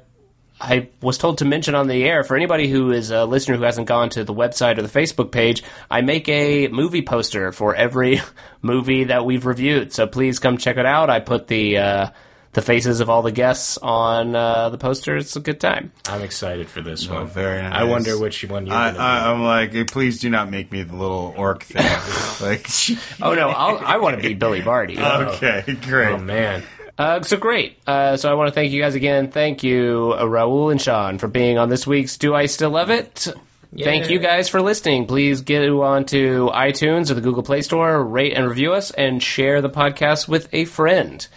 I 0.64 0.88
was 1.02 1.18
told 1.18 1.40
to 1.40 1.46
mention 1.46 1.76
on 1.76 1.88
the 1.88 2.04
air 2.06 2.24
for 2.24 2.38
anybody 2.38 2.70
who 2.70 2.92
is 2.94 3.12
a 3.12 3.26
listener 3.26 3.58
who 3.58 3.64
hasn't 3.64 3.88
gone 3.88 4.10
to 4.12 4.24
the 4.24 4.34
website 4.34 4.78
or 4.78 4.82
the 4.82 4.88
Facebook 5.00 5.30
page, 5.30 5.62
I 5.92 6.00
make 6.02 6.30
a 6.30 6.70
movie 6.70 7.02
poster 7.02 7.52
for 7.52 7.76
every 7.76 8.22
movie 8.62 9.06
that 9.06 9.26
we've 9.26 9.46
reviewed. 9.46 9.92
So 9.92 10.08
please 10.08 10.40
come 10.40 10.58
check 10.58 10.78
it 10.78 10.86
out. 10.86 11.10
I 11.10 11.20
put 11.20 11.48
the 11.48 11.78
uh, 11.80 12.08
the 12.54 12.62
faces 12.62 13.02
of 13.02 13.10
all 13.10 13.24
the 13.24 13.32
guests 13.32 13.78
on 13.82 14.36
uh, 14.36 14.70
the 14.70 14.78
poster. 14.78 15.18
It's 15.18 15.36
a 15.36 15.40
good 15.42 15.60
time. 15.60 15.92
I'm 16.08 16.22
excited 16.22 16.70
for 16.70 16.82
this 16.82 17.10
Oh, 17.10 17.16
one. 17.16 17.28
very 17.28 17.62
nice. 17.62 17.74
I 17.74 17.84
wonder 17.86 18.18
which 18.18 18.44
one 18.46 18.66
you're 18.68 18.76
I, 18.76 18.92
gonna 18.92 19.04
I, 19.04 19.32
I'm 19.32 19.44
like, 19.44 19.74
eh, 19.76 19.84
please 19.86 20.20
do 20.22 20.30
not 20.30 20.50
make 20.50 20.72
me 20.72 20.84
the 20.84 20.96
little 20.96 21.34
orc 21.36 21.64
thing. 21.64 21.84
like, 22.48 22.70
Oh 23.22 23.34
no, 23.34 23.50
I'll, 23.50 23.80
I 23.80 23.98
want 23.98 24.18
to 24.22 24.26
be 24.26 24.34
Billy 24.36 24.62
Barty. 24.62 24.98
okay, 25.00 25.64
great. 25.82 26.14
Oh 26.14 26.20
man. 26.20 26.64
Uh, 26.98 27.22
so 27.24 27.38
great. 27.38 27.78
Uh, 27.88 28.18
so 28.18 28.30
I 28.30 28.36
want 28.36 28.50
to 28.50 28.54
thank 28.54 28.72
you 28.72 28.82
guys 28.82 28.96
again. 28.96 29.32
Thank 29.32 29.64
you, 29.64 30.14
uh, 30.16 30.24
Raul 30.24 30.72
and 30.72 30.82
Sean, 30.82 31.18
for 31.18 31.28
being 31.28 31.58
on 31.58 31.70
this 31.70 31.88
week's 31.88 32.18
Do 32.18 32.36
I 32.36 32.46
Still 32.46 32.70
Love 32.70 32.92
It? 32.92 33.28
Thank 33.76 34.12
you 34.12 34.20
guys 34.20 34.50
for 34.50 34.62
listening. 34.62 35.08
Please 35.08 35.42
get 35.42 35.68
on 35.68 36.06
to 36.06 36.52
iTunes 36.54 37.10
or 37.10 37.16
the 37.16 37.22
Google 37.22 37.42
Play 37.42 37.62
Store, 37.62 38.04
rate 38.04 38.34
and 38.34 38.48
review 38.48 38.74
us, 38.74 38.92
and 38.92 39.22
share 39.22 39.62
the 39.62 39.70
podcast 39.70 40.28
with 40.28 40.48
a 40.54 40.66
friend. 40.66 41.28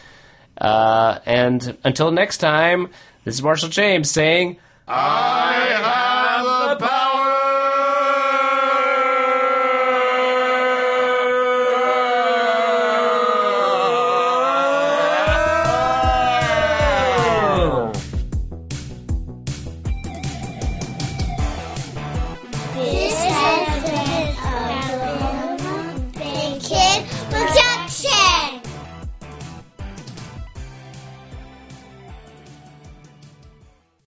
Uh, 0.59 1.19
and 1.25 1.79
until 1.83 2.11
next 2.11 2.39
time, 2.39 2.91
this 3.25 3.37
is 3.37 3.43
Marshall 3.43 3.71
James 3.71 4.11
saying, 4.11 4.59
I 4.87 5.55
have 5.55 6.47